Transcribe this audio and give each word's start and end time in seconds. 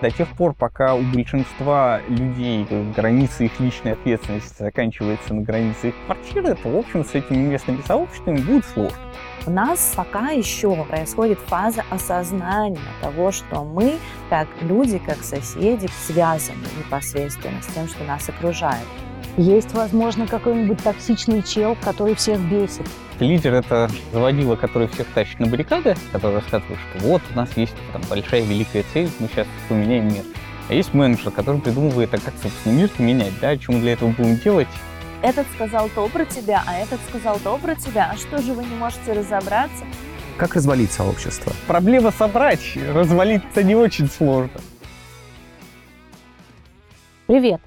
До 0.00 0.10
тех 0.10 0.28
пор, 0.30 0.54
пока 0.54 0.94
у 0.94 1.02
большинства 1.02 2.00
людей 2.08 2.66
границы 2.96 3.46
их 3.46 3.60
личной 3.60 3.92
ответственности 3.92 4.62
заканчиваются 4.62 5.34
на 5.34 5.42
границе 5.42 5.88
их 5.88 5.94
квартиры, 6.06 6.54
то, 6.54 6.70
в 6.70 6.76
общем, 6.76 7.04
с 7.04 7.14
этими 7.14 7.36
местными 7.36 7.82
сообществами 7.86 8.40
будет 8.40 8.64
сложно. 8.64 8.98
У 9.46 9.50
нас 9.50 9.92
пока 9.94 10.30
еще 10.30 10.74
происходит 10.84 11.38
фаза 11.40 11.84
осознания 11.90 12.78
того, 13.02 13.30
что 13.30 13.64
мы, 13.64 13.98
как 14.30 14.48
люди, 14.62 14.98
как 14.98 15.18
соседи, 15.18 15.88
связаны 16.06 16.66
непосредственно 16.78 17.60
с 17.60 17.66
тем, 17.66 17.86
что 17.86 18.04
нас 18.04 18.28
окружает. 18.28 18.86
Есть, 19.36 19.72
возможно, 19.74 20.26
какой-нибудь 20.26 20.82
токсичный 20.82 21.42
чел, 21.42 21.76
который 21.82 22.14
всех 22.14 22.40
бесит. 22.40 22.86
Лидер— 23.20 23.54
это 23.54 23.90
заводила, 24.12 24.56
который 24.56 24.88
всех 24.88 25.06
тащит 25.08 25.38
на 25.40 25.46
баррикады, 25.46 25.94
который 26.12 26.36
рассказывает, 26.36 26.78
что 26.78 27.06
вот 27.06 27.22
у 27.32 27.36
нас 27.36 27.48
есть 27.56 27.74
там 27.92 28.02
большая 28.08 28.42
великая 28.42 28.84
цель, 28.92 29.10
мы 29.18 29.28
сейчас 29.28 29.46
поменяем 29.68 30.08
мир. 30.08 30.24
А 30.68 30.74
есть 30.74 30.94
менеджер, 30.94 31.30
который 31.30 31.60
придумывает, 31.60 32.12
а 32.14 32.18
как, 32.18 32.34
собственно, 32.42 32.74
мир 32.74 32.90
менять, 32.98 33.32
да, 33.40 33.56
что 33.56 33.72
мы 33.72 33.80
для 33.80 33.92
этого 33.92 34.10
будем 34.10 34.36
делать. 34.36 34.68
Этот 35.22 35.46
сказал 35.54 35.88
то 35.94 36.08
про 36.08 36.24
тебя, 36.24 36.62
а 36.66 36.78
этот 36.78 36.98
сказал 37.08 37.38
то 37.38 37.58
про 37.58 37.74
тебя. 37.74 38.10
А 38.12 38.16
что 38.16 38.40
же 38.40 38.54
вы 38.54 38.64
не 38.64 38.74
можете 38.74 39.12
разобраться? 39.12 39.84
Как 40.38 40.54
развалить 40.54 40.92
сообщество? 40.92 41.52
Проблема 41.66 42.10
собрать, 42.10 42.78
развалиться 42.94 43.62
не 43.62 43.74
очень 43.74 44.08
сложно. 44.08 44.60
Привет! 47.26 47.60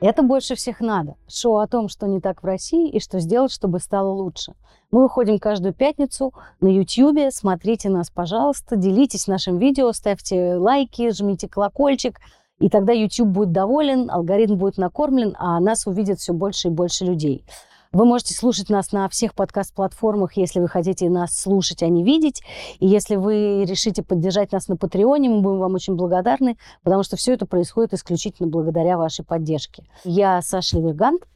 Это 0.00 0.22
больше 0.22 0.54
всех 0.54 0.80
надо. 0.80 1.16
Шоу 1.28 1.56
о 1.56 1.66
том, 1.66 1.88
что 1.90 2.06
не 2.06 2.20
так 2.20 2.42
в 2.42 2.46
России 2.46 2.88
и 2.88 3.00
что 3.00 3.20
сделать, 3.20 3.52
чтобы 3.52 3.80
стало 3.80 4.08
лучше. 4.10 4.54
Мы 4.90 5.02
выходим 5.02 5.38
каждую 5.38 5.74
пятницу 5.74 6.32
на 6.60 6.68
YouTube. 6.68 7.30
Смотрите 7.30 7.90
нас, 7.90 8.10
пожалуйста, 8.10 8.76
делитесь 8.76 9.26
нашим 9.26 9.58
видео, 9.58 9.92
ставьте 9.92 10.54
лайки, 10.54 11.10
жмите 11.12 11.48
колокольчик. 11.48 12.18
И 12.60 12.70
тогда 12.70 12.92
YouTube 12.94 13.28
будет 13.28 13.52
доволен, 13.52 14.10
алгоритм 14.10 14.56
будет 14.56 14.78
накормлен, 14.78 15.34
а 15.38 15.60
нас 15.60 15.86
увидят 15.86 16.18
все 16.18 16.32
больше 16.32 16.68
и 16.68 16.70
больше 16.70 17.04
людей. 17.04 17.44
Вы 17.92 18.04
можете 18.04 18.34
слушать 18.34 18.70
нас 18.70 18.92
на 18.92 19.08
всех 19.08 19.34
подкаст-платформах, 19.34 20.36
если 20.36 20.60
вы 20.60 20.68
хотите 20.68 21.10
нас 21.10 21.36
слушать, 21.36 21.82
а 21.82 21.88
не 21.88 22.04
видеть. 22.04 22.40
И 22.78 22.86
если 22.86 23.16
вы 23.16 23.64
решите 23.64 24.04
поддержать 24.04 24.52
нас 24.52 24.68
на 24.68 24.76
Патреоне, 24.76 25.28
мы 25.28 25.40
будем 25.40 25.58
вам 25.58 25.74
очень 25.74 25.96
благодарны, 25.96 26.56
потому 26.84 27.02
что 27.02 27.16
все 27.16 27.32
это 27.32 27.46
происходит 27.46 27.92
исключительно 27.92 28.48
благодаря 28.48 28.96
вашей 28.96 29.24
поддержке. 29.24 29.82
Я 30.04 30.40
Саша 30.40 30.78
Левергант, 30.78 31.26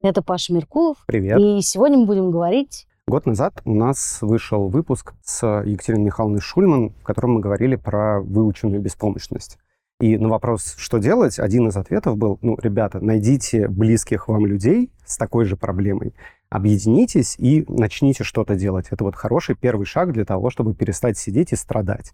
это 0.00 0.22
Паша 0.22 0.54
Меркулов. 0.54 0.98
Привет. 1.08 1.40
И 1.40 1.60
сегодня 1.62 1.98
мы 1.98 2.06
будем 2.06 2.30
говорить 2.30 2.86
Год 3.08 3.24
назад 3.24 3.60
у 3.64 3.72
нас 3.72 4.18
вышел 4.20 4.68
выпуск 4.68 5.14
с 5.22 5.62
Екатериной 5.64 6.06
Михайловной 6.06 6.40
Шульман, 6.40 6.90
в 6.90 7.04
котором 7.04 7.34
мы 7.34 7.40
говорили 7.40 7.76
про 7.76 8.20
выученную 8.20 8.80
беспомощность. 8.80 9.58
И 9.98 10.18
на 10.18 10.28
вопрос, 10.28 10.74
что 10.76 10.98
делать, 10.98 11.38
один 11.38 11.68
из 11.68 11.76
ответов 11.76 12.18
был, 12.18 12.38
ну, 12.42 12.58
ребята, 12.60 13.00
найдите 13.00 13.66
близких 13.66 14.28
вам 14.28 14.44
людей 14.44 14.90
с 15.06 15.16
такой 15.16 15.46
же 15.46 15.56
проблемой, 15.56 16.14
объединитесь 16.50 17.34
и 17.38 17.64
начните 17.66 18.22
что-то 18.22 18.56
делать. 18.56 18.88
Это 18.90 19.04
вот 19.04 19.16
хороший 19.16 19.56
первый 19.56 19.86
шаг 19.86 20.12
для 20.12 20.26
того, 20.26 20.50
чтобы 20.50 20.74
перестать 20.74 21.16
сидеть 21.16 21.52
и 21.52 21.56
страдать. 21.56 22.12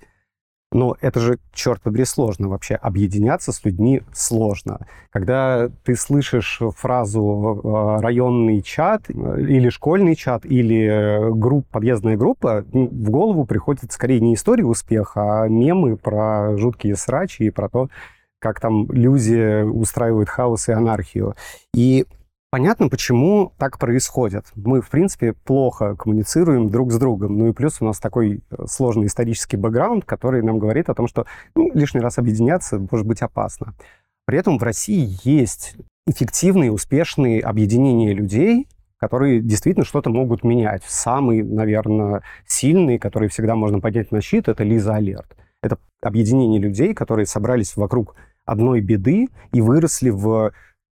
Но 0.73 0.97
это 1.01 1.21
же, 1.21 1.39
черт 1.53 1.83
побери, 1.83 2.05
сложно 2.05 2.49
вообще. 2.49 2.75
Объединяться 2.75 3.53
с 3.53 3.65
людьми 3.65 4.03
сложно. 4.13 4.87
Когда 5.11 5.69
ты 5.85 5.95
слышишь 5.95 6.61
фразу 6.77 7.61
э, 7.63 8.01
«районный 8.01 8.63
чат» 8.63 9.09
или 9.11 9.69
«школьный 9.69 10.15
чат» 10.15 10.45
или 10.47 11.31
групп, 11.33 11.67
подъездная 11.71 12.17
группа, 12.17 12.65
ну, 12.73 12.87
в 12.87 13.11
голову 13.11 13.45
приходит 13.45 13.93
скорее 13.93 14.21
не 14.21 14.35
история 14.35 14.65
успеха, 14.65 15.43
а 15.43 15.49
мемы 15.49 15.97
про 15.97 16.57
жуткие 16.57 16.97
срачи 16.97 17.43
и 17.43 17.51
про 17.51 17.69
то, 17.69 17.89
как 18.39 18.61
там 18.61 18.91
люди 18.91 19.63
устраивают 19.63 20.29
хаос 20.29 20.69
и 20.69 20.73
анархию. 20.73 21.35
И 21.75 22.07
Понятно, 22.53 22.91
почему 22.91 23.55
так 23.57 23.79
происходит. 23.79 24.45
Мы, 24.55 24.83
в 24.83 24.91
принципе, 24.91 25.33
плохо 25.33 25.97
коммуницируем 25.97 26.69
друг 26.69 26.93
с 26.93 26.99
другом. 26.99 27.39
Ну 27.39 27.49
и 27.49 27.55
плюс 27.55 27.79
у 27.81 27.87
нас 27.87 27.99
такой 27.99 28.43
э, 28.51 28.65
сложный 28.69 29.07
исторический 29.07 29.57
бэкграунд, 29.57 30.05
который 30.05 30.43
нам 30.43 30.59
говорит 30.59 30.91
о 30.91 30.95
том, 30.95 31.09
что 31.09 31.25
ну, 31.55 31.71
лишний 31.73 32.01
раз 32.01 32.19
объединяться 32.19 32.79
может 32.91 33.07
быть 33.07 33.23
опасно. 33.23 33.73
При 34.27 34.37
этом 34.37 34.59
в 34.59 34.63
России 34.63 35.19
есть 35.25 35.77
эффективные, 36.07 36.71
успешные 36.71 37.41
объединения 37.41 38.13
людей, 38.13 38.69
которые 38.99 39.41
действительно 39.41 39.87
что-то 39.87 40.11
могут 40.11 40.45
менять. 40.45 40.83
Самый, 40.87 41.43
наверное, 41.43 42.23
сильный, 42.47 42.99
который 42.99 43.31
всегда 43.31 43.55
можно 43.55 43.81
поднять 43.81 44.13
на 44.13 44.21
щит, 44.21 44.49
это 44.49 44.63
Лиза 44.63 44.97
Алерт. 44.97 45.39
Это 45.63 45.79
объединение 46.03 46.61
людей, 46.61 46.93
которые 46.93 47.25
собрались 47.25 47.79
вокруг 47.79 48.15
одной 48.45 48.83
беды 48.83 49.29
и 49.53 49.63
выросли 49.63 50.11
в 50.11 50.53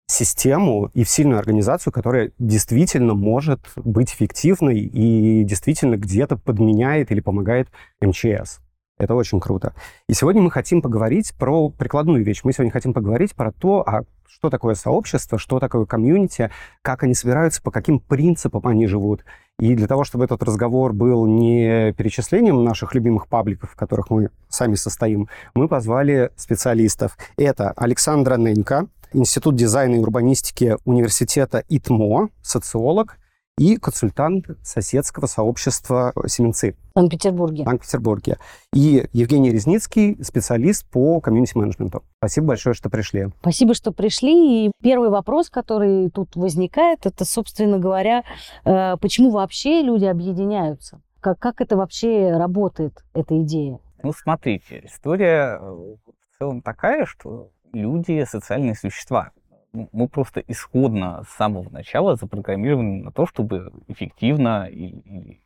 систему 0.08 0.90
и 0.94 1.04
в 1.04 1.10
сильную 1.10 1.38
организацию, 1.38 1.92
которая 1.92 2.32
действительно 2.40 3.14
может 3.14 3.60
быть 3.76 4.14
эффективной 4.14 4.80
и 4.80 5.44
действительно 5.44 5.96
где-то 5.96 6.38
подменяет 6.38 7.12
или 7.12 7.20
помогает 7.20 7.68
МЧС. 8.02 8.60
Это 8.98 9.14
очень 9.14 9.40
круто. 9.40 9.74
И 10.10 10.14
сегодня 10.14 10.42
мы 10.42 10.50
хотим 10.50 10.82
поговорить 10.82 11.34
про 11.38 11.70
прикладную 11.70 12.24
вещь. 12.24 12.42
Мы 12.44 12.52
сегодня 12.52 12.72
хотим 12.72 12.94
поговорить 12.94 13.36
про 13.36 13.52
то, 13.52 13.84
а 13.88 14.04
что 14.28 14.50
такое 14.50 14.76
сообщество, 14.76 15.38
что 15.38 15.60
такое 15.60 15.86
комьюнити, 15.86 16.50
как 16.82 17.04
они 17.04 17.14
собираются, 17.14 17.62
по 17.62 17.70
каким 17.70 18.00
принципам 18.00 18.66
они 18.66 18.88
живут. 18.88 19.24
И 19.60 19.76
для 19.76 19.88
того, 19.88 20.04
чтобы 20.04 20.26
этот 20.26 20.42
разговор 20.44 20.94
был 20.94 21.26
не 21.28 21.94
перечислением 21.94 22.64
наших 22.64 22.96
любимых 22.96 23.28
пабликов, 23.28 23.72
в 23.72 23.76
которых 23.76 24.10
мы 24.10 24.30
сами 24.50 24.76
состоим, 24.76 25.28
мы 25.54 25.68
позвали 25.68 26.32
специалистов. 26.36 27.18
Это 27.38 27.72
Александра 27.72 28.38
Ненька, 28.38 28.88
Институт 29.14 29.56
дизайна 29.56 29.96
и 29.96 30.00
урбанистики 30.00 30.76
университета 30.84 31.64
ИТМО, 31.70 32.30
социолог 32.42 33.18
и 33.58 33.78
консультант 33.78 34.46
соседского 34.62 35.26
сообщества 35.26 36.14
«Семенцы». 36.28 36.76
В 36.94 37.00
Санкт-Петербурге. 37.00 37.64
В 37.64 37.66
Санкт-Петербурге. 37.66 38.38
И 38.74 39.08
Евгений 39.14 39.50
Резницкий, 39.50 40.22
специалист 40.24 40.86
по 40.90 41.20
комьюнити-менеджменту. 41.22 42.04
Спасибо 42.18 42.48
большое, 42.48 42.76
что 42.76 42.90
пришли. 42.90 43.30
Спасибо, 43.40 43.74
что 43.74 43.92
пришли. 43.92 44.68
И 44.68 44.72
первый 44.84 45.10
вопрос, 45.10 45.50
который 45.50 46.10
тут 46.12 46.36
возникает, 46.36 47.06
это, 47.06 47.26
собственно 47.26 47.80
говоря, 47.80 48.24
э, 48.66 48.98
почему 48.98 49.32
вообще 49.32 49.82
люди 49.82 50.06
объединяются? 50.06 51.02
Как, 51.20 51.40
как 51.40 51.62
это 51.62 51.78
вообще 51.78 52.32
работает, 52.38 53.04
эта 53.14 53.42
идея? 53.42 53.80
Ну, 54.04 54.14
смотрите, 54.14 54.82
история 54.86 55.58
э, 55.60 55.62
в 55.62 56.38
целом 56.38 56.62
такая, 56.62 57.06
что 57.06 57.50
люди 57.74 58.24
социальные 58.26 58.76
существа. 58.76 59.32
Мы 59.74 60.08
просто 60.08 60.44
исходно 60.48 61.24
с 61.28 61.36
самого 61.36 61.70
начала 61.70 62.16
запрограммированы 62.16 63.04
на 63.04 63.12
то, 63.12 63.28
чтобы 63.28 63.72
эффективно 63.88 64.68
и, 64.72 65.40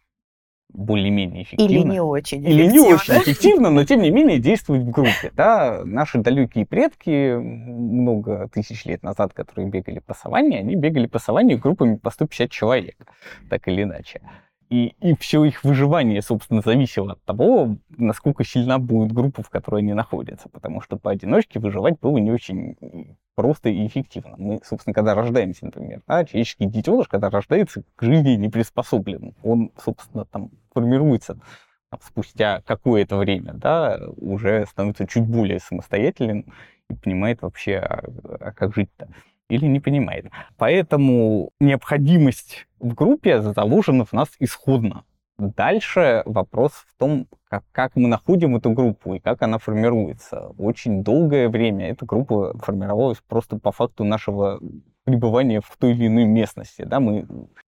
более-менее 0.74 1.44
эффективно. 1.44 1.72
Или 1.72 1.84
не 1.84 2.00
очень 2.00 2.46
Или 2.46 2.66
не 2.68 2.80
очень 2.80 3.14
эффективно, 3.16 3.70
но 3.70 3.84
тем 3.84 4.02
не 4.02 4.10
менее 4.10 4.40
действовать 4.40 4.84
в 4.84 4.90
группе. 4.90 5.32
Да? 5.36 5.82
Наши 5.84 6.20
далекие 6.20 6.66
предки 6.66 7.36
много 7.36 8.50
тысяч 8.54 8.86
лет 8.86 9.04
назад, 9.04 9.34
которые 9.34 9.70
бегали 9.70 10.00
по 10.00 10.14
саванне, 10.14 10.60
они 10.60 10.76
бегали 10.76 11.08
по 11.08 11.20
саванне 11.20 11.58
группами 11.58 11.96
по 11.96 12.10
150 12.10 12.50
человек, 12.50 12.96
так 13.50 13.68
или 13.68 13.84
иначе. 13.84 14.22
И, 14.72 14.96
и 15.02 15.14
все 15.18 15.44
их 15.44 15.66
выживание, 15.66 16.22
собственно, 16.22 16.62
зависело 16.62 17.12
от 17.12 17.24
того, 17.26 17.76
насколько 17.98 18.46
сильна 18.46 18.80
будет 18.80 19.12
группа, 19.12 19.44
в 19.44 19.50
которой 19.50 19.82
они 19.82 19.94
находятся. 19.94 20.48
Потому 20.48 20.80
что 20.80 20.96
поодиночке 20.96 21.60
выживать 21.60 22.00
было 22.00 22.18
не 22.20 22.32
очень 22.32 23.18
просто 23.36 23.68
и 23.68 23.86
эффективно. 23.86 24.36
Мы, 24.38 24.62
собственно, 24.64 24.94
когда 24.94 25.14
рождаемся, 25.14 25.66
например, 25.66 26.02
да, 26.08 26.24
человеческий 26.24 26.68
детеныш, 26.68 27.10
когда 27.10 27.30
рождается, 27.30 27.84
к 27.98 28.04
жизни 28.04 28.36
не 28.36 28.48
приспособлен. 28.48 29.36
Он, 29.44 29.72
собственно, 29.78 30.24
там 30.24 30.52
формируется 30.74 31.38
там, 31.90 32.00
спустя 32.02 32.62
какое-то 32.66 33.18
время, 33.18 33.52
да, 33.54 34.00
уже 34.16 34.66
становится 34.68 35.06
чуть 35.06 35.28
более 35.28 35.60
самостоятельным 35.60 36.46
и 36.90 36.94
понимает 36.94 37.42
вообще, 37.42 37.76
а, 37.76 38.06
а 38.40 38.54
как 38.54 38.74
жить-то 38.74 39.10
или 39.52 39.66
не 39.66 39.80
понимает. 39.80 40.28
Поэтому 40.58 41.52
необходимость 41.60 42.68
в 42.80 42.94
группе 42.94 43.42
заложена 43.42 44.06
в 44.06 44.14
нас 44.14 44.30
исходно. 44.40 45.04
Дальше 45.38 46.24
вопрос 46.26 46.72
в 46.72 46.98
том, 46.98 47.28
как, 47.50 47.64
как 47.72 47.96
мы 47.96 48.08
находим 48.08 48.56
эту 48.56 48.72
группу 48.72 49.16
и 49.16 49.20
как 49.20 49.42
она 49.42 49.58
формируется. 49.58 50.54
Очень 50.58 51.04
долгое 51.04 51.50
время 51.50 51.90
эта 51.90 52.06
группа 52.06 52.58
формировалась 52.60 53.18
просто 53.28 53.58
по 53.58 53.72
факту 53.72 54.04
нашего 54.04 54.60
пребывания 55.04 55.62
в 55.62 55.76
той 55.78 55.92
или 55.92 56.08
иной 56.08 56.26
местности. 56.26 56.84
Да? 56.84 57.00
Мы 57.00 57.26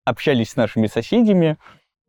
общались 0.05 0.51
с 0.51 0.57
нашими 0.57 0.87
соседями, 0.87 1.59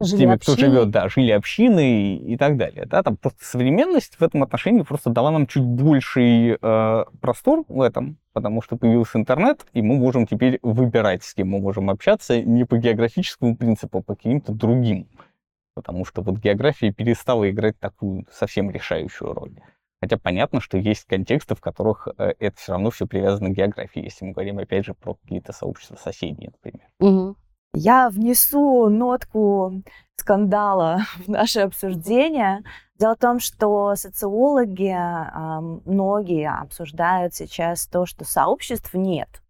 Жили 0.01 0.17
с 0.17 0.19
теми, 0.19 0.33
общины. 0.35 0.55
кто 0.55 0.65
живет, 0.65 0.89
да, 0.91 1.09
жили 1.09 1.31
общины 1.31 2.15
и, 2.15 2.33
и 2.33 2.37
так 2.37 2.55
далее. 2.57 2.85
Да, 2.85 3.03
там 3.03 3.17
просто 3.17 3.43
современность 3.43 4.15
в 4.15 4.21
этом 4.21 4.43
отношении 4.43 4.81
просто 4.81 5.09
дала 5.09 5.29
нам 5.31 5.45
чуть 5.45 5.63
больший 5.63 6.57
э, 6.61 7.05
простор 7.19 7.65
в 7.67 7.81
этом, 7.81 8.17
потому 8.31 8.61
что 8.61 8.77
появился 8.77 9.17
интернет, 9.17 9.65
и 9.73 9.81
мы 9.81 9.97
можем 9.97 10.25
теперь 10.25 10.59
выбирать, 10.61 11.23
с 11.23 11.33
кем 11.33 11.49
мы 11.49 11.59
можем 11.59 11.89
общаться 11.89 12.41
не 12.41 12.65
по 12.65 12.77
географическому 12.77 13.57
принципу, 13.57 13.99
а 13.99 14.01
по 14.01 14.15
каким-то 14.15 14.53
другим. 14.53 15.07
Потому 15.75 16.05
что 16.05 16.21
вот 16.21 16.37
география 16.37 16.91
перестала 16.93 17.49
играть 17.49 17.77
такую 17.79 18.25
совсем 18.31 18.71
решающую 18.71 19.33
роль. 19.33 19.59
Хотя 20.01 20.17
понятно, 20.17 20.61
что 20.61 20.77
есть 20.77 21.05
контексты, 21.05 21.55
в 21.55 21.61
которых 21.61 22.07
э, 22.17 22.33
это 22.39 22.57
все 22.57 22.71
равно 22.71 22.89
все 22.89 23.05
привязано 23.05 23.49
к 23.49 23.53
географии, 23.53 24.01
если 24.01 24.25
мы 24.25 24.31
говорим, 24.31 24.59
опять 24.59 24.85
же, 24.85 24.93
про 24.93 25.15
какие-то 25.15 25.51
сообщества 25.51 25.97
соседние, 25.97 26.51
например. 26.51 26.87
Мгм. 26.99 27.35
Я 27.73 28.09
внесу 28.09 28.89
нотку 28.89 29.83
скандала 30.17 31.01
в 31.25 31.27
наше 31.27 31.61
обсуждение. 31.61 32.63
Дело 32.97 33.15
в 33.15 33.19
том, 33.19 33.39
что 33.39 33.95
социологи, 33.95 34.93
многие 35.89 36.49
обсуждают 36.51 37.33
сейчас 37.33 37.87
то, 37.87 38.05
что 38.05 38.25
сообществ 38.25 38.93
нет. 38.93 39.41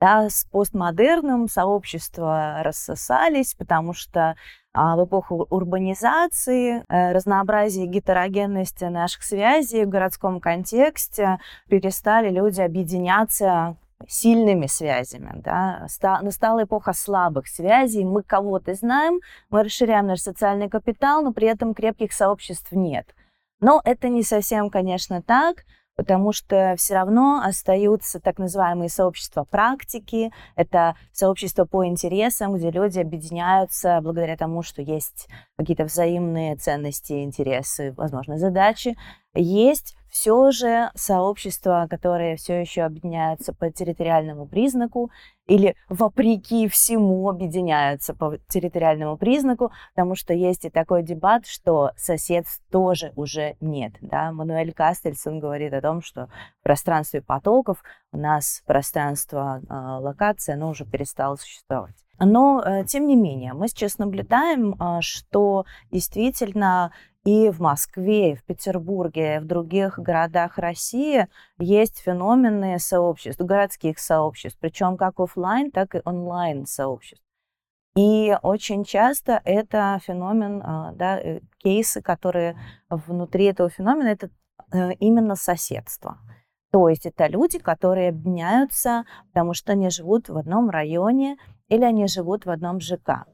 Да, 0.00 0.28
с 0.28 0.44
постмодерном 0.50 1.48
сообщества 1.48 2.62
рассосались, 2.62 3.54
потому 3.54 3.92
что 3.92 4.34
а, 4.74 4.96
в 4.96 5.04
эпоху 5.04 5.46
урбанизации, 5.48 6.84
э, 6.88 7.12
разнообразия 7.12 7.84
и 7.84 7.86
гетерогенности 7.86 8.84
наших 8.84 9.22
связей 9.22 9.84
в 9.84 9.90
городском 9.90 10.40
контексте 10.40 11.38
перестали 11.68 12.30
люди 12.30 12.60
объединяться 12.60 13.76
сильными 14.08 14.66
связями. 14.66 15.32
Да? 15.42 15.86
Ста- 15.88 16.20
настала 16.22 16.64
эпоха 16.64 16.92
слабых 16.92 17.46
связей. 17.48 18.04
Мы 18.04 18.22
кого-то 18.22 18.74
знаем, 18.74 19.20
мы 19.50 19.62
расширяем 19.64 20.06
наш 20.06 20.20
социальный 20.20 20.68
капитал, 20.68 21.22
но 21.22 21.32
при 21.32 21.48
этом 21.48 21.74
крепких 21.74 22.12
сообществ 22.12 22.72
нет. 22.72 23.14
Но 23.60 23.80
это 23.84 24.08
не 24.08 24.22
совсем, 24.22 24.70
конечно, 24.70 25.22
так 25.22 25.64
потому 25.96 26.32
что 26.32 26.74
все 26.76 26.94
равно 26.94 27.42
остаются 27.44 28.20
так 28.20 28.38
называемые 28.38 28.88
сообщества 28.88 29.44
практики, 29.44 30.32
это 30.56 30.96
сообщества 31.12 31.64
по 31.64 31.86
интересам, 31.86 32.54
где 32.54 32.70
люди 32.70 32.98
объединяются 32.98 34.00
благодаря 34.02 34.36
тому, 34.36 34.62
что 34.62 34.82
есть 34.82 35.28
какие-то 35.56 35.84
взаимные 35.84 36.56
ценности, 36.56 37.22
интересы, 37.22 37.92
возможно, 37.96 38.38
задачи. 38.38 38.96
Есть 39.34 39.96
все 40.12 40.50
же 40.50 40.90
сообщества, 40.94 41.86
которые 41.88 42.36
все 42.36 42.60
еще 42.60 42.82
объединяются 42.82 43.54
по 43.54 43.70
территориальному 43.70 44.46
признаку 44.46 45.10
или 45.46 45.74
вопреки 45.88 46.68
всему 46.68 47.28
объединяются 47.30 48.14
по 48.14 48.36
территориальному 48.48 49.16
признаку, 49.16 49.72
потому 49.94 50.14
что 50.14 50.34
есть 50.34 50.66
и 50.66 50.70
такой 50.70 51.02
дебат, 51.02 51.46
что 51.46 51.92
соседств 51.96 52.62
тоже 52.70 53.14
уже 53.16 53.56
нет. 53.60 53.94
Да? 54.02 54.32
Мануэль 54.32 54.74
Кастельсон 54.74 55.40
говорит 55.40 55.72
о 55.72 55.80
том, 55.80 56.02
что 56.02 56.28
в 56.60 56.62
пространстве 56.62 57.22
потоков 57.22 57.82
у 58.12 58.18
нас 58.18 58.62
пространство 58.66 59.62
э, 59.62 59.74
локации, 59.74 60.52
оно 60.52 60.68
уже 60.68 60.84
перестало 60.84 61.36
существовать. 61.36 61.96
Но, 62.18 62.62
э, 62.62 62.84
тем 62.84 63.06
не 63.06 63.16
менее, 63.16 63.54
мы 63.54 63.68
сейчас 63.68 63.98
наблюдаем, 63.98 64.74
э, 64.74 65.00
что 65.00 65.64
действительно 65.90 66.92
и 67.24 67.50
в 67.50 67.60
Москве, 67.60 68.32
и 68.32 68.34
в 68.34 68.42
Петербурге, 68.44 69.36
и 69.36 69.38
в 69.38 69.44
других 69.44 69.98
городах 69.98 70.58
России 70.58 71.28
есть 71.58 72.00
феномены 72.00 72.78
сообществ, 72.78 73.40
городских 73.40 73.98
сообществ, 73.98 74.58
причем 74.60 74.96
как 74.96 75.20
офлайн, 75.20 75.70
так 75.70 75.94
и 75.94 76.02
онлайн 76.04 76.66
сообществ. 76.66 77.24
И 77.94 78.34
очень 78.42 78.84
часто 78.84 79.40
это 79.44 80.00
феномен, 80.02 80.62
а, 80.64 80.92
да, 80.92 81.20
э, 81.20 81.40
кейсы, 81.58 82.00
которые 82.00 82.58
внутри 82.88 83.44
этого 83.44 83.68
феномена, 83.68 84.08
это 84.08 84.30
э, 84.72 84.94
именно 84.94 85.36
соседство. 85.36 86.18
То 86.72 86.88
есть 86.88 87.04
это 87.04 87.26
люди, 87.26 87.58
которые 87.58 88.08
объединяются, 88.08 89.04
потому 89.28 89.52
что 89.52 89.72
они 89.72 89.90
живут 89.90 90.30
в 90.30 90.38
одном 90.38 90.70
районе 90.70 91.36
или 91.68 91.84
они 91.84 92.06
живут 92.08 92.46
в 92.46 92.50
одном 92.50 92.80
ЖК. 92.80 93.26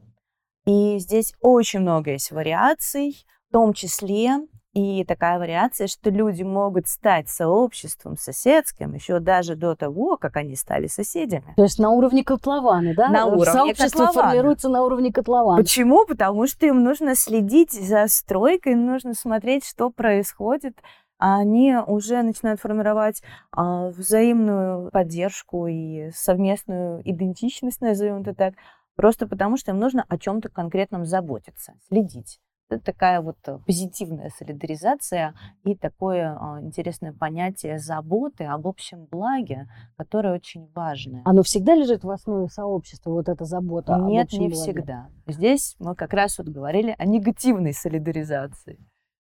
И 0.67 0.99
здесь 0.99 1.35
очень 1.41 1.81
много 1.81 2.11
есть 2.11 2.33
вариаций, 2.33 3.25
в 3.49 3.53
том 3.53 3.73
числе 3.73 4.41
и 4.75 5.05
такая 5.05 5.39
вариация, 5.39 5.87
что 5.87 6.11
люди 6.11 6.43
могут 6.43 6.87
стать 6.89 7.29
сообществом 7.29 8.17
соседским 8.17 8.95
еще 8.95 9.19
даже 9.19 9.57
до 9.57 9.75
того, 9.75 10.17
как 10.17 10.37
они 10.37 10.55
стали 10.57 10.87
соседями. 10.87 11.55
То 11.57 11.63
есть 11.63 11.79
на 11.79 11.91
уровне 11.91 12.23
котлованы, 12.23 12.95
да? 12.95 13.09
На 13.09 13.27
уровне 13.27 13.47
Сообщество 13.47 14.07
котлована. 14.07 14.29
формируется 14.31 14.69
на 14.69 14.85
уровне 14.85 15.13
котлована. 15.13 15.61
Почему? 15.61 16.05
Потому 16.07 16.47
что 16.47 16.67
им 16.67 16.85
нужно 16.85 17.17
следить 17.17 17.73
за 17.73 18.07
стройкой, 18.09 18.75
им 18.75 18.87
нужно 18.87 19.15
смотреть, 19.15 19.65
что 19.65 19.91
происходит. 19.91 20.77
Они 21.19 21.75
уже 21.75 22.23
начинают 22.23 22.61
формировать 22.61 23.23
а, 23.51 23.89
взаимную 23.89 24.91
поддержку 24.93 25.67
и 25.67 26.11
совместную 26.15 27.01
идентичность, 27.05 27.81
назовем 27.81 28.21
это 28.21 28.35
так, 28.35 28.55
просто 28.95 29.27
потому 29.27 29.57
что 29.57 29.73
им 29.73 29.81
нужно 29.81 30.05
о 30.09 30.17
чем-то 30.19 30.49
конкретном 30.51 31.05
заботиться, 31.05 31.75
следить. 31.89 32.39
Это 32.71 32.85
такая 32.85 33.23
вот 33.23 33.37
э, 33.47 33.59
позитивная 33.67 34.31
солидаризация 34.37 35.35
и 35.65 35.75
такое 35.75 36.37
а, 36.39 36.61
интересное 36.61 37.15
понятие 37.15 37.79
заботы 37.79 38.45
об 38.45 38.67
общем 38.67 39.07
благе, 39.07 39.69
которое 39.97 40.35
очень 40.35 40.69
важное. 40.75 41.23
Оно 41.25 41.43
всегда 41.43 41.75
лежит 41.75 42.05
в 42.05 42.11
основе 42.11 42.49
сообщества, 42.49 43.11
вот 43.11 43.29
эта 43.31 43.47
забота 43.47 43.95
об 43.95 44.09
Нет, 44.09 44.27
общем 44.27 44.41
не 44.41 44.49
благе? 44.49 44.61
всегда. 44.63 45.09
Здесь 45.27 45.77
мы 45.79 45.95
как 45.95 46.13
раз 46.13 46.37
вот 46.37 46.49
говорили 46.49 46.95
о 46.99 47.07
негативной 47.07 47.73
солидаризации. 47.73 48.79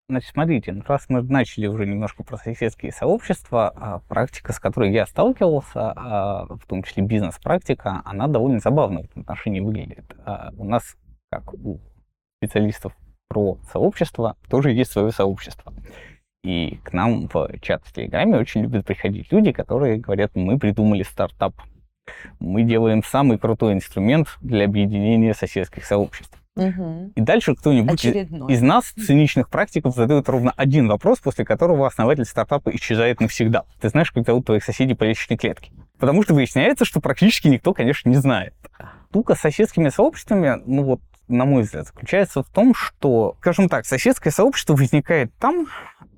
Значит, 0.09 0.31
смотрите, 0.31 0.73
ну, 0.73 0.83
раз 0.85 1.05
мы 1.07 1.21
начали 1.21 1.67
уже 1.67 1.85
немножко 1.85 2.23
про 2.23 2.37
соседские 2.37 2.91
сообщества, 2.91 3.69
а, 3.75 3.99
практика, 4.09 4.51
с 4.51 4.59
которой 4.59 4.91
я 4.91 5.05
сталкивался, 5.05 5.91
а, 5.91 6.45
в 6.49 6.65
том 6.65 6.83
числе 6.83 7.03
бизнес-практика, 7.03 8.01
она 8.03 8.27
довольно 8.27 8.59
забавно 8.59 9.01
в 9.01 9.05
этом 9.05 9.21
отношении 9.21 9.61
выглядит. 9.61 10.05
А, 10.25 10.51
У 10.57 10.65
нас, 10.65 10.95
как 11.29 11.53
у 11.53 11.79
специалистов 12.39 12.93
про 13.27 13.57
сообщество, 13.71 14.35
тоже 14.49 14.71
есть 14.71 14.91
свое 14.91 15.11
сообщество. 15.11 15.73
И 16.43 16.79
к 16.83 16.93
нам 16.93 17.27
в 17.27 17.49
чат 17.61 17.81
в 17.85 17.93
Телеграме 17.93 18.37
очень 18.37 18.61
любят 18.61 18.85
приходить 18.85 19.31
люди, 19.31 19.51
которые 19.51 19.97
говорят, 19.97 20.31
мы 20.35 20.57
придумали 20.57 21.03
стартап. 21.03 21.55
Мы 22.39 22.63
делаем 22.63 23.03
самый 23.03 23.37
крутой 23.37 23.73
инструмент 23.73 24.37
для 24.41 24.63
объединения 24.65 25.33
соседских 25.33 25.85
сообществ. 25.85 26.37
И 27.15 27.21
дальше 27.21 27.53
кто-нибудь 27.53 28.03
из- 28.03 28.09
Очередной. 28.11 28.51
из 28.53 28.61
нас, 28.61 28.85
циничных 28.93 29.49
практиков, 29.49 29.93
задает 29.93 30.27
ровно 30.29 30.53
один 30.55 30.87
вопрос, 30.87 31.19
после 31.19 31.45
которого 31.45 31.85
основатель 31.85 32.25
стартапа 32.25 32.69
исчезает 32.75 33.19
навсегда. 33.19 33.65
Ты 33.79 33.89
знаешь, 33.89 34.11
как 34.11 34.25
зовут 34.25 34.45
твоих 34.45 34.63
соседей 34.63 34.95
по 34.95 35.03
лестничной 35.03 35.37
клетке? 35.37 35.71
Потому 35.99 36.23
что 36.23 36.33
выясняется, 36.33 36.85
что 36.85 36.99
практически 36.99 37.47
никто, 37.47 37.73
конечно, 37.73 38.09
не 38.09 38.15
знает. 38.15 38.55
Штука 39.09 39.35
с 39.35 39.39
соседскими 39.39 39.89
сообществами, 39.89 40.61
ну 40.65 40.83
вот, 40.83 41.01
на 41.27 41.45
мой 41.45 41.63
взгляд, 41.63 41.87
заключается 41.87 42.43
в 42.43 42.49
том, 42.49 42.73
что, 42.73 43.35
скажем 43.39 43.69
так, 43.69 43.85
соседское 43.85 44.31
сообщество 44.31 44.75
возникает 44.75 45.31
там, 45.39 45.67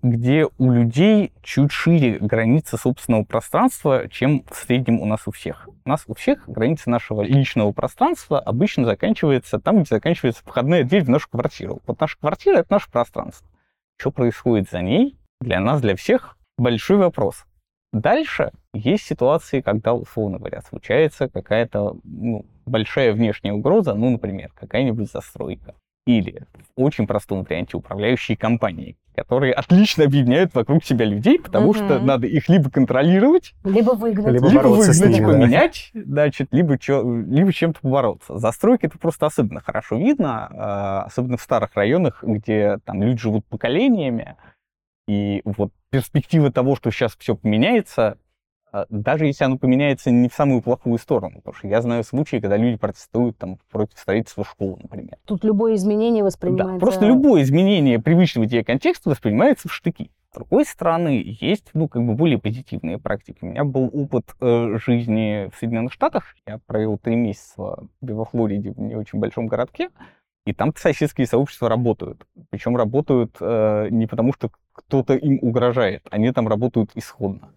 где 0.01 0.47
у 0.57 0.71
людей 0.71 1.33
чуть 1.41 1.71
шире 1.71 2.19
границы 2.19 2.77
собственного 2.77 3.23
пространства, 3.23 4.07
чем 4.09 4.43
в 4.49 4.55
среднем 4.55 4.99
у 5.01 5.05
нас 5.05 5.21
у 5.25 5.31
всех. 5.31 5.67
У 5.85 5.89
нас 5.89 6.03
у 6.07 6.13
всех 6.13 6.47
граница 6.47 6.89
нашего 6.89 7.21
личного 7.21 7.71
пространства 7.71 8.39
обычно 8.39 8.85
заканчивается 8.85 9.59
там, 9.59 9.83
где 9.83 9.95
заканчивается 9.95 10.41
входная 10.45 10.83
дверь 10.83 11.03
в 11.03 11.09
нашу 11.09 11.29
квартиру. 11.29 11.81
Вот 11.85 11.99
наша 11.99 12.17
квартира— 12.17 12.57
это 12.59 12.73
наше 12.73 12.89
пространство. 12.91 13.47
Что 13.97 14.11
происходит 14.11 14.69
за 14.69 14.81
ней, 14.81 15.17
для 15.41 15.59
нас, 15.59 15.81
для 15.81 15.95
всех, 15.95 16.37
большой 16.57 16.97
вопрос. 16.97 17.45
Дальше 17.91 18.51
есть 18.73 19.03
ситуации, 19.05 19.61
когда, 19.61 19.93
условно 19.93 20.37
говоря, 20.37 20.61
случается 20.61 21.27
какая-то 21.27 21.97
ну, 22.03 22.45
большая 22.65 23.13
внешняя 23.13 23.53
угроза, 23.53 23.95
ну, 23.95 24.11
например, 24.11 24.51
какая-нибудь 24.59 25.11
застройка. 25.11 25.73
Или 26.05 26.43
в 26.75 26.81
очень 26.81 27.07
простом 27.07 27.43
варианте 27.43 27.77
управляющие 27.77 28.37
компании, 28.37 28.95
которые 29.15 29.53
отлично 29.53 30.05
объединяют 30.05 30.55
вокруг 30.55 30.83
себя 30.83 31.05
людей, 31.05 31.39
потому 31.39 31.73
что 31.73 31.97
Мгм. 31.97 32.05
надо 32.05 32.25
их 32.27 32.47
либо 32.47 32.69
контролировать, 32.71 33.53
Либо 33.63 33.91
выгнать. 33.91 34.33
Либо 34.33 34.49
либо 34.49 34.67
выгнать, 34.67 34.99
ними, 34.99 35.25
да. 35.25 35.31
поменять, 35.33 35.91
значит, 35.93 36.47
либо, 36.51 36.77
чё- 36.79 37.03
либо 37.25 37.51
чем-то 37.51 37.81
побороться. 37.81 38.37
Застройки 38.37 38.85
это 38.85 38.97
просто 38.97 39.25
особенно 39.25 39.59
хорошо 39.61 39.97
видно, 39.97 40.47
а, 40.51 41.03
особенно 41.03 41.37
в 41.37 41.41
старых 41.41 41.75
районах, 41.75 42.23
где 42.23 42.77
там 42.85 43.03
люди 43.03 43.19
живут 43.19 43.45
поколениями, 43.47 44.35
и 45.09 45.41
вот 45.43 45.71
перспектива 45.89 46.51
того, 46.51 46.75
что 46.75 46.91
сейчас 46.91 47.15
все 47.17 47.35
поменяется, 47.35 48.19
а, 48.71 48.85
даже 48.89 49.25
если 49.25 49.43
оно 49.43 49.57
поменяется 49.57 50.11
не 50.11 50.29
в 50.29 50.35
самую 50.35 50.61
плохую 50.61 50.99
сторону, 50.99 51.37
потому 51.37 51.55
что 51.55 51.67
я 51.67 51.81
знаю 51.81 52.03
случаи, 52.03 52.37
когда 52.37 52.57
люди 52.57 52.77
протестуют 52.77 53.35
там 53.39 53.57
против 53.71 53.97
строительства 53.97 54.45
школ, 54.45 54.77
например. 54.79 55.17
Тут 55.25 55.43
любое 55.43 55.73
изменение 55.73 56.21
Да, 56.21 56.27
воспринимается... 56.27 56.79
просто 56.79 57.07
любое 57.07 57.41
изменение 57.41 57.97
привычного 57.97 58.47
тебе 58.47 58.63
контекста 58.63 59.09
воспринимается 59.09 59.67
в 59.67 59.73
штыки. 59.73 60.11
С 60.31 60.35
другой 60.35 60.63
стороны, 60.63 61.23
есть, 61.41 61.71
ну, 61.73 61.87
как 61.87 62.05
бы 62.05 62.13
более 62.13 62.37
позитивные 62.37 62.99
практики. 62.99 63.39
У 63.41 63.47
меня 63.47 63.63
был 63.63 63.89
опыт 63.91 64.35
э, 64.39 64.77
жизни 64.77 65.49
в 65.51 65.57
Соединенных 65.57 65.91
Штатах. 65.91 66.35
Я 66.45 66.59
провел 66.67 66.99
три 66.99 67.15
месяца 67.15 67.79
во 67.99 68.25
Флориде, 68.25 68.73
в 68.73 68.79
не 68.79 68.93
очень 68.93 69.17
большом 69.17 69.47
городке. 69.47 69.89
И 70.45 70.53
там 70.53 70.73
соседские 70.75 71.27
сообщества 71.27 71.67
работают. 71.67 72.25
Причем 72.49 72.77
работают 72.77 73.37
э, 73.39 73.87
не 73.89 74.07
потому, 74.07 74.33
что 74.33 74.51
кто-то 74.79 75.13
им 75.15 75.39
угрожает. 75.41 76.05
Они 76.11 76.31
там 76.31 76.47
работают 76.47 76.91
исходно. 76.95 77.53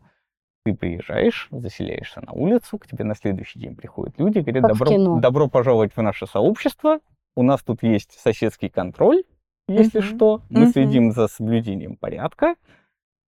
Ты 0.64 0.75
приезжаешь, 0.75 1.49
заселяешься 1.50 2.21
на 2.21 2.33
улицу, 2.33 2.79
к 2.79 2.87
тебе 2.87 3.05
на 3.05 3.14
следующий 3.17 3.59
день 3.59 3.75
приходят 3.75 4.19
люди, 4.19 4.38
говорят, 4.38 4.62
Как 4.62 4.75
в 4.75 4.79
добро, 4.79 5.21
добро 5.21 5.49
пожаловать 5.49 5.93
в 5.97 6.02
наше 6.02 6.26
сообщество. 6.26 7.00
У 7.35 7.43
нас 7.43 7.62
тут 7.62 7.83
есть 7.83 8.12
соседский 8.21 8.69
контроль, 8.69 9.25
если 9.67 9.99
Мгм. 9.99 10.07
что. 10.09 10.43
Мы 10.50 10.61
Мгм. 10.62 10.73
следим 10.73 11.12
за 11.12 11.26
соблюдением 11.29 11.97
порядка. 11.97 12.55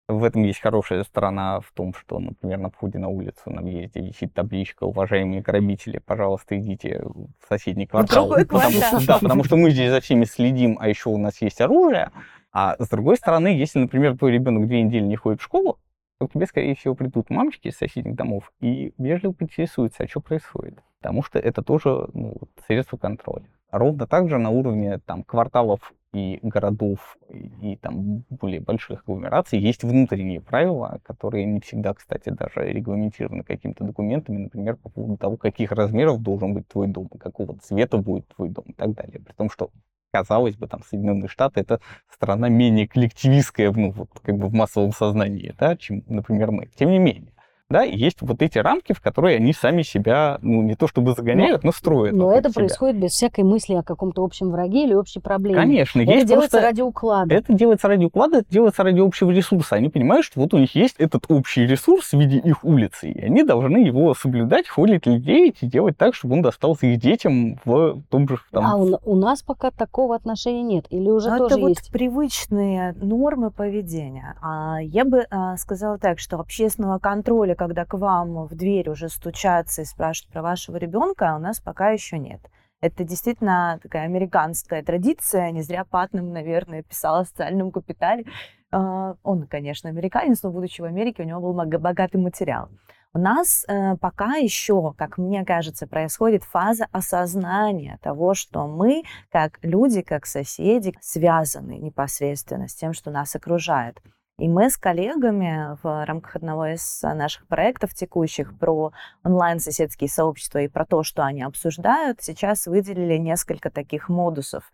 В 0.10 0.26
этом 0.26 0.44
есть 0.44 0.60
хорошая 0.60 1.04
сторона 1.06 1.62
в 1.62 1.72
том, 1.72 1.94
что, 1.94 2.20
например, 2.20 2.60
на 2.60 2.70
входе 2.70 3.00
на 3.00 3.08
улицу 3.08 3.50
на 3.50 3.62
въезде 3.62 4.02
висит 4.02 4.34
табличка 4.34 4.84
«Уважаемые 4.84 5.42
грабители, 5.42 6.00
пожалуйста, 6.00 6.60
идите 6.60 7.02
в 7.06 7.48
соседний 7.48 7.88
квартал». 7.88 8.28
другой 8.28 8.46
Потому 8.46 8.70
квартал. 8.80 9.00
что- 9.00 9.08
да, 9.08 9.20
потому 9.20 9.44
что 9.46 9.56
мы 9.56 9.72
здесь 9.72 9.90
за 9.90 10.02
всеми 10.02 10.26
следим, 10.26 10.78
а 10.80 10.90
еще 10.90 11.10
у 11.10 11.18
нас 11.18 11.42
есть 11.42 11.62
оружие. 11.62 12.12
А 12.54 12.76
с 12.78 12.88
другой 12.88 13.18
стороны, 13.18 13.48
если, 13.48 13.80
например, 13.80 14.16
твой 14.16 14.32
ребенок 14.32 14.68
две 14.68 14.84
недели 14.84 15.04
не 15.04 15.16
ходит 15.16 15.42
в 15.42 15.44
школу, 15.44 15.80
то 16.20 16.28
к 16.28 16.34
тебе, 16.34 16.46
скорее 16.46 16.76
всего, 16.76 16.94
придут 16.94 17.32
мамочки 17.32 17.68
из 17.68 17.78
соседних 17.78 18.16
домов 18.16 18.54
и 18.62 18.94
вежливо 19.00 19.34
поинтересуются, 19.34 20.04
а 20.04 20.08
что 20.08 20.22
происходит. 20.22 20.80
Потому 21.02 21.24
что 21.24 21.40
это 21.40 21.64
тоже 21.64 22.08
ну, 22.14 22.38
средство 22.68 22.98
контроля. 22.98 23.48
Ровно 23.72 24.06
так 24.06 24.30
же 24.30 24.38
на 24.38 24.52
уровне 24.52 25.00
там, 25.00 25.24
кварталов 25.24 25.94
и 26.14 26.38
городов, 26.44 27.18
и, 27.28 27.74
и 27.74 27.76
там 27.76 28.24
более 28.30 28.62
больших 28.62 29.02
агломераций 29.02 29.60
есть 29.60 29.84
внутренние 29.84 30.40
правила, 30.40 31.00
которые 31.04 31.46
не 31.46 31.60
всегда, 31.60 31.96
кстати, 31.96 32.30
даже 32.30 32.72
регламентированы 32.72 33.44
какими-то 33.44 33.84
документами, 33.84 34.38
например, 34.38 34.76
по 34.76 34.90
поводу 34.90 35.18
того, 35.18 35.38
каких 35.38 35.72
размеров 35.72 36.22
должен 36.22 36.54
быть 36.54 36.68
твой 36.68 36.88
дом, 36.88 37.10
какого 37.10 37.58
цвета 37.58 37.98
будет 37.98 38.28
твой 38.28 38.50
дом 38.50 38.66
и 38.68 38.74
так 38.74 38.94
далее. 38.94 39.20
При 39.20 39.34
том, 39.34 39.50
что 39.50 39.72
казалось 40.14 40.56
бы, 40.56 40.68
там 40.68 40.82
Соединенные 40.88 41.28
Штаты 41.28 41.62
это 41.62 41.82
страна 42.10 42.48
менее 42.48 42.88
коллективистская, 42.88 43.72
ну, 43.72 43.92
вот, 43.92 44.10
как 44.22 44.38
бы 44.38 44.48
в 44.48 44.54
массовом 44.54 44.94
сознании, 44.94 45.56
да, 45.60 45.76
чем, 45.76 46.04
например, 46.08 46.52
мы. 46.52 46.68
Тем 46.76 46.92
не 46.92 47.00
менее, 47.00 47.33
да, 47.74 47.84
и 47.84 47.98
есть 47.98 48.22
вот 48.22 48.42
эти 48.44 48.60
рамки, 48.60 48.94
в 48.94 49.02
которые 49.02 49.38
они 49.38 49.52
сами 49.52 49.82
себя, 49.82 50.38
ну, 50.44 50.62
не 50.62 50.76
то 50.76 50.88
чтобы 50.88 51.14
загоняют, 51.14 51.64
но, 51.64 51.72
строят. 51.72 52.14
Но 52.14 52.28
вокруг 52.28 52.40
это 52.40 52.50
себя. 52.52 52.60
происходит 52.62 53.02
без 53.02 53.12
всякой 53.12 53.44
мысли 53.44 53.74
о 53.74 53.82
каком-то 53.82 54.24
общем 54.24 54.52
враге 54.52 54.84
или 54.84 54.94
общей 54.94 55.20
проблеме. 55.20 55.56
Конечно, 55.56 56.02
Это 56.02 56.12
есть 56.12 56.28
делается 56.28 56.58
просто... 56.58 56.68
ради 56.68 56.82
уклада. 56.82 57.34
Это 57.34 57.52
делается 57.52 57.88
ради 57.88 58.06
уклада, 58.06 58.38
это 58.38 58.50
делается 58.52 58.84
ради 58.84 59.00
общего 59.00 59.32
ресурса. 59.32 59.76
Они 59.76 59.90
понимают, 59.90 60.24
что 60.24 60.40
вот 60.40 60.54
у 60.54 60.60
них 60.60 60.76
есть 60.76 60.96
этот 61.00 61.26
общий 61.30 61.66
ресурс 61.66 62.12
в 62.12 62.20
виде 62.20 62.38
их 62.38 62.64
улицы, 62.64 63.10
и 63.10 63.20
они 63.20 63.42
должны 63.44 63.78
его 63.78 64.14
соблюдать, 64.14 64.68
холить 64.68 65.08
людей 65.08 65.56
и 65.60 65.66
делать 65.66 65.98
так, 65.98 66.14
чтобы 66.14 66.36
он 66.36 66.44
достался 66.44 66.86
их 66.86 67.00
детям 67.00 67.60
в 67.66 68.04
том 68.10 68.30
же... 68.30 68.38
Там, 68.52 68.66
А 68.66 68.76
у, 68.76 69.00
у 69.04 69.16
нас 69.16 69.42
пока 69.42 69.72
такого 69.72 70.16
отношения 70.16 70.62
нет. 70.62 70.86
Или 70.92 71.10
уже 71.10 71.32
Но 71.32 71.38
тоже 71.40 71.56
это 71.56 71.62
вот 71.62 71.70
есть? 71.70 71.92
привычные 71.92 72.94
нормы 73.02 73.50
поведения. 73.50 74.36
А 74.44 74.78
я 74.80 75.06
бы 75.06 75.26
а, 75.32 75.58
сказала 75.58 75.98
так, 75.98 76.20
что 76.20 76.40
общественного 76.40 77.00
контроля, 77.00 77.56
когда 77.64 77.86
к 77.86 77.94
вам 77.94 78.46
в 78.46 78.56
дверь 78.56 78.90
уже 78.90 79.08
стучатся 79.08 79.84
и 79.84 79.86
спрашивают 79.86 80.34
про 80.34 80.42
вашего 80.42 80.76
ребенка, 80.76 81.34
у 81.38 81.40
нас 81.40 81.62
пока 81.62 81.92
еще 81.92 82.20
нет. 82.20 82.42
Это 82.82 83.06
действительно 83.06 83.80
такая 83.82 84.04
американская 84.04 84.84
традиция. 84.84 85.52
Не 85.52 85.62
зря 85.62 85.86
Патнам, 85.86 86.34
наверное, 86.34 86.84
писал 86.84 87.20
о 87.20 87.26
социальном 87.26 87.72
капитале. 87.72 88.26
А, 88.72 89.16
Он, 89.24 89.48
конечно, 89.48 89.90
американец, 89.90 90.44
но 90.44 90.52
будучи 90.52 90.82
в 90.82 90.84
Америке, 90.84 91.24
у 91.24 91.26
него 91.26 91.40
был 91.40 91.54
богатый 91.54 92.18
материал. 92.18 92.68
У 93.14 93.20
нас 93.20 93.64
э, 93.70 93.96
пока 94.02 94.36
еще, 94.36 94.94
как 94.98 95.18
мне 95.18 95.46
кажется, 95.46 95.88
происходит 95.88 96.44
фаза 96.44 96.88
осознания 96.92 97.98
того, 98.02 98.34
что 98.34 98.68
мы 98.68 99.04
как 99.32 99.60
люди, 99.62 100.02
как 100.02 100.26
соседи, 100.26 100.94
связаны 101.00 101.78
непосредственно 101.78 102.68
с 102.68 102.76
тем, 102.76 102.92
что 102.92 103.10
нас 103.10 103.34
окружает. 103.36 104.02
И 104.40 104.48
мы 104.48 104.70
с 104.70 104.78
коллегами 104.78 105.78
в 105.84 106.06
рамках 106.06 106.38
одного 106.38 106.66
из 106.68 107.02
наших 107.04 107.48
проектов 107.48 107.94
текущих 107.94 108.58
про 108.58 108.92
онлайн-соседские 109.24 110.10
сообщества 110.10 110.60
и 110.60 110.68
про 110.68 110.86
то, 110.86 111.04
что 111.04 111.24
они 111.24 111.44
обсуждают, 111.44 112.22
сейчас 112.22 112.66
выделили 112.66 113.18
несколько 113.18 113.70
таких 113.70 114.10
модусов. 114.10 114.72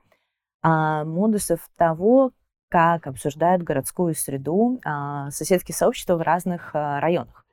А, 0.61 1.03
модусов 1.03 1.59
того, 1.77 2.31
как 2.69 3.07
обсуждают 3.07 3.63
городскую 3.63 4.15
среду 4.15 4.79
а, 4.85 5.29
соседские 5.31 5.75
сообщества 5.75 6.15
в 6.15 6.21
разных 6.21 6.71
а, 6.73 6.99
районах. 7.01 7.45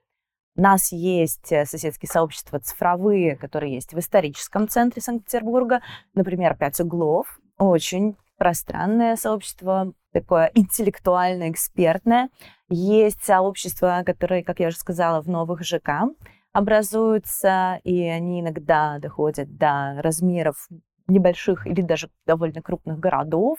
У 0.57 0.63
нас 0.63 0.91
есть 0.91 1.53
э, 1.53 1.67
соседские 1.67 2.09
сообщества 2.09 2.59
цифровые, 2.59 3.37
которые 3.37 3.75
есть 3.75 3.93
в 3.93 3.99
историческом 3.99 4.69
центре 4.69 5.03
Санкт-Петербурга, 5.03 5.83
например, 6.15 6.57
«Пять 6.57 6.81
углов», 6.81 7.39
очень 7.59 8.17
пространное 8.37 9.16
сообщество, 9.16 9.93
такое 10.12 10.50
интеллектуальное, 10.55 11.50
экспертное. 11.50 12.31
Есть 12.69 13.25
сообщества, 13.25 14.02
которые, 14.05 14.45
как 14.45 14.61
я 14.61 14.69
уже 14.69 14.76
сказала, 14.76 15.21
в 15.21 15.28
новых 15.28 15.62
ЖК 15.62 16.05
образуются, 16.52 17.81
и 17.85 18.02
они 18.02 18.40
иногда 18.40 18.99
доходят 18.99 19.57
до 19.57 20.00
размеров 20.02 20.69
небольших 21.07 21.66
или 21.66 21.83
даже 21.83 22.11
довольно 22.26 22.62
крупных 22.62 22.99
городов. 22.99 23.59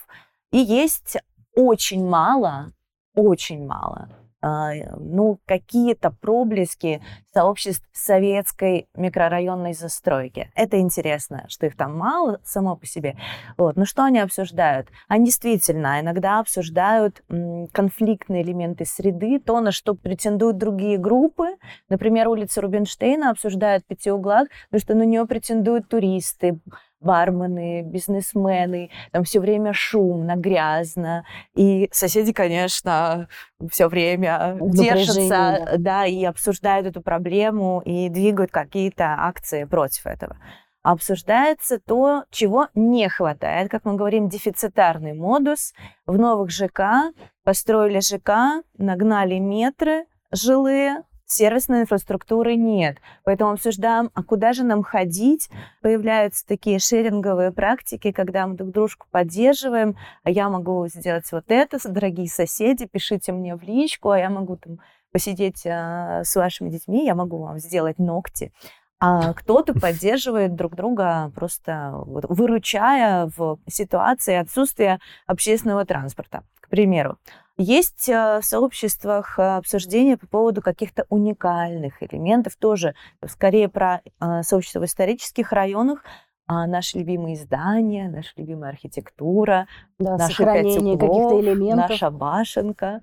И 0.51 0.57
есть 0.57 1.17
очень 1.55 2.07
мало, 2.07 2.73
очень 3.13 3.65
мало 3.65 4.09
ну, 4.41 5.39
какие-то 5.45 6.11
проблески 6.11 7.01
сообществ 7.33 7.87
советской 7.91 8.87
микрорайонной 8.95 9.73
застройки. 9.73 10.51
Это 10.55 10.79
интересно, 10.79 11.45
что 11.47 11.65
их 11.65 11.75
там 11.75 11.97
мало 11.97 12.39
само 12.43 12.75
по 12.75 12.85
себе. 12.85 13.17
Вот. 13.57 13.75
Но 13.75 13.85
что 13.85 14.03
они 14.03 14.19
обсуждают? 14.19 14.89
Они 15.07 15.25
действительно 15.25 15.99
иногда 15.99 16.39
обсуждают 16.39 17.23
конфликтные 17.71 18.43
элементы 18.43 18.85
среды, 18.85 19.39
то, 19.39 19.59
на 19.59 19.71
что 19.71 19.95
претендуют 19.95 20.57
другие 20.57 20.97
группы. 20.97 21.57
Например, 21.89 22.27
улица 22.27 22.61
Рубинштейна 22.61 23.31
обсуждают 23.31 23.83
в 23.83 23.87
пяти 23.87 24.11
углах, 24.11 24.47
потому 24.69 24.81
что 24.81 24.95
на 24.95 25.03
нее 25.03 25.25
претендуют 25.25 25.89
туристы, 25.89 26.59
бармены, 26.99 27.83
бизнесмены, 27.83 28.89
там 29.11 29.23
все 29.23 29.39
время 29.39 29.73
шумно, 29.73 30.35
грязно. 30.35 31.25
И 31.55 31.89
соседи, 31.91 32.33
конечно, 32.33 33.27
все 33.71 33.87
время 33.87 34.57
держатся, 34.61 35.75
да, 35.77 36.05
и 36.05 36.23
обсуждают 36.23 36.87
эту 36.87 37.01
проблему 37.01 37.81
и 37.85 38.09
двигают 38.09 38.51
какие-то 38.51 39.15
акции 39.17 39.65
против 39.65 40.05
этого. 40.05 40.37
Обсуждается 40.83 41.79
то, 41.79 42.23
чего 42.31 42.69
не 42.73 43.09
хватает, 43.09 43.69
как 43.69 43.83
мы 43.83 43.95
говорим, 43.95 44.29
дефицитарный 44.29 45.13
модус. 45.13 45.73
В 46.05 46.17
новых 46.17 46.49
ЖК 46.49 47.11
построили 47.43 47.99
ЖК, 47.99 48.63
нагнали 48.77 49.37
метры 49.37 50.05
жилые, 50.31 51.03
сервисной 51.31 51.81
инфраструктуры 51.81 52.55
нет. 52.55 52.97
Поэтому 53.23 53.51
обсуждаем, 53.51 54.09
а 54.13 54.23
куда 54.23 54.53
же 54.53 54.63
нам 54.63 54.83
ходить. 54.83 55.49
Появляются 55.81 56.45
такие 56.45 56.79
шеринговые 56.79 57.51
практики, 57.51 58.11
когда 58.11 58.47
мы 58.47 58.55
друг 58.55 58.71
дружку 58.71 59.07
поддерживаем, 59.11 59.97
а 60.23 60.29
я 60.29 60.49
могу 60.49 60.87
сделать 60.87 61.31
вот 61.31 61.45
это, 61.49 61.77
дорогие 61.87 62.27
соседи, 62.27 62.85
пишите 62.85 63.31
мне 63.31 63.55
в 63.55 63.63
личку, 63.63 64.11
а 64.11 64.19
я 64.19 64.29
могу 64.29 64.57
там 64.57 64.79
посидеть 65.11 65.65
а, 65.65 66.23
с 66.23 66.35
вашими 66.35 66.69
детьми, 66.69 67.05
я 67.05 67.15
могу 67.15 67.37
вам 67.37 67.59
сделать 67.59 67.99
ногти. 67.99 68.51
А 68.99 69.33
кто-то 69.33 69.73
поддерживает 69.79 70.55
друг 70.55 70.75
друга, 70.75 71.31
просто 71.35 71.93
вот 72.05 72.25
выручая 72.27 73.29
в 73.35 73.59
ситуации 73.67 74.35
отсутствия 74.35 74.99
общественного 75.25 75.85
транспорта, 75.85 76.43
к 76.59 76.69
примеру. 76.69 77.17
Есть 77.57 78.07
э, 78.07 78.39
в 78.39 78.45
сообществах 78.45 79.39
э, 79.39 79.57
обсуждения 79.57 80.15
по 80.15 80.27
поводу 80.27 80.61
каких-то 80.61 81.05
уникальных 81.09 82.03
элементов, 82.03 82.55
тоже 82.55 82.93
скорее 83.25 83.67
про 83.67 84.01
э, 84.19 84.43
сообщества 84.43 84.81
в 84.81 84.85
исторических 84.85 85.51
районах, 85.51 86.03
а 86.45 86.67
наши 86.67 86.99
любимые 86.99 87.35
здания, 87.35 88.09
наша 88.09 88.29
любимая 88.37 88.69
архитектура, 88.71 89.67
Да, 89.97 90.17
наши 90.17 90.43
пять 90.43 90.65
углов, 90.65 90.99
каких-то 90.99 91.41
элементов. 91.41 91.89
наша 91.89 92.11
башенка, 92.11 93.01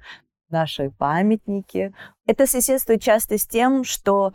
наши 0.51 0.91
памятники. 0.91 1.93
Это 2.25 2.47
соседствует 2.47 3.03
часто 3.03 3.37
с 3.37 3.47
тем, 3.47 3.83
что 3.83 4.35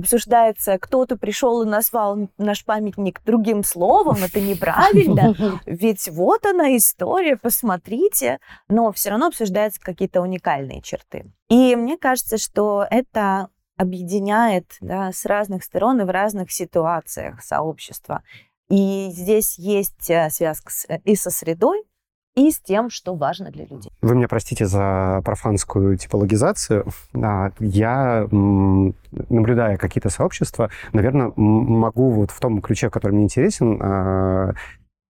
обсуждается, 0.00 0.78
кто-то 0.78 1.16
пришел 1.16 1.62
и 1.62 1.66
назвал 1.66 2.28
наш 2.38 2.64
памятник 2.64 3.22
другим 3.24 3.62
словом, 3.62 4.16
это 4.24 4.40
неправильно, 4.40 5.34
ведь 5.66 6.08
вот 6.08 6.44
она 6.44 6.76
история, 6.76 7.36
посмотрите, 7.36 8.38
но 8.68 8.90
все 8.92 9.10
равно 9.10 9.26
обсуждаются 9.28 9.80
какие-то 9.80 10.20
уникальные 10.20 10.82
черты. 10.82 11.32
И 11.48 11.76
мне 11.76 11.96
кажется, 11.96 12.36
что 12.38 12.84
это 12.90 13.48
объединяет 13.76 14.76
да, 14.80 15.10
с 15.12 15.24
разных 15.24 15.64
сторон 15.64 16.00
и 16.00 16.04
в 16.04 16.10
разных 16.10 16.52
ситуациях 16.52 17.42
сообщества. 17.42 18.22
И 18.68 19.08
здесь 19.10 19.58
есть 19.58 20.10
э, 20.10 20.28
связка 20.30 20.70
с- 20.70 20.86
и 21.04 21.14
со 21.16 21.30
средой, 21.30 21.82
и 22.36 22.50
с 22.50 22.60
тем, 22.60 22.90
что 22.90 23.14
важно 23.14 23.50
для 23.50 23.64
людей. 23.66 23.90
Вы 24.02 24.14
меня 24.14 24.28
простите 24.28 24.66
за 24.66 25.20
профанскую 25.24 25.96
типологизацию. 25.96 26.86
А, 27.14 27.50
Я, 27.58 28.26
наблюдая 28.30 29.76
какие-то 29.76 30.10
сообщества, 30.10 30.70
наверное, 30.92 31.32
могу 31.36 32.10
вот 32.10 32.30
в 32.30 32.40
том 32.40 32.60
ключе, 32.60 32.90
который 32.90 33.12
мне 33.12 33.24
интересен, 33.24 33.80
а, 33.82 34.54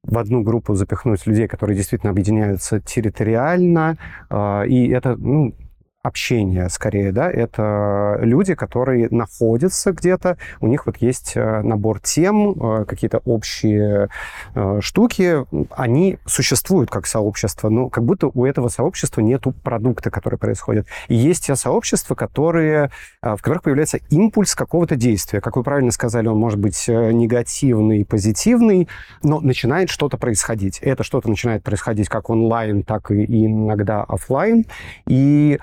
в 0.02 0.18
одну 0.18 0.42
группу 0.42 0.74
запихнуть 0.74 1.26
людей, 1.26 1.46
которые 1.46 1.76
действительно 1.76 2.10
объединяются 2.10 2.80
территориально, 2.80 3.98
а, 4.30 4.62
и 4.62 4.88
это, 4.88 5.16
ну, 5.16 5.54
общение 6.02 6.71
скорее, 6.71 7.12
да, 7.12 7.30
это 7.30 8.19
люди, 8.23 8.54
которые 8.54 9.09
находятся 9.11 9.92
где-то, 9.92 10.38
у 10.61 10.66
них 10.66 10.87
вот 10.87 10.97
есть 10.99 11.33
э, 11.35 11.61
набор 11.61 12.00
тем, 12.00 12.52
э, 12.52 12.85
какие-то 12.87 13.19
общие 13.26 14.09
э, 14.54 14.78
штуки, 14.80 15.45
они 15.71 16.19
существуют 16.25 16.90
как 16.90 17.07
сообщество, 17.07 17.69
но 17.69 17.90
как 17.90 18.04
будто 18.04 18.30
у 18.33 18.47
этого 18.47 18.69
сообщества 18.69 19.21
нету 19.21 19.52
продукта, 19.52 20.11
который 20.11 20.38
происходит. 20.38 20.87
И 21.09 21.14
есть 21.14 21.47
те 21.47 21.57
сообщества, 21.57 22.14
которые, 22.14 22.90
в 23.21 23.38
которых 23.38 23.62
появляется 23.62 23.99
импульс 24.09 24.54
какого-то 24.54 24.97
действия. 24.97 25.40
Как 25.40 25.57
вы 25.57 25.62
правильно 25.62 25.90
сказали, 25.90 26.28
он 26.28 26.38
может 26.38 26.59
быть 26.59 26.88
негативный, 26.88 28.04
позитивный, 28.04 28.88
но 29.23 29.40
начинает 29.40 29.90
что-то 29.90 30.16
происходить. 30.16 30.78
Это 30.78 31.04
что-то 31.04 31.28
начинает 31.28 31.62
происходить 31.62 32.09
как 32.09 32.30
онлайн, 32.30 32.83
так 32.83 33.11
и 33.11 33.47
иногда 33.47 34.02
офлайн. 34.02 34.64
И 35.07 35.59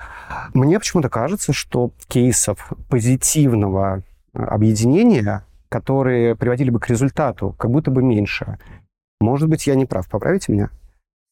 мне 0.54 0.78
почему-то 0.78 1.08
кажется, 1.08 1.52
что 1.52 1.92
кейсов 2.08 2.72
позитивного 2.88 4.02
э, 4.34 4.42
объединения, 4.42 5.44
которые 5.68 6.36
приводили 6.36 6.70
бы 6.70 6.80
к 6.80 6.88
результату, 6.88 7.54
как 7.58 7.70
будто 7.70 7.90
бы 7.90 8.02
меньше. 8.02 8.58
Может 9.20 9.48
быть, 9.48 9.66
я 9.66 9.74
не 9.74 9.86
прав. 9.86 10.08
Поправите 10.08 10.52
меня? 10.52 10.70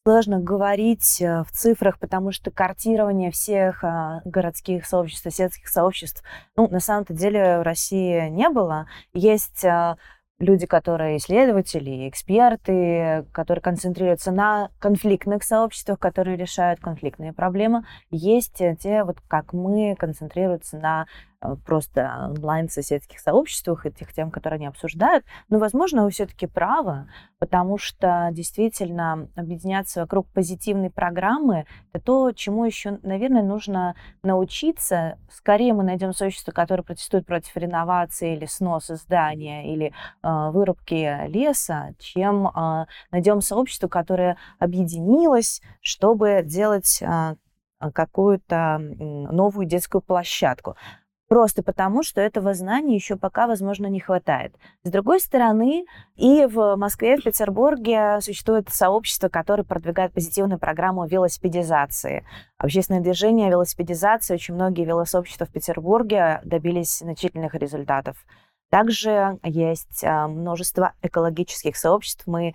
Сложно 0.05 0.39
говорить 0.39 1.21
э, 1.21 1.43
в 1.43 1.51
цифрах, 1.51 1.99
потому 1.99 2.31
что 2.31 2.49
картирование 2.49 3.29
всех 3.29 3.83
а, 3.83 4.21
городских 4.23 4.85
сообществ, 4.85 5.23
соседских 5.23 5.67
сообществ, 5.67 6.23
ну, 6.55 6.69
на 6.69 6.79
самом-то 6.79 7.13
деле 7.13 7.59
в 7.59 7.63
России 7.63 8.29
не 8.29 8.49
было. 8.49 8.87
Есть 9.13 9.65
люди, 10.39 10.65
которые 10.67 11.17
исследователи, 11.17 12.07
эксперты, 12.09 13.25
которые 13.31 13.61
концентрируются 13.61 14.31
на 14.31 14.69
конфликтных 14.79 15.43
сообществах, 15.43 15.99
которые 15.99 16.37
решают 16.37 16.79
конфликтные 16.79 17.33
проблемы. 17.33 17.83
Есть 18.11 18.61
те, 18.79 19.03
вот 19.03 19.17
как 19.27 19.53
мы, 19.53 19.95
концентрируются 19.97 20.77
на 20.77 21.07
Э, 21.39 21.55
просто 21.65 22.31
онлайн-соседских 22.35 23.19
сообществах 23.19 23.85
и 23.85 23.91
тех 23.91 24.11
тем, 24.11 24.31
которые 24.31 24.57
они 24.57 24.65
обсуждают. 24.65 25.23
Но, 25.49 25.59
возможно, 25.59 26.03
вы 26.03 26.09
все-таки 26.09 26.47
правы, 26.47 27.07
потому 27.37 27.77
что 27.77 28.29
действительно 28.31 29.29
объединяться 29.35 30.01
вокруг 30.01 30.27
позитивной 30.29 30.89
программы– 30.89 31.65
это 31.93 32.03
то, 32.03 32.31
чему 32.31 32.65
еще, 32.65 32.99
наверное, 33.03 33.43
нужно 33.43 33.95
научиться. 34.23 35.19
Скорее 35.29 35.73
мы 35.73 35.83
найдем 35.83 36.11
сообщество, 36.11 36.51
которое 36.51 36.81
протестует 36.81 37.27
против 37.27 37.55
реновации 37.55 38.35
или 38.35 38.45
сноса 38.45 38.95
здания, 38.95 39.71
или 39.71 39.93
э, 40.23 40.49
вырубки 40.51 41.27
леса, 41.27 41.93
чем 41.99 42.47
э, 42.47 42.87
найдем 43.11 43.41
сообщество, 43.41 43.87
которое 43.87 44.37
объединилось, 44.57 45.61
чтобы 45.81 46.41
делать 46.43 46.99
э, 47.01 47.35
какую-то 47.93 48.79
новую 48.79 49.67
детскую 49.67 50.01
площадку. 50.01 50.75
Просто 51.27 51.61
потому, 51.61 52.03
что 52.03 52.21
этого 52.21 52.53
знания 52.53 52.95
еще 52.95 53.17
пока, 53.17 53.47
возможно, 53.47 53.87
не 53.87 53.99
хватает. 53.99 54.55
С 54.83 54.89
другой 54.89 55.19
стороны, 55.19 55.85
и 56.15 56.45
в 56.45 56.77
Москве, 56.77 57.15
и 57.15 57.19
в 57.19 57.23
Петербурге 57.23 58.21
существует 58.21 58.69
сообщество, 58.69 59.27
которое 59.27 59.63
продвигает 59.63 60.13
позитивную 60.13 60.57
программу 60.57 61.05
велосипедизации. 61.05 62.25
Общественное 62.57 63.01
движение 63.01 63.49
велосипедизации, 63.49 64.35
очень 64.35 64.53
многие 64.53 64.85
велосообщества 64.85 65.45
в 65.45 65.51
Петербурге 65.51 66.39
добились 66.45 66.99
значительных 66.99 67.55
результатов. 67.55 68.17
Также 68.69 69.37
есть 69.43 70.03
а, 70.05 70.27
множество 70.27 70.93
экологических 71.01 71.75
сообществ. 71.75 72.25
Мы 72.25 72.53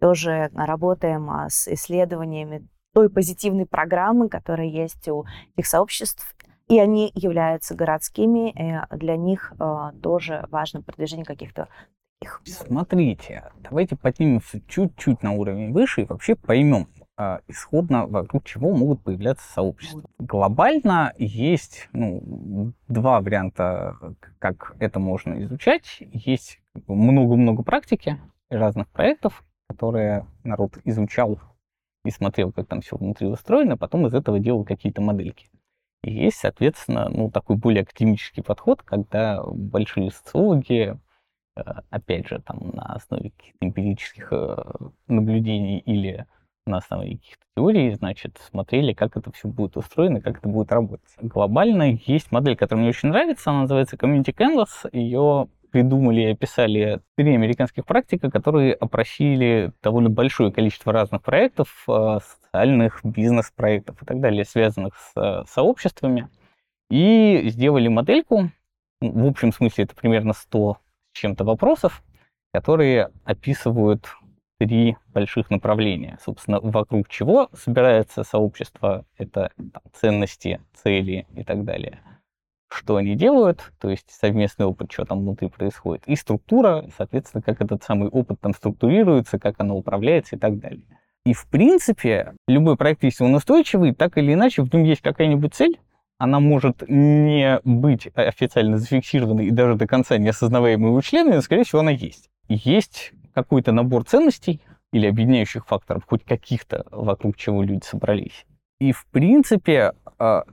тоже 0.00 0.50
работаем 0.54 1.28
а, 1.28 1.48
с 1.48 1.66
исследованиями 1.66 2.68
той 2.94 3.10
позитивной 3.10 3.66
программы, 3.66 4.28
которая 4.28 4.66
есть 4.66 5.08
у 5.08 5.24
этих 5.56 5.66
сообществ 5.66 6.36
и 6.68 6.78
они 6.78 7.10
являются 7.14 7.74
городскими, 7.74 8.50
и 8.50 8.96
для 8.96 9.16
них 9.16 9.52
э, 9.58 9.90
тоже 10.02 10.46
важно 10.50 10.82
продвижение 10.82 11.24
каких-то 11.24 11.68
их. 12.22 12.40
Смотрите, 12.44 13.50
давайте 13.58 13.96
поднимемся 13.96 14.60
чуть-чуть 14.68 15.22
на 15.22 15.32
уровень 15.32 15.72
выше 15.72 16.02
и 16.02 16.04
вообще 16.04 16.34
поймем 16.34 16.88
э, 17.18 17.38
исходно, 17.48 18.06
вокруг 18.06 18.44
чего 18.44 18.72
могут 18.74 19.02
появляться 19.02 19.50
сообщества. 19.52 20.02
Глобально 20.18 21.12
есть 21.18 21.88
ну, 21.92 22.72
два 22.88 23.20
варианта, 23.20 23.96
как 24.38 24.76
это 24.78 24.98
можно 24.98 25.42
изучать. 25.44 25.98
Есть 26.12 26.60
много-много 26.86 27.62
практики 27.62 28.18
разных 28.50 28.88
проектов, 28.88 29.44
которые 29.68 30.26
народ 30.44 30.78
изучал 30.84 31.38
и 32.04 32.10
смотрел, 32.10 32.52
как 32.52 32.66
там 32.66 32.80
все 32.80 32.96
внутри 32.96 33.26
устроено, 33.28 33.76
потом 33.76 34.06
из 34.06 34.14
этого 34.14 34.38
делал 34.38 34.64
какие-то 34.64 35.00
модельки. 35.00 35.48
И 36.02 36.12
есть, 36.12 36.38
соответственно, 36.38 37.08
ну, 37.08 37.30
такой 37.30 37.56
более 37.56 37.82
академический 37.82 38.42
подход, 38.42 38.82
когда 38.82 39.42
большие 39.44 40.10
социологи, 40.10 40.98
э, 41.56 41.60
опять 41.90 42.28
же, 42.28 42.40
там 42.40 42.70
на 42.74 42.82
основе 42.94 43.30
каких-то 43.30 43.66
эмпирических 43.66 44.28
э, 44.32 44.56
наблюдений 45.06 45.78
или 45.78 46.26
на 46.66 46.78
основе 46.78 47.16
каких-то 47.16 47.44
теорий, 47.56 47.94
значит, 47.94 48.38
смотрели, 48.50 48.92
как 48.92 49.16
это 49.16 49.30
все 49.32 49.48
будет 49.48 49.76
устроено, 49.76 50.20
как 50.20 50.38
это 50.38 50.48
будет 50.48 50.72
работать. 50.72 51.10
Глобально 51.20 51.98
есть 52.06 52.32
модель, 52.32 52.56
которая 52.56 52.82
мне 52.82 52.90
очень 52.90 53.08
нравится, 53.10 53.50
она 53.50 53.62
называется 53.62 53.96
Community 53.96 54.34
Canvas. 54.34 54.88
Ее 54.92 55.48
придумали 55.72 56.20
и 56.20 56.32
описали 56.32 57.00
три 57.16 57.34
американских 57.34 57.84
практика, 57.86 58.30
которые 58.30 58.74
опросили 58.74 59.72
довольно 59.82 60.10
большое 60.10 60.52
количество 60.52 60.92
разных 60.92 61.22
проектов, 61.22 61.84
э, 61.88 62.18
социальных 62.20 63.00
бизнес-проектов 63.02 64.00
и 64.02 64.06
так 64.06 64.20
далее, 64.20 64.44
связанных 64.44 64.94
с 64.96 65.12
э, 65.16 65.44
сообществами, 65.48 66.28
и 66.90 67.48
сделали 67.48 67.88
модельку, 67.88 68.50
в 69.00 69.26
общем 69.26 69.52
смысле 69.52 69.84
это 69.84 69.96
примерно 69.96 70.34
100 70.34 70.76
с 71.14 71.18
чем-то 71.18 71.44
вопросов, 71.44 72.04
которые 72.52 73.10
описывают 73.24 74.06
три 74.60 74.96
больших 75.08 75.50
направления. 75.50 76.18
Собственно, 76.22 76.60
вокруг 76.60 77.08
чего 77.08 77.48
собирается 77.54 78.22
сообщество, 78.22 79.06
это 79.16 79.50
там, 79.56 79.82
ценности, 79.94 80.60
цели 80.74 81.26
и 81.34 81.42
так 81.42 81.64
далее– 81.64 82.00
что 82.72 82.96
они 82.96 83.14
делают, 83.14 83.72
то 83.80 83.90
есть 83.90 84.10
совместный 84.10 84.66
опыт, 84.66 84.90
что 84.90 85.04
там 85.04 85.20
внутри 85.20 85.48
происходит, 85.48 86.02
и 86.06 86.16
структура, 86.16 86.86
соответственно, 86.96 87.42
как 87.42 87.60
этот 87.60 87.82
самый 87.82 88.08
опыт 88.08 88.40
там 88.40 88.54
структурируется, 88.54 89.38
как 89.38 89.56
оно 89.58 89.76
управляется 89.76 90.36
и 90.36 90.38
так 90.38 90.58
далее. 90.58 90.84
И, 91.24 91.34
в 91.34 91.46
принципе, 91.46 92.32
любой 92.48 92.76
проект, 92.76 93.04
если 93.04 93.24
он 93.24 93.34
устойчивый, 93.34 93.94
так 93.94 94.18
или 94.18 94.32
иначе 94.32 94.62
в 94.62 94.72
нем 94.72 94.82
есть 94.84 95.02
какая-нибудь 95.02 95.54
цель, 95.54 95.78
она 96.18 96.40
может 96.40 96.84
не 96.88 97.60
быть 97.64 98.08
официально 98.14 98.78
зафиксированной 98.78 99.46
и 99.46 99.50
даже 99.50 99.74
до 99.74 99.86
конца 99.86 100.18
не 100.18 100.28
осознаваемой 100.28 100.90
у 100.92 101.02
членами, 101.02 101.36
но, 101.36 101.40
скорее 101.42 101.64
всего, 101.64 101.80
она 101.80 101.90
есть. 101.90 102.30
Есть 102.48 103.12
какой-то 103.34 103.72
набор 103.72 104.04
ценностей 104.04 104.60
или 104.92 105.06
объединяющих 105.06 105.66
факторов, 105.66 106.04
хоть 106.06 106.24
каких-то, 106.24 106.86
вокруг 106.90 107.36
чего 107.36 107.62
люди 107.62 107.84
собрались. 107.84 108.46
И, 108.80 108.92
в 108.92 109.06
принципе, 109.06 109.92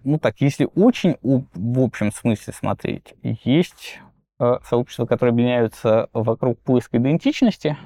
ну 0.04 0.18
так, 0.18 0.42
если 0.42 0.68
очень 0.76 1.18
в 1.22 1.80
общем 1.80 2.12
смысле 2.12 2.54
смотреть, 2.54 3.14
есть 3.22 4.00
а, 4.40 4.60
сообщества, 4.68 5.06
которые 5.06 5.32
объединяются 5.32 6.10
вокруг 6.14 6.60
поиска 6.60 6.98
идентичности, 6.98 7.78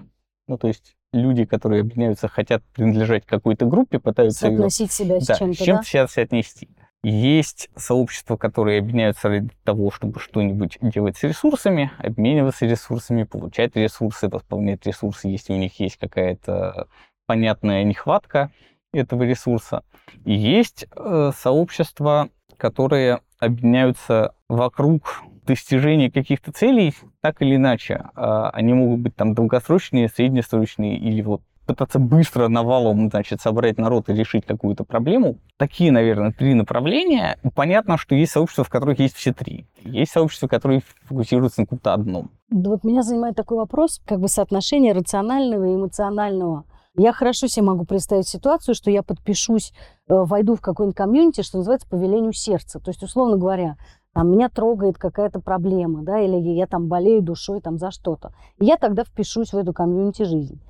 ну 0.48 0.58
то 0.58 0.67
есть 0.67 0.96
люди, 1.12 1.43
которые 1.43 1.82
объединяются, 1.82 2.30
хотят 2.30 2.63
принадлежать 2.74 3.26
какой-то 3.26 3.65
группе, 3.65 4.00
пытаются 4.00 4.48
Соотносить 4.48 4.98
ее, 5.00 5.06
себя 5.06 5.19
с 5.19 5.26
да, 5.26 5.36
чем-то, 5.36 5.56
с 5.56 5.65
чем-то 5.65 5.82
да? 5.82 5.88
себя 5.88 6.08
соотнести. 6.08 6.69
Есть 7.04 7.69
сообщества, 7.76 8.38
которые 8.38 8.80
объединяются 8.80 9.28
ради 9.28 9.50
того, 9.65 9.91
чтобы 9.91 10.22
что-нибудь 10.22 10.78
делать 10.82 11.17
с 11.17 11.24
ресурсами, 11.24 11.91
обмениваться 11.98 12.65
ресурсами, 12.65 13.24
получать 13.24 13.76
ресурсы, 13.76 14.30
восполнять 14.30 14.86
ресурсы, 14.86 15.28
если 15.28 15.52
у 15.52 15.58
них 15.58 15.78
есть 15.82 15.98
какая-то 15.98 16.88
понятная 17.26 17.84
нехватка 17.84 18.52
этого 18.94 19.24
ресурса. 19.24 19.84
Есть 20.26 20.86
э, 20.96 21.32
сообщества, 21.38 22.30
которые 22.58 23.22
объединяются 23.40 24.34
вокруг 24.48 25.24
достижения 25.46 26.10
каких-то 26.10 26.52
целей, 26.52 26.94
так 27.22 27.42
или 27.42 27.56
иначе. 27.56 28.06
Э, 28.16 28.50
они 28.54 28.74
могут 28.74 29.02
быть 29.02 29.16
там 29.16 29.34
долгосрочные, 29.34 30.08
среднесрочные 30.08 30.98
или 30.98 31.22
вот 31.22 31.42
пытаться 31.66 31.98
быстро 32.00 32.50
навалом, 32.50 33.10
значит, 33.10 33.42
собрать 33.42 33.78
народ 33.78 34.10
и 34.10 34.14
решить 34.14 34.46
какую-то 34.46 34.84
проблему. 34.84 35.38
Такие, 35.58 35.92
наверное, 35.92 36.32
три 36.32 36.54
направления. 36.54 37.38
Понятно, 37.56 37.98
что 37.98 38.16
есть 38.16 38.34
сообщества, 38.34 38.64
в 38.66 38.70
которых 38.70 39.00
есть 39.00 39.16
все 39.16 39.34
три. 39.34 39.66
Есть 39.82 40.12
сообщества, 40.12 40.48
которые 40.48 40.82
фокусируются 41.06 41.62
на 41.62 41.66
каком-то 41.66 41.94
одном. 41.94 42.32
Да 42.50 42.72
вот 42.72 42.84
меня 42.84 43.02
занимает 43.02 43.36
такой 43.36 43.58
вопрос, 43.58 44.02
как 44.06 44.20
бы 44.20 44.28
соотношение 44.28 44.94
рационального 44.94 45.66
и 45.66 45.76
эмоционального 45.76 46.66
я 46.96 47.12
хорошо 47.12 47.48
себе 47.48 47.66
могу 47.66 47.86
представить 47.86 48.28
ситуацию, 48.28 48.76
что 48.76 48.92
я 48.92 49.02
подпишусь, 49.02 49.74
э, 50.08 50.14
войду 50.14 50.56
в 50.56 50.62
какой-нибудь 50.62 50.96
комьюнити, 50.96 51.42
что 51.42 51.58
называется, 51.58 51.88
по 51.90 51.96
велению 51.96 52.34
сердца. 52.34 52.80
То 52.80 52.90
есть, 52.90 53.02
условно 53.02 53.38
говоря, 53.38 53.78
там, 54.14 54.32
меня 54.32 54.48
трогает 54.50 54.98
какая-то 55.00 55.40
проблема, 55.40 56.04
да, 56.04 56.20
или 56.20 56.38
я 56.38 56.68
там 56.68 56.88
болею 56.88 57.24
душой 57.24 57.62
там 57.62 57.80
за 57.80 57.90
что-то. 57.90 58.32
Я 58.60 58.78
тогда 58.78 59.04
впишусь 59.04 59.54
в 59.54 59.58
эту 59.58 59.74
комьюнити 59.74 60.24
жизнь. 60.24 60.62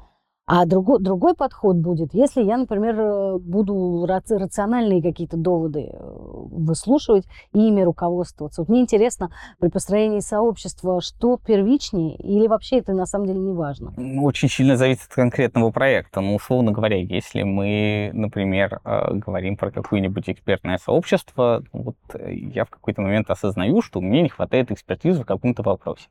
А 0.45 0.65
другой, 0.65 0.99
другой 0.99 1.35
подход 1.35 1.77
будет, 1.77 2.13
если 2.13 2.43
я, 2.43 2.57
например, 2.57 2.99
э, 2.99 3.37
буду 3.37 4.05
рациональные 4.05 5.01
какие-то 5.01 5.37
доводы 5.37 5.89
э, 5.93 5.97
выслушивать 6.01 7.25
и 7.53 7.69
ими 7.69 7.81
руководствоваться. 7.81 8.61
Вот 8.61 8.67
мне 8.67 8.81
интересно, 8.81 9.31
при 9.59 9.69
построении 9.69 10.19
сообщества, 10.19 10.99
что 10.99 11.37
первичнее, 11.37 12.17
или 12.17 12.47
вообще 12.47 12.79
это 12.79 12.91
на 12.91 13.05
самом 13.05 13.27
деле 13.27 13.39
не 13.39 13.53
важно? 13.53 13.93
Очень 14.21 14.49
сильно 14.49 14.75
зависит 14.75 15.03
от 15.03 15.15
конкретного 15.15 15.71
проекта. 15.71 16.19
Ну, 16.19 16.35
условно 16.35 16.73
говоря, 16.73 16.97
если 16.97 17.43
мы, 17.43 18.11
например, 18.13 18.81
э, 18.83 19.13
говорим 19.13 19.55
про 19.55 19.71
какое-нибудь 19.71 20.29
экспертное 20.29 20.77
сообщество, 20.77 21.63
вот 21.71 21.95
я 22.27 22.65
в 22.65 22.69
какой-то 22.69 23.01
момент 23.01 23.29
осознаю, 23.29 23.81
что 23.81 24.01
мне 24.01 24.21
не 24.21 24.29
хватает 24.29 24.71
экспертизы 24.71 25.23
в 25.23 25.25
каком-то 25.25 25.63
вопросе. 25.63 26.09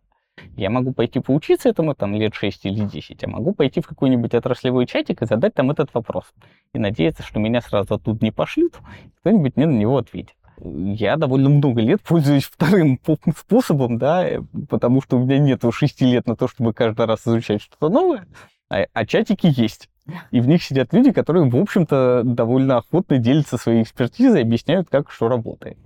Я 0.56 0.70
могу 0.70 0.92
пойти 0.92 1.20
поучиться 1.20 1.68
этому 1.68 1.94
там 1.94 2.14
лет 2.14 2.34
6 2.34 2.66
или 2.66 2.84
10, 2.84 3.24
а 3.24 3.28
могу 3.28 3.54
пойти 3.54 3.80
в 3.80 3.86
какой-нибудь 3.86 4.34
отраслевой 4.34 4.86
чатик 4.86 5.22
и 5.22 5.26
задать 5.26 5.54
там 5.54 5.70
этот 5.70 5.92
вопрос. 5.94 6.24
И 6.74 6.78
надеяться, 6.78 7.22
что 7.22 7.40
меня 7.40 7.60
сразу 7.60 7.94
оттуда 7.94 8.24
не 8.24 8.30
пошлют, 8.30 8.78
кто-нибудь 9.20 9.56
мне 9.56 9.66
на 9.66 9.76
него 9.76 9.98
ответит. 9.98 10.34
Я 10.64 11.16
довольно 11.16 11.48
много 11.48 11.80
лет 11.80 12.00
пользуюсь 12.02 12.44
вторым 12.44 12.98
способом, 13.36 13.98
да, 13.98 14.28
потому 14.68 15.02
что 15.02 15.16
у 15.16 15.24
меня 15.24 15.38
нет 15.38 15.62
6 15.68 16.00
лет 16.02 16.26
на 16.26 16.36
то, 16.36 16.48
чтобы 16.48 16.72
каждый 16.72 17.06
раз 17.06 17.26
изучать 17.26 17.62
что-то 17.62 17.88
новое, 17.88 18.26
а, 18.70 18.86
а 18.92 19.06
чатики 19.06 19.52
есть. 19.54 19.88
И 20.30 20.40
в 20.40 20.48
них 20.48 20.62
сидят 20.62 20.92
люди, 20.92 21.12
которые, 21.12 21.48
в 21.48 21.56
общем-то, 21.56 22.22
довольно 22.24 22.78
охотно 22.78 23.18
делятся 23.18 23.56
своей 23.56 23.82
экспертизой, 23.82 24.42
объясняют, 24.42 24.88
как 24.90 25.10
что 25.10 25.28
работает. 25.28 25.78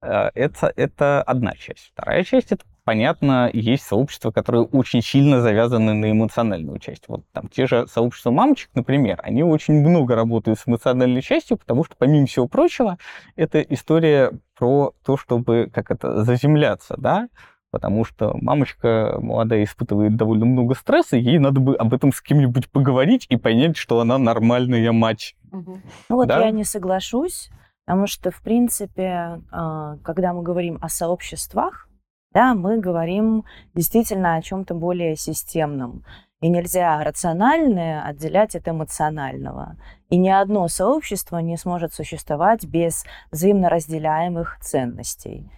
Э, 0.00 0.30
это, 0.34 0.72
это 0.76 1.22
одна 1.22 1.52
часть. 1.52 1.90
Вторая 1.92 2.24
часть 2.24 2.52
это 2.52 2.64
понятно, 2.84 3.50
есть 3.52 3.84
сообщества, 3.84 4.30
которые 4.30 4.64
очень 4.64 5.02
сильно 5.02 5.42
завязаны 5.42 5.92
на 5.92 6.10
эмоциональную 6.10 6.78
часть. 6.78 7.04
Вот 7.08 7.22
там 7.32 7.48
те 7.48 7.66
же 7.66 7.86
сообщества 7.86 8.30
мамочек, 8.30 8.70
например, 8.74 9.20
они 9.22 9.42
очень 9.42 9.74
много 9.74 10.14
работают 10.14 10.58
с 10.58 10.66
эмоциональной 10.66 11.20
частью, 11.20 11.58
потому 11.58 11.84
что, 11.84 11.96
помимо 11.98 12.26
всего 12.26 12.48
прочего, 12.48 12.96
это 13.36 13.60
история 13.60 14.32
про 14.56 14.94
то, 15.04 15.18
чтобы, 15.18 15.70
как 15.70 15.90
это, 15.90 16.24
заземляться, 16.24 16.94
да, 16.96 17.28
потому 17.70 18.06
что 18.06 18.34
мамочка 18.40 19.18
молодая 19.20 19.64
испытывает 19.64 20.16
довольно 20.16 20.46
много 20.46 20.74
стресса, 20.74 21.16
ей 21.16 21.38
надо 21.38 21.60
бы 21.60 21.76
об 21.76 21.92
этом 21.92 22.10
с 22.12 22.22
кем-нибудь 22.22 22.70
поговорить 22.70 23.26
и 23.28 23.36
понять, 23.36 23.76
что 23.76 24.00
она 24.00 24.16
нормальная 24.16 24.92
мать. 24.92 25.36
Угу. 25.52 25.78
Ну 26.08 26.16
вот 26.16 26.28
да? 26.28 26.42
я 26.42 26.50
не 26.50 26.64
соглашусь, 26.64 27.50
потому 27.88 28.06
что, 28.06 28.30
в 28.30 28.42
принципе, 28.42 29.40
а, 29.50 29.96
когда 30.04 30.34
мы 30.34 30.42
говорим 30.42 30.78
о 30.82 30.90
сообществах, 30.90 31.88
да, 32.34 32.52
мы 32.52 32.78
говорим 32.78 33.44
действительно 33.74 34.34
о 34.34 34.42
чем-то 34.42 34.74
более 34.74 35.16
системном. 35.16 36.04
И 36.42 36.50
нельзя 36.50 37.02
рациональное 37.02 38.04
отделять 38.04 38.54
от 38.54 38.68
эмоционального. 38.68 39.78
И 40.10 40.18
ни 40.18 40.28
одно 40.28 40.68
сообщество 40.68 41.38
не 41.38 41.56
сможет 41.56 41.94
существовать 41.94 42.66
без 42.66 43.06
взаимно 43.32 43.70
разделяемых 43.70 44.58
ценностей, 44.60 45.50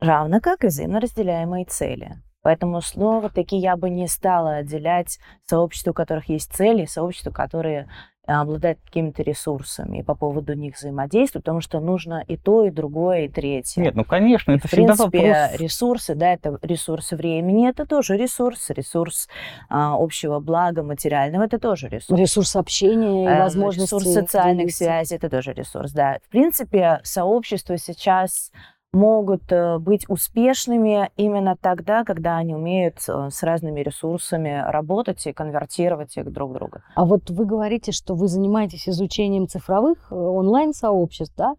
равно 0.00 0.40
как 0.40 0.62
и 0.62 0.68
взаимно 0.68 1.00
разделяемые 1.00 1.64
цели. 1.64 2.12
Поэтому 2.42 2.80
снова-таки 2.80 3.56
я 3.56 3.76
бы 3.76 3.90
не 3.90 4.06
стала 4.06 4.58
отделять 4.58 5.18
сообщества, 5.46 5.90
у 5.90 5.94
которых 5.94 6.28
есть 6.28 6.52
цели, 6.52 6.84
сообщества, 6.84 7.32
которые 7.32 7.88
обладать 8.38 8.78
какими-то 8.84 9.22
ресурсами 9.22 9.98
и 9.98 10.02
по 10.02 10.14
поводу 10.14 10.54
них 10.54 10.76
взаимодействовать, 10.76 11.44
потому 11.44 11.60
что 11.60 11.80
нужно 11.80 12.24
и 12.26 12.36
то, 12.36 12.64
и 12.64 12.70
другое, 12.70 13.22
и 13.22 13.28
третье. 13.28 13.82
Нет, 13.82 13.94
ну 13.94 14.04
конечно, 14.04 14.52
и, 14.52 14.56
это 14.56 14.68
в 14.68 14.70
всегда 14.70 14.94
принципе, 14.94 15.32
вопрос... 15.32 15.60
ресурсы, 15.60 16.14
да, 16.14 16.32
это 16.32 16.58
ресурсы 16.62 17.16
времени, 17.16 17.68
это 17.68 17.86
тоже 17.86 18.16
ресурс, 18.16 18.70
ресурс 18.70 19.28
а, 19.68 19.94
общего 19.96 20.38
блага 20.40 20.82
материального, 20.82 21.44
это 21.44 21.58
тоже 21.58 21.88
ресурс. 21.88 22.20
Ресурс 22.20 22.56
общения 22.56 23.24
и 23.24 23.28
э, 23.28 23.38
возможности. 23.40 23.94
Ресурс 23.94 24.12
социальных 24.12 24.66
делиться. 24.66 24.84
связей, 24.84 25.16
это 25.16 25.30
тоже 25.30 25.52
ресурс, 25.52 25.92
да. 25.92 26.18
В 26.24 26.30
принципе, 26.30 27.00
сообщество 27.02 27.76
сейчас 27.78 28.52
могут 28.92 29.52
э, 29.52 29.78
быть 29.78 30.04
успешными 30.08 31.10
именно 31.16 31.56
тогда, 31.56 32.04
когда 32.04 32.36
они 32.36 32.54
умеют 32.54 32.96
э, 33.08 33.28
с 33.30 33.42
разными 33.42 33.80
ресурсами 33.80 34.64
работать 34.66 35.24
и 35.26 35.32
конвертировать 35.32 36.16
их 36.16 36.32
друг 36.32 36.50
в 36.50 36.54
друга. 36.54 36.82
А 36.96 37.04
вот 37.04 37.30
вы 37.30 37.44
говорите, 37.44 37.92
что 37.92 38.14
вы 38.14 38.26
занимаетесь 38.28 38.88
изучением 38.88 39.46
цифровых 39.46 40.08
э, 40.10 40.14
онлайн-сообществ, 40.14 41.34
да? 41.36 41.54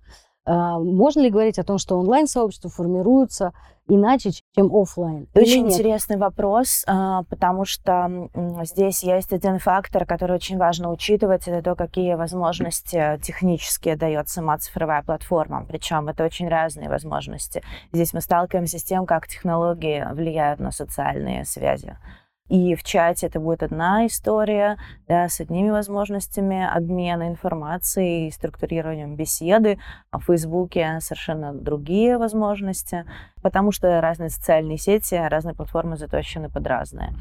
А, 0.46 0.80
можно 0.80 1.22
ли 1.22 1.30
говорить 1.30 1.60
о 1.60 1.64
том, 1.64 1.78
что 1.78 1.98
онлайн-сообщества 2.00 2.70
формируются 2.70 3.54
иначе, 3.88 4.32
чем 4.56 4.74
офлайн? 4.74 5.28
Очень 5.36 5.68
интересный 5.68 6.18
вопрос, 6.18 6.84
а, 6.88 7.24
потому 7.24 7.66
что 7.66 8.30
здесь 8.64 9.04
есть 9.04 9.34
один 9.34 9.60
фактор, 9.60 10.06
который 10.06 10.36
очень 10.36 10.58
важно 10.58 10.92
учитывать, 10.92 11.48
это 11.48 11.62
то, 11.62 11.76
какие 11.76 12.16
возможности 12.16 13.20
технические 13.22 13.96
дает 13.96 14.30
сама 14.30 14.58
цифровая 14.58 15.04
платформа. 15.04 15.66
Причем 15.68 16.10
это 16.10 16.24
очень 16.24 16.48
разные 16.48 16.90
возможности. 16.90 17.62
Здесь 17.92 18.14
мы 18.14 18.22
сталкиваемся 18.22 18.80
с 18.80 18.84
тем, 18.84 19.06
как 19.06 19.28
технологии 19.28 20.08
влияют 20.12 20.60
на 20.60 20.72
социальные 20.72 21.46
связи. 21.46 21.98
И 22.52 22.76
в 22.76 22.84
чате 22.84 23.28
это 23.28 23.40
будет 23.40 23.64
одна 23.64 24.06
история, 24.08 24.78
да, 25.08 25.30
с 25.30 25.40
одними 25.40 25.70
возможностями 25.70 26.68
обмена 26.70 27.30
информацией 27.30 28.28
и 28.28 28.32
структурированием 28.32 29.16
беседы. 29.16 29.80
А 30.10 30.20
в 30.20 30.26
Фейсбуке 30.26 31.00
совершенно 31.00 31.54
другие 31.54 32.18
возможности, 32.18 33.06
потому 33.42 33.72
что 33.72 34.02
разные 34.02 34.30
социальные 34.30 34.78
сети, 34.80 35.16
разные 35.16 35.56
платформы 35.56 35.96
заточены 35.96 36.50
под 36.50 36.68
разные. 36.68 37.14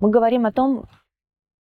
Мы 0.00 0.10
говорим 0.10 0.44
о 0.44 0.52
том, 0.52 0.84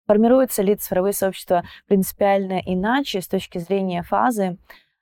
формируются 0.07 0.63
ли 0.63 0.75
цифровые 0.75 1.13
сообщества 1.13 1.63
принципиально 1.85 2.59
иначе 2.65 3.21
с 3.21 3.27
точки 3.27 3.59
зрения 3.59 4.01
фазы 4.01 4.57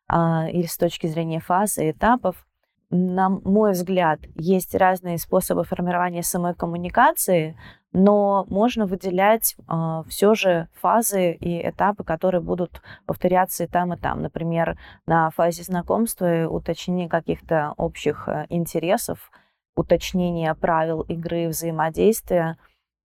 а, 0.10 0.50
или 0.50 0.66
с 0.66 0.76
точки 0.76 1.08
зрения 1.08 1.40
фаз 1.40 1.78
и 1.78 1.92
этапов 1.92 2.46
на 2.90 3.30
мой 3.30 3.72
взгляд, 3.72 4.20
есть 4.36 4.76
разные 4.76 5.18
способы 5.18 5.64
формирования 5.64 6.24
самой 6.24 6.54
коммуникации, 6.54 7.58
но 7.92 8.46
можно 8.50 8.86
выделять 8.86 9.56
э, 9.58 9.64
а, 9.68 10.04
все 10.04 10.36
же 10.36 10.68
фазы 10.74 11.32
и 11.32 11.68
этапы, 11.68 12.04
которые 12.04 12.42
будут 12.42 12.82
повторяться 13.06 13.64
и 13.64 13.68
там, 13.68 13.94
и 13.94 13.98
там. 13.98 14.22
Например, 14.22 14.78
на 15.06 15.30
фазе 15.32 15.64
знакомства 15.64 16.42
и 16.42 16.46
уточнения 16.46 17.08
каких-то 17.08 17.74
общих 17.78 18.28
э, 18.28 18.46
интересов, 18.50 19.32
уточнения 19.76 20.54
правил 20.56 21.02
игры 21.02 21.48
взаимодействия 21.48 22.58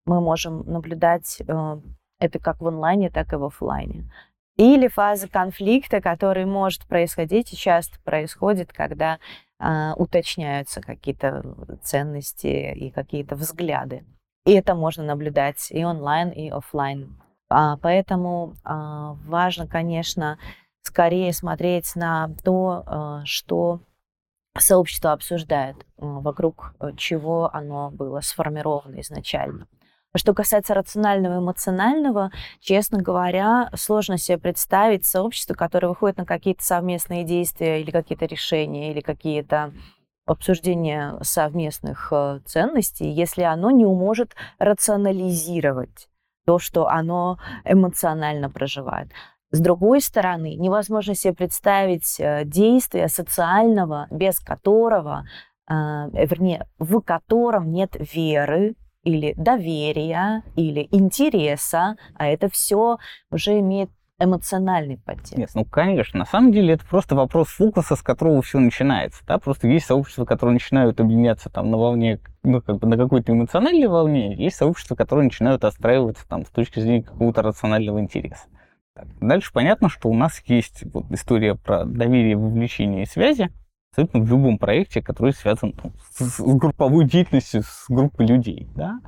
мы 0.06 0.20
можем 0.20 0.64
наблюдать 0.66 1.40
э, 1.46 1.80
это 2.18 2.38
как 2.38 2.60
в 2.60 2.66
онлайне, 2.66 3.10
так 3.10 3.32
и 3.32 3.36
в 3.36 3.44
офлайне. 3.44 4.10
Или 4.56 4.88
фаза 4.88 5.28
конфликта, 5.28 6.00
который 6.00 6.44
может 6.44 6.86
происходить 6.86 7.52
и 7.52 7.56
часто 7.56 7.98
происходит, 8.00 8.72
когда 8.72 9.18
а, 9.58 9.94
уточняются 9.96 10.80
какие-то 10.80 11.78
ценности 11.82 12.72
и 12.74 12.90
какие-то 12.90 13.36
взгляды. 13.36 14.04
И 14.46 14.52
это 14.52 14.74
можно 14.74 15.04
наблюдать 15.04 15.70
и 15.70 15.84
онлайн, 15.84 16.30
и 16.30 16.48
офлайн. 16.48 17.20
А, 17.48 17.76
поэтому 17.76 18.54
а, 18.64 19.14
важно, 19.26 19.66
конечно, 19.66 20.38
скорее 20.82 21.32
смотреть 21.32 21.94
на 21.94 22.30
то, 22.42 23.22
что 23.26 23.80
сообщество 24.58 25.12
обсуждает, 25.12 25.76
вокруг 25.98 26.74
чего 26.96 27.54
оно 27.54 27.90
было 27.90 28.20
сформировано 28.20 29.00
изначально. 29.00 29.68
Что 30.16 30.35
касается 30.35 30.75
рационального 30.75 31.35
и 31.35 31.38
эмоционального, 31.38 32.33
честно 32.61 33.01
говоря, 33.01 33.70
сложно 33.77 34.18
себе 34.18 34.38
представить 34.38 35.07
сообщество, 35.07 35.55
которое 35.55 35.88
выходит 35.88 36.16
на 36.16 36.27
какие-то 36.27 36.64
совместные 36.64 37.23
действия 37.23 37.81
или 37.81 37.92
какие-то 37.92 38.27
решения, 38.27 38.90
или 38.90 39.01
какие-то 39.01 39.73
обсуждения 40.27 41.16
совместных 41.23 42.09
э, 42.12 42.40
ценностей, 42.44 43.09
если 43.09 43.42
оно 43.42 43.70
не 43.70 43.85
может 43.85 44.35
рационализировать 44.59 46.09
то, 46.44 46.59
что 46.59 46.88
оно 46.88 47.38
эмоционально 47.64 48.51
проживает. 48.51 49.11
С 49.53 49.61
другой 49.61 50.01
стороны, 50.01 50.55
невозможно 50.57 51.14
себе 51.14 51.35
представить 51.35 52.18
э, 52.18 52.42
действие 52.44 53.09
социального, 53.09 54.09
без 54.11 54.40
которого, 54.40 55.25
э, 55.68 55.75
вернее, 55.75 56.66
в 56.79 57.01
котором 57.01 57.73
нет 57.73 57.96
веры, 58.12 58.75
или 59.02 59.34
доверия, 59.36 60.42
или 60.56 60.88
интереса, 60.90 61.96
а 62.14 62.26
это 62.26 62.48
все 62.48 62.98
уже 63.30 63.58
имеет 63.60 63.90
эмоциональный 64.20 64.98
подтекст. 64.98 65.36
Нет, 65.36 65.50
ну 65.54 65.64
конечно, 65.64 66.18
на 66.18 66.26
самом 66.26 66.52
деле 66.52 66.74
это 66.74 66.84
просто 66.84 67.14
вопрос 67.14 67.48
фокуса, 67.48 67.96
с 67.96 68.02
которого 68.02 68.42
все 68.42 68.58
начинается. 68.58 69.24
Да? 69.26 69.38
Просто 69.38 69.66
есть 69.66 69.86
сообщества, 69.86 70.26
которые 70.26 70.54
начинают 70.54 71.00
объединяться 71.00 71.48
там 71.48 71.70
на 71.70 71.78
волне, 71.78 72.20
ну 72.42 72.60
как 72.60 72.78
бы 72.78 72.86
на 72.86 72.96
какой-то 72.98 73.32
эмоциональной 73.32 73.88
волне, 73.88 74.34
есть 74.36 74.56
сообщества, 74.56 74.94
которые 74.94 75.24
начинают 75.24 75.64
отстраиваться 75.64 76.28
там 76.28 76.44
с 76.44 76.50
точки 76.50 76.80
зрения 76.80 77.02
какого-то 77.02 77.42
рационального 77.42 77.98
интереса. 78.00 78.44
Так. 78.94 79.06
Дальше 79.20 79.52
понятно, 79.52 79.88
что 79.88 80.08
у 80.10 80.14
нас 80.14 80.42
есть 80.46 80.84
вот 80.92 81.10
история 81.10 81.54
про 81.54 81.84
доверие, 81.84 82.36
вовлечение 82.36 83.04
и 83.04 83.06
связи, 83.06 83.50
абсолютно 83.90 84.20
в 84.20 84.29
любом 84.29 84.59
проекте, 84.59 85.03
который 85.03 85.33
связан 85.33 85.74
ну, 85.83 85.92
с, 86.11 86.37
с 86.37 86.40
групповой 86.40 87.05
деятельностью, 87.07 87.62
с 87.62 87.87
группой 87.88 88.26
людей. 88.26 88.68
Да? 88.74 89.00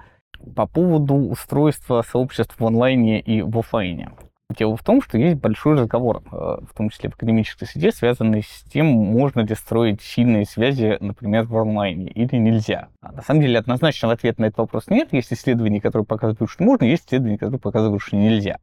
По 0.56 0.66
поводу 0.66 1.14
устройства 1.14 2.02
сообществ 2.02 2.58
в 2.58 2.66
онлайне 2.66 3.20
и 3.20 3.42
в 3.42 3.58
офлайне. 3.58 4.10
Дело 4.56 4.76
в 4.76 4.82
том, 4.82 5.00
что 5.00 5.16
есть 5.16 5.38
большой 5.38 5.78
разговор, 5.78 6.22
э, 6.30 6.30
в 6.30 6.74
том 6.76 6.90
числе 6.90 7.08
в 7.08 7.14
академической 7.14 7.64
среде, 7.64 7.90
связанный 7.90 8.42
с 8.42 8.64
тем, 8.70 8.86
можно 8.86 9.40
ли 9.40 9.54
строить 9.54 10.02
сильные 10.02 10.44
связи, 10.44 10.98
например, 11.00 11.44
в 11.44 11.56
онлайне 11.56 12.08
или 12.08 12.36
нельзя. 12.36 12.88
А 13.00 13.12
на 13.12 13.22
самом 13.22 13.40
деле 13.40 13.58
однозначного 13.58 14.14
ответа 14.14 14.42
на 14.42 14.46
этот 14.46 14.58
вопрос 14.58 14.88
нет. 14.88 15.12
Есть 15.12 15.32
исследования, 15.32 15.80
которые 15.80 16.04
показывают, 16.04 16.50
что 16.50 16.64
можно, 16.64 16.84
есть 16.84 17.06
исследования, 17.06 17.38
которые 17.38 17.60
показывают, 17.60 18.02
что 18.02 18.16
нельзя. 18.16 18.58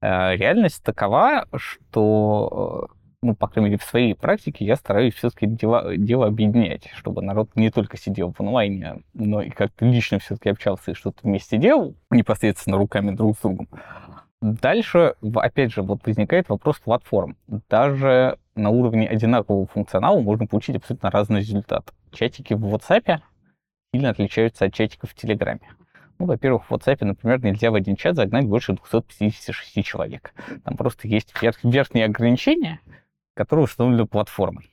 Э, 0.00 0.34
реальность 0.34 0.82
такова, 0.82 1.46
что 1.54 2.88
э, 2.90 3.01
ну, 3.22 3.36
по 3.36 3.46
крайней 3.46 3.70
мере, 3.70 3.78
в 3.78 3.84
своей 3.84 4.14
практике 4.14 4.64
я 4.64 4.74
стараюсь 4.74 5.14
все-таки 5.14 5.46
дело, 5.46 5.96
дело 5.96 6.26
объединять, 6.26 6.88
чтобы 6.94 7.22
народ 7.22 7.50
не 7.54 7.70
только 7.70 7.96
сидел 7.96 8.32
в 8.32 8.40
онлайне, 8.40 9.02
но 9.14 9.40
и 9.40 9.50
как-то 9.50 9.86
лично 9.86 10.18
все-таки 10.18 10.48
общался 10.48 10.90
и 10.90 10.94
что-то 10.94 11.20
вместе 11.22 11.56
делал, 11.56 11.94
непосредственно 12.10 12.76
руками 12.76 13.12
друг 13.12 13.38
с 13.38 13.42
другом. 13.42 13.68
Дальше, 14.40 15.14
опять 15.36 15.72
же, 15.72 15.82
вот 15.82 16.04
возникает 16.04 16.48
вопрос 16.48 16.80
платформ. 16.80 17.36
Даже 17.70 18.38
на 18.56 18.70
уровне 18.70 19.06
одинакового 19.06 19.66
функционала 19.66 20.20
можно 20.20 20.48
получить 20.48 20.74
абсолютно 20.74 21.12
разный 21.12 21.40
результат. 21.40 21.94
Чатики 22.10 22.54
в 22.54 22.74
WhatsApp 22.74 23.20
сильно 23.94 24.10
отличаются 24.10 24.64
от 24.64 24.74
чатиков 24.74 25.10
в 25.10 25.14
Телеграме. 25.14 25.60
Ну, 26.18 26.26
во-первых, 26.26 26.68
в 26.68 26.72
WhatsApp, 26.72 27.04
например, 27.04 27.42
нельзя 27.44 27.70
в 27.70 27.74
один 27.76 27.94
чат 27.94 28.16
загнать 28.16 28.46
больше 28.46 28.72
256 28.72 29.84
человек. 29.84 30.34
Там 30.64 30.76
просто 30.76 31.06
есть 31.06 31.32
верх, 31.40 31.62
верхние 31.62 32.06
ограничения, 32.06 32.80
которые 33.34 33.64
установлены 33.64 34.06
платформой. 34.06 34.68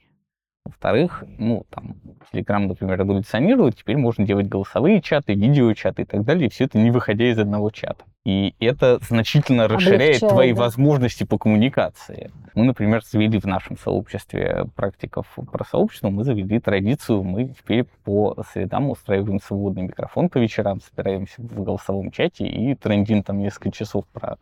Во-вторых, 0.66 1.24
ну, 1.40 1.66
там, 1.72 1.96
Telegram, 2.32 2.60
например, 2.60 3.02
эволюционирует, 3.02 3.78
теперь 3.78 3.98
можно 3.98 4.26
делать 4.26 4.48
голосовые 4.48 5.02
чаты, 5.02 5.34
видеочаты 5.34 6.04
и 6.04 6.06
так 6.06 6.24
далее, 6.24 6.48
и 6.48 6.50
все 6.52 6.66
это 6.66 6.78
не 6.78 6.92
выходя 6.92 7.26
из 7.30 7.40
одного 7.40 7.72
чата. 7.72 8.04
И 8.24 8.54
это 8.60 9.00
значительно 9.02 9.68
расширяет 9.68 10.18
Облегчает, 10.18 10.34
твои 10.34 10.54
да. 10.54 10.62
возможности 10.62 11.24
по 11.24 11.40
коммуникации. 11.40 12.32
Мы, 12.54 12.66
например, 12.66 13.02
завели 13.04 13.40
в 13.40 13.46
нашем 13.46 13.78
сообществе 13.78 14.66
практиков 14.76 15.26
про 15.52 15.66
сообщество, 15.66 16.10
мы 16.10 16.24
завели 16.24 16.60
традицию, 16.60 17.24
мы 17.24 17.48
теперь 17.48 17.86
по 18.04 18.36
средам 18.52 18.92
устраиваем 18.92 19.40
свободный 19.40 19.84
микрофон 19.84 20.30
по 20.30 20.38
вечерам, 20.38 20.82
собираемся 20.82 21.42
в 21.42 21.64
голосовом 21.64 22.12
чате 22.12 22.46
и 22.46 22.76
трендим 22.76 23.24
там 23.24 23.40
несколько 23.40 23.72
часов 23.72 24.06
про 24.14 24.38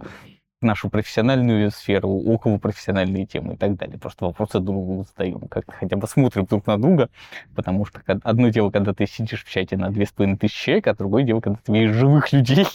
нашу 0.62 0.90
профессиональную 0.90 1.70
сферу, 1.72 2.10
около 2.10 2.58
профессиональные 2.58 3.26
темы 3.26 3.54
и 3.54 3.58
так 3.58 3.76
далее. 3.76 4.00
Просто 4.00 4.26
вопросы 4.26 4.60
друг 4.60 4.78
другу 4.78 5.06
задаем, 5.06 5.40
как-то 5.48 5.72
хотя 5.80 5.98
бы 5.98 6.08
смотрим 6.08 6.46
друг 6.46 6.66
на 6.66 6.78
друга, 6.78 7.10
потому 7.56 7.86
что 7.86 8.02
одно 8.24 8.50
дело, 8.50 8.72
когда 8.72 8.94
ты 8.94 9.06
сидишь 9.06 9.44
в 9.44 9.50
чате 9.50 9.78
на 9.78 9.92
две 9.92 10.06
с 10.06 10.12
половиной 10.12 10.38
тысячи 10.38 10.66
человек, 10.66 10.88
а 10.88 10.96
другое 10.96 11.24
дело, 11.24 11.42
когда 11.42 11.60
ты 11.64 11.72
видишь 11.72 11.96
живых 11.96 12.32
людей 12.34 12.66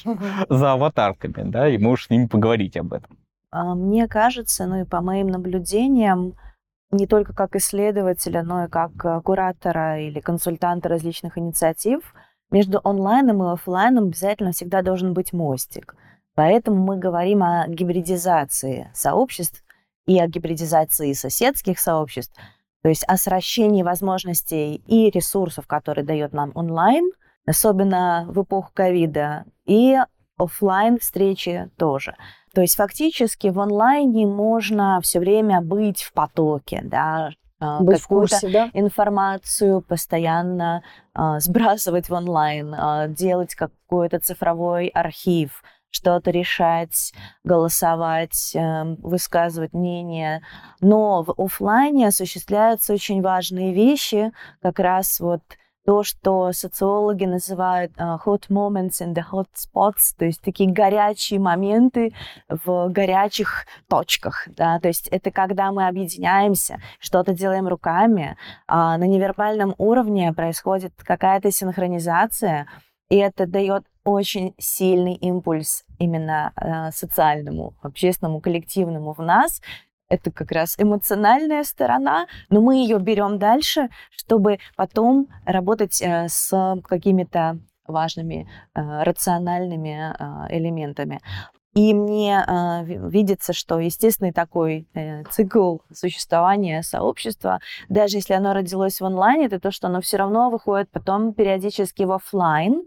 за 0.48 0.72
аватарками, 0.72 1.50
да, 1.50 1.68
и 1.68 1.78
можешь 1.78 2.06
с 2.06 2.10
ними 2.10 2.26
поговорить 2.26 2.76
об 2.76 2.92
этом. 2.92 3.18
А, 3.50 3.74
мне 3.74 4.06
кажется, 4.06 4.66
ну 4.66 4.82
и 4.82 4.84
по 4.84 5.00
моим 5.00 5.26
наблюдениям, 5.26 6.34
не 6.90 7.06
только 7.06 7.34
как 7.34 7.56
исследователя, 7.56 8.42
но 8.42 8.64
и 8.64 8.68
как 8.68 8.92
э, 9.04 9.20
куратора 9.22 10.00
или 10.00 10.20
консультанта 10.20 10.88
различных 10.88 11.38
инициатив, 11.38 12.14
между 12.50 12.80
онлайном 12.84 13.42
и 13.42 13.52
офлайном 13.52 14.04
обязательно 14.04 14.52
всегда 14.52 14.82
должен 14.82 15.14
быть 15.14 15.32
мостик– 15.32 15.96
Поэтому 16.34 16.82
мы 16.82 16.96
говорим 16.96 17.42
о 17.42 17.66
гибридизации 17.68 18.90
сообществ 18.94 19.62
и 20.06 20.18
о 20.18 20.26
гибридизации 20.26 21.12
соседских 21.12 21.78
сообществ, 21.78 22.34
то 22.82 22.88
есть 22.88 23.04
о 23.06 23.16
сращении 23.16 23.82
возможностей 23.82 24.76
и 24.86 25.10
ресурсов, 25.10 25.66
которые 25.66 26.04
дает 26.04 26.32
нам 26.32 26.50
онлайн, 26.54 27.10
особенно 27.46 28.26
в 28.28 28.42
эпоху 28.42 28.70
ковида, 28.74 29.44
и 29.66 29.98
офлайн 30.36 30.98
встречи 30.98 31.70
тоже. 31.76 32.16
То 32.54 32.60
есть 32.60 32.76
фактически 32.76 33.48
в 33.48 33.60
онлайне 33.60 34.26
можно 34.26 35.00
все 35.02 35.20
время 35.20 35.60
быть 35.60 36.02
в 36.02 36.12
потоке, 36.12 36.80
да, 36.82 37.30
а, 37.60 37.78
какую-то 37.84 38.50
да? 38.50 38.70
информацию 38.74 39.82
постоянно 39.82 40.82
а, 41.14 41.38
сбрасывать 41.38 42.08
в 42.08 42.12
онлайн, 42.12 42.74
а, 42.74 43.06
делать 43.06 43.54
какой-то 43.54 44.18
цифровой 44.18 44.88
архив, 44.88 45.62
что-то 45.92 46.30
решать, 46.30 47.12
голосовать, 47.44 48.52
эм, 48.54 48.96
высказывать 48.96 49.72
мнение. 49.72 50.42
Но 50.80 51.22
в 51.22 51.34
офлайне 51.38 52.08
осуществляются 52.08 52.94
очень 52.94 53.22
важные 53.22 53.72
вещи, 53.72 54.32
как 54.60 54.80
раз 54.80 55.20
вот 55.20 55.42
то, 55.84 56.04
что 56.04 56.52
социологи 56.52 57.24
называют 57.24 57.92
uh, 57.96 58.16
hot 58.24 58.48
moments 58.48 59.00
in 59.00 59.14
the 59.14 59.22
hot 59.32 59.48
spots, 59.54 60.14
то 60.16 60.24
есть 60.24 60.40
такие 60.40 60.70
горячие 60.70 61.40
моменты 61.40 62.14
в 62.48 62.88
горячих 62.88 63.66
точках, 63.88 64.46
да, 64.56 64.78
то 64.78 64.88
есть 64.88 65.08
это 65.08 65.30
когда 65.32 65.72
мы 65.72 65.88
объединяемся, 65.88 66.80
что-то 67.00 67.32
делаем 67.34 67.66
руками, 67.66 68.36
uh, 68.70 68.96
на 68.96 69.04
невербальном 69.08 69.74
уровне 69.78 70.32
происходит 70.32 70.92
какая-то 71.04 71.50
синхронизация, 71.50 72.68
и 73.12 73.16
это 73.16 73.46
дает 73.46 73.84
очень 74.04 74.54
сильный 74.58 75.12
импульс 75.12 75.84
именно 75.98 76.54
э, 76.56 76.90
социальному, 76.92 77.74
общественному, 77.82 78.40
коллективному 78.40 79.12
в 79.12 79.18
нас. 79.18 79.60
Это 80.08 80.30
как 80.30 80.50
раз 80.50 80.76
эмоциональная 80.78 81.62
сторона, 81.64 82.26
но 82.48 82.62
мы 82.62 82.76
ее 82.76 82.98
берем 82.98 83.38
дальше, 83.38 83.90
чтобы 84.10 84.60
потом 84.76 85.28
работать 85.44 86.00
э, 86.00 86.28
с 86.30 86.80
какими-то 86.88 87.58
важными 87.86 88.48
э, 88.74 89.02
рациональными 89.02 90.14
э, 90.18 90.56
элементами. 90.56 91.20
И 91.74 91.94
мне 91.94 92.44
э, 92.46 92.84
видится, 92.84 93.54
что 93.54 93.78
естественный 93.78 94.32
такой 94.32 94.86
э, 94.92 95.24
цикл 95.24 95.78
существования 95.90 96.82
сообщества, 96.82 97.60
даже 97.88 98.18
если 98.18 98.34
оно 98.34 98.52
родилось 98.52 99.00
в 99.00 99.04
онлайне, 99.04 99.46
это 99.46 99.58
то, 99.58 99.70
что 99.70 99.86
оно 99.86 100.02
все 100.02 100.18
равно 100.18 100.50
выходит 100.50 100.90
потом 100.90 101.32
периодически 101.32 102.02
в 102.02 102.12
офлайн. 102.12 102.82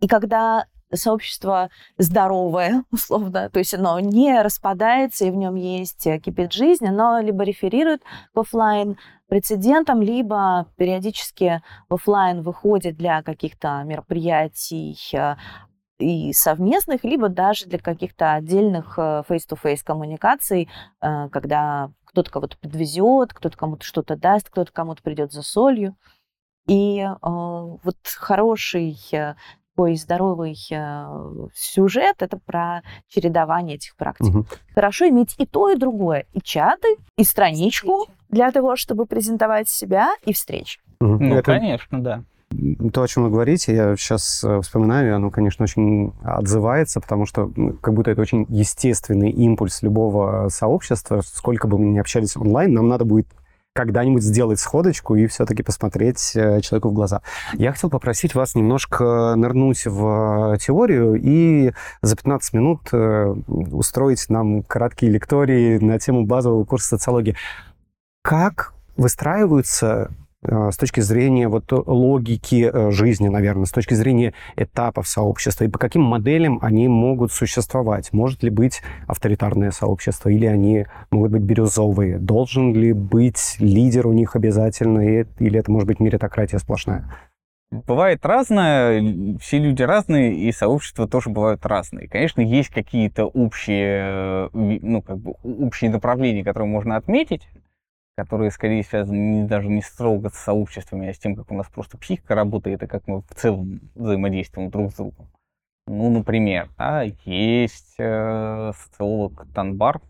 И 0.00 0.08
когда 0.08 0.64
сообщество 0.92 1.70
здоровое, 1.96 2.84
условно, 2.90 3.50
то 3.50 3.58
есть 3.58 3.74
оно 3.74 4.00
не 4.00 4.40
распадается, 4.42 5.26
и 5.26 5.30
в 5.30 5.36
нем 5.36 5.54
есть, 5.54 6.06
э, 6.06 6.18
кипит 6.18 6.52
жизнь, 6.52 6.86
оно 6.86 7.20
либо 7.20 7.44
реферирует 7.44 8.02
к 8.34 8.38
офлайн 8.38 8.98
прецедентам, 9.28 10.02
либо 10.02 10.66
периодически 10.76 11.62
в 11.88 11.94
офлайн 11.94 12.42
выходит 12.42 12.96
для 12.96 13.22
каких-то 13.22 13.82
мероприятий 13.84 14.98
э, 15.12 15.36
и 15.98 16.32
совместных, 16.32 17.04
либо 17.04 17.28
даже 17.28 17.66
для 17.66 17.78
каких-то 17.78 18.34
отдельных 18.34 18.98
э, 18.98 19.22
face-to-face 19.28 19.80
коммуникаций, 19.84 20.68
когда 21.00 21.90
кто-то 22.04 22.30
кого-то 22.30 22.56
подвезет, 22.58 23.34
кто-то 23.34 23.56
кому-то 23.56 23.84
что-то 23.84 24.16
даст, 24.16 24.48
кто-то 24.48 24.72
кому-то 24.72 25.02
придет 25.02 25.32
за 25.32 25.42
солью. 25.42 25.96
И 26.66 27.00
э, 27.00 27.08
вот 27.22 27.96
хороший 28.04 28.96
такой 29.78 29.94
здоровый 29.94 30.56
э, 30.72 31.48
сюжет, 31.54 32.16
это 32.18 32.36
про 32.36 32.82
чередование 33.06 33.76
этих 33.76 33.94
практик. 33.94 34.34
Угу. 34.34 34.46
Хорошо 34.74 35.08
иметь 35.08 35.36
и 35.38 35.46
то, 35.46 35.70
и 35.70 35.76
другое. 35.76 36.26
И 36.32 36.40
чаты, 36.40 36.96
и 37.16 37.22
страничку 37.22 38.00
встречи. 38.00 38.18
для 38.28 38.50
того, 38.50 38.74
чтобы 38.74 39.06
презентовать 39.06 39.68
себя, 39.68 40.08
и 40.24 40.32
встречи. 40.32 40.80
Угу. 41.00 41.18
Ну, 41.20 41.34
это... 41.36 41.42
конечно, 41.42 42.02
да. 42.02 42.24
То, 42.92 43.02
о 43.02 43.08
чем 43.08 43.24
вы 43.24 43.30
говорите, 43.30 43.74
я 43.74 43.96
сейчас 43.96 44.42
э, 44.42 44.60
вспоминаю, 44.62 45.14
оно, 45.14 45.30
конечно, 45.30 45.64
очень 45.64 46.14
отзывается, 46.22 46.98
потому 46.98 47.26
что 47.26 47.52
как 47.82 47.92
будто 47.92 48.10
это 48.10 48.22
очень 48.22 48.46
естественный 48.48 49.30
импульс 49.30 49.82
любого 49.82 50.48
сообщества. 50.48 51.20
Сколько 51.20 51.68
бы 51.68 51.78
мы 51.78 51.86
ни 51.86 51.98
общались 51.98 52.36
онлайн, 52.38 52.72
нам 52.72 52.88
надо 52.88 53.04
будет 53.04 53.26
когда-нибудь 53.74 54.22
сделать 54.22 54.58
сходочку 54.58 55.14
и 55.14 55.26
все-таки 55.26 55.62
посмотреть 55.62 56.32
э, 56.36 56.62
человеку 56.62 56.88
в 56.88 56.94
глаза. 56.94 57.20
Я 57.52 57.72
хотел 57.72 57.90
попросить 57.90 58.34
вас 58.34 58.54
немножко 58.54 59.34
нырнуть 59.36 59.84
в 59.84 60.54
э, 60.54 60.58
теорию 60.58 61.20
и 61.22 61.72
за 62.00 62.16
15 62.16 62.54
минут 62.54 62.80
устроить 63.46 64.24
нам 64.30 64.62
краткие 64.62 65.10
лектории 65.10 65.78
на 65.78 65.98
тему 65.98 66.24
базового 66.24 66.64
курса 66.64 66.88
социологии. 66.88 67.36
Как 68.22 68.72
выстраиваются 68.96 70.10
с 70.42 70.76
точки 70.76 71.00
зрения 71.00 71.48
вот 71.48 71.72
логики 71.72 72.70
э, 72.72 72.90
жизни, 72.92 73.28
наверное, 73.28 73.64
с 73.64 73.72
точки 73.72 73.94
зрения 73.94 74.34
этапов 74.56 75.08
сообщества 75.08 75.64
и 75.64 75.68
по 75.68 75.78
каким 75.78 76.02
моделям 76.02 76.60
они 76.62 76.86
могут 76.86 77.32
существовать. 77.32 78.12
Может 78.12 78.44
ли 78.44 78.50
быть 78.50 78.80
авторитарное 79.08 79.72
сообщество 79.72 80.28
или 80.28 80.46
они 80.46 80.86
могут 81.10 81.32
быть 81.32 81.42
бирюзовые? 81.42 82.18
Должен 82.18 82.72
ли 82.72 82.92
быть 82.92 83.56
лидер 83.58 84.06
у 84.06 84.12
них 84.12 84.36
обязательно 84.36 85.00
или 85.00 85.58
это 85.58 85.72
может 85.72 85.88
быть 85.88 85.98
меритократия 85.98 86.58
сплошная? 86.58 87.12
Бывает 87.70 88.24
разное, 88.24 89.36
все 89.40 89.58
люди 89.58 89.82
разные, 89.82 90.34
и 90.34 90.52
сообщества 90.52 91.06
тоже 91.06 91.28
бывают 91.28 91.66
разные. 91.66 92.08
Конечно, 92.08 92.40
есть 92.40 92.70
какие-то 92.70 93.26
общие, 93.26 94.48
э, 94.54 94.78
ну, 94.80 95.02
как 95.02 95.18
бы 95.18 95.34
общие 95.42 95.90
направления, 95.90 96.44
которые 96.44 96.70
можно 96.70 96.96
отметить, 96.96 97.46
которые 98.18 98.50
скорее 98.50 98.82
связаны 98.82 99.16
не, 99.16 99.44
даже 99.44 99.68
не 99.68 99.80
строго 99.80 100.28
с 100.30 100.34
сообществами, 100.34 101.08
а 101.08 101.14
с 101.14 101.18
тем, 101.20 101.36
как 101.36 101.52
у 101.52 101.54
нас 101.54 101.68
просто 101.68 101.96
психика 101.98 102.34
работает 102.34 102.82
и 102.82 102.88
как 102.88 103.06
мы 103.06 103.20
в 103.20 103.34
целом 103.36 103.80
взаимодействуем 103.94 104.70
друг 104.70 104.90
с 104.90 104.96
другом. 104.96 105.28
Ну, 105.86 106.10
например, 106.10 106.68
да, 106.76 107.04
есть 107.24 107.94
э, 107.96 108.72
социолог 108.76 109.46
Танбар, 109.54 110.00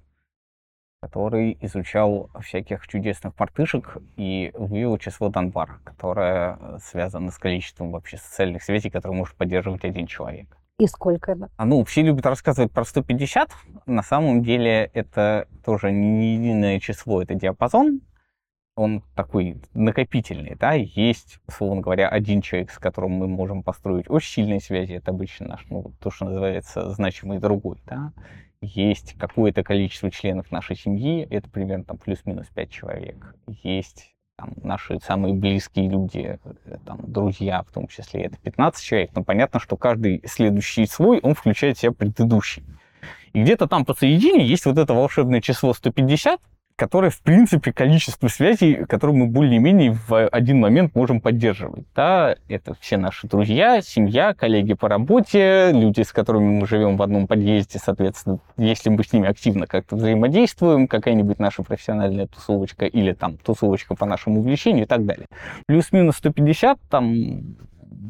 который 1.03 1.59
изучал 1.61 2.31
всяких 2.40 2.88
чудесных 2.88 3.38
мартышек 3.38 3.99
и 4.16 4.53
вывел 4.55 4.97
число 4.97 5.31
Танбара, 5.31 5.79
которое 5.85 6.79
связано 6.79 7.31
с 7.31 7.37
количеством 7.37 7.90
вообще 7.90 8.16
социальных 8.16 8.62
связей, 8.62 8.88
которые 8.88 9.18
может 9.18 9.37
поддерживать 9.37 9.85
один 9.85 10.07
человек. 10.07 10.58
И 10.79 10.87
сколько 10.87 11.33
это? 11.33 11.51
А, 11.57 11.64
ну, 11.64 11.85
все 11.85 12.03
любят 12.03 12.25
рассказывать 12.27 12.73
про 12.73 12.85
150. 12.85 13.51
На 13.87 14.03
самом 14.03 14.43
деле 14.43 14.91
это 14.95 15.49
тоже 15.64 15.91
не 15.91 16.35
единое 16.35 16.79
число, 16.81 17.23
это 17.23 17.35
диапазон. 17.35 18.01
Он 18.77 19.03
такой 19.17 19.61
накопительный, 19.75 20.55
да, 20.55 20.75
есть, 20.75 21.41
условно 21.49 21.81
говоря, 21.81 22.09
один 22.09 22.43
человек, 22.43 22.71
с 22.71 22.79
которым 22.79 23.11
мы 23.11 23.27
можем 23.27 23.64
построить 23.64 24.09
очень 24.09 24.31
сильные 24.31 24.61
связи, 24.61 24.93
это 24.93 25.11
обычно 25.11 25.49
наш, 25.49 25.67
ну, 25.69 25.93
то, 25.99 26.12
что 26.12 26.27
называется 26.27 26.88
значимый 26.91 27.41
другой, 27.41 27.83
да 27.87 28.12
есть 28.61 29.14
какое-то 29.19 29.62
количество 29.62 30.11
членов 30.11 30.51
нашей 30.51 30.77
семьи, 30.77 31.27
это 31.31 31.49
примерно 31.49 31.85
там 31.85 31.99
плюс-минус 31.99 32.47
5 32.55 32.71
человек. 32.71 33.35
Есть 33.62 34.14
там, 34.38 34.53
наши 34.62 35.01
самые 35.01 35.35
близкие 35.35 35.88
люди, 35.88 36.38
э, 36.64 36.77
там, 36.87 37.01
друзья, 37.03 37.62
в 37.62 37.72
том 37.72 37.88
числе, 37.88 38.22
это 38.22 38.37
15 38.38 38.85
человек, 38.85 39.11
но 39.14 39.24
понятно, 39.24 39.59
что 39.59 39.77
каждый 39.77 40.22
следующий 40.27 40.87
свой, 40.87 41.18
он 41.20 41.35
включает 41.35 41.77
в 41.77 41.81
себя 41.81 41.90
предыдущий. 41.90 42.62
И 43.33 43.42
где-то 43.42 43.66
там 43.66 43.85
посередине 43.85 44.46
есть 44.46 44.64
вот 44.64 44.79
это 44.79 44.94
волшебное 44.94 45.40
число 45.40 45.74
150, 45.74 46.40
которое, 46.79 47.11
в 47.11 47.21
принципе, 47.21 47.73
количество 47.73 48.29
связей, 48.29 48.87
которые 48.87 49.17
мы 49.17 49.27
более-менее 49.27 49.99
в 50.07 50.29
один 50.29 50.61
момент 50.61 50.95
можем 50.95 51.21
поддерживать. 51.21 51.85
Да, 51.97 52.37
это 52.49 52.75
все 52.81 52.97
наши 52.97 53.27
друзья, 53.27 53.83
семья, 53.83 54.33
коллеги 54.33 54.75
по 54.75 54.88
работе, 54.88 55.73
люди, 55.73 56.03
с 56.03 56.12
которыми 56.12 56.61
мы 56.61 56.69
живем 56.69 56.97
в 56.97 57.03
одном 57.03 57.27
подъезде, 57.27 57.81
соответственно, 57.83 58.38
если 58.57 58.91
мы 58.91 59.03
с 59.03 59.12
ними 59.12 59.29
активно 59.29 59.67
как-то 59.67 59.97
взаимодействуем, 59.97 60.87
какая-нибудь 60.87 61.41
наша 61.41 61.64
профессиональная 61.64 62.29
тусовочка 62.29 62.87
или 62.87 63.12
там 63.12 63.38
тусовочка 63.38 63.97
по 63.97 64.07
нашему 64.07 64.38
увлечению 64.38 64.85
и 64.85 64.87
так 64.87 65.05
далее. 65.05 65.27
Плюс-минус 65.67 66.14
150, 66.19 66.79
там 66.88 67.57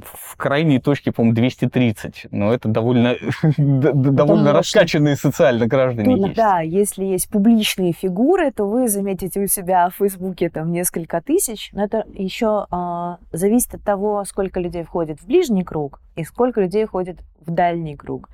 в 0.05 0.37
крайней 0.37 0.79
точке, 0.81 1.13
по-моему, 1.13 1.35
230. 1.35 2.27
Но 2.31 2.53
это 2.53 2.69
довольно, 2.69 3.17
довольно 3.59 4.53
раскачанные 4.53 5.17
социально 5.17 5.67
граждане 5.67 6.27
есть. 6.27 6.37
Да, 6.37 6.61
если 6.61 7.05
есть 7.05 7.29
публичные 7.29 7.93
фигуры, 7.93 8.51
то 8.51 8.69
вы 8.69 8.89
заметите 8.89 9.41
у 9.41 9.47
себя 9.47 9.89
в 9.89 9.97
Фейсбуке 9.97 10.51
там 10.51 10.73
несколько 10.73 11.21
тысяч. 11.21 11.71
Но 11.73 11.85
это 11.85 12.05
еще 12.15 12.67
а, 12.71 13.19
зависит 13.33 13.75
от 13.75 13.83
того, 13.83 14.25
сколько 14.25 14.61
людей 14.61 14.83
входит 14.83 15.21
в 15.21 15.27
ближний 15.27 15.65
круг 15.65 16.01
и 16.17 16.25
сколько 16.25 16.61
людей 16.61 16.87
входит 16.87 17.21
в 17.41 17.51
дальний 17.51 17.97
круг 17.97 18.29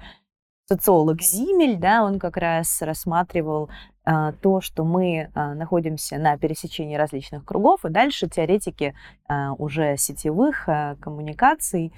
социолог 0.67 1.21
Зимель, 1.21 1.77
да, 1.77 2.05
он 2.05 2.19
как 2.19 2.37
раз 2.37 2.81
рассматривал 2.83 3.71
а, 4.05 4.33
то, 4.33 4.61
что 4.61 4.85
мы 4.85 5.31
а, 5.35 5.55
находимся 5.55 6.19
на 6.19 6.37
пересечении 6.39 6.97
различных 6.97 7.45
кругов, 7.45 7.85
и 7.85 7.91
дальше 7.91 8.29
теоретики 8.29 8.95
а, 9.29 9.53
уже 9.55 9.97
сетевых 9.97 10.69
коммуникаций, 11.01 11.93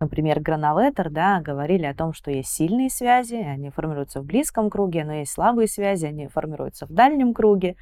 например, 0.00 0.40
Грановетер, 0.40 1.10
да, 1.10 1.40
говорили 1.40 1.86
о 1.86 1.94
том, 1.94 2.12
что 2.12 2.30
есть 2.30 2.50
сильные 2.50 2.90
связи, 2.90 3.36
они 3.36 3.70
формируются 3.70 4.20
в 4.20 4.24
близком 4.24 4.68
круге, 4.68 5.04
но 5.04 5.14
есть 5.14 5.32
слабые 5.32 5.68
связи, 5.68 6.06
они 6.06 6.28
формируются 6.28 6.86
в 6.86 6.92
дальнем 6.92 7.32
круге 7.32 7.76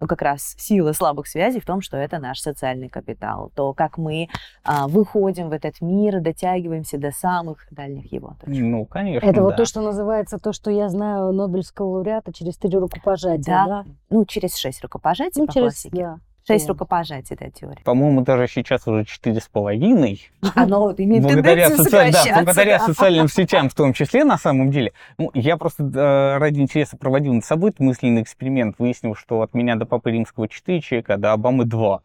ну, 0.00 0.06
как 0.06 0.22
раз 0.22 0.54
сила 0.58 0.92
слабых 0.92 1.26
связей 1.26 1.60
в 1.60 1.64
том, 1.66 1.80
что 1.80 1.96
это 1.96 2.18
наш 2.18 2.40
социальный 2.40 2.88
капитал, 2.88 3.50
то, 3.54 3.72
как 3.72 3.98
мы 3.98 4.28
а, 4.64 4.86
выходим 4.86 5.48
в 5.48 5.52
этот 5.52 5.80
мир, 5.80 6.20
дотягиваемся 6.20 6.98
до 6.98 7.10
самых 7.10 7.66
дальних 7.72 8.12
его 8.12 8.36
точек. 8.40 8.62
Ну, 8.62 8.86
конечно, 8.86 9.26
Это 9.26 9.36
да. 9.36 9.42
вот 9.42 9.56
то, 9.56 9.64
что 9.64 9.80
называется, 9.80 10.38
то, 10.38 10.52
что 10.52 10.70
я 10.70 10.88
знаю 10.88 11.32
Нобелевского 11.32 11.86
лауреата 11.86 12.32
через 12.32 12.56
три 12.56 12.70
рукопожатия, 12.78 13.42
Да. 13.44 13.66
да? 13.66 13.84
Ну, 14.10 14.24
через 14.24 14.56
шесть 14.56 14.82
рукопожатий 14.82 15.40
Ну, 15.40 15.46
по 15.46 15.52
через, 15.52 15.66
классике. 15.82 15.96
да. 15.96 16.18
Шесть 16.48 16.66
да. 16.66 16.72
рукопожатий, 16.72 17.36
эта 17.38 17.50
теория. 17.50 17.82
По-моему, 17.84 18.22
даже 18.22 18.48
сейчас 18.48 18.86
уже 18.88 19.04
четыре 19.04 19.40
с 19.40 19.48
половиной. 19.48 20.30
Оно 20.54 20.80
вот 20.80 20.98
имеет 20.98 21.22
благодаря, 21.22 21.68
социаль- 21.68 22.10
да, 22.12 22.24
благодаря 22.42 22.78
да. 22.78 22.86
социальным 22.86 23.28
сетям 23.28 23.68
в 23.68 23.74
том 23.74 23.92
числе, 23.92 24.24
на 24.24 24.38
самом 24.38 24.70
деле. 24.70 24.92
Ну, 25.18 25.30
я 25.34 25.58
просто 25.58 25.84
э, 25.84 26.38
ради 26.38 26.60
интереса 26.60 26.96
проводил 26.96 27.34
над 27.34 27.44
собой 27.44 27.74
мысленный 27.78 28.22
эксперимент, 28.22 28.76
выяснил, 28.78 29.14
что 29.14 29.42
от 29.42 29.52
меня 29.52 29.76
до 29.76 29.84
Папы 29.84 30.10
Римского 30.10 30.48
4 30.48 30.80
человека, 30.80 31.14
а 31.14 31.16
до 31.18 31.32
Обамы 31.32 31.66
2. 31.66 32.00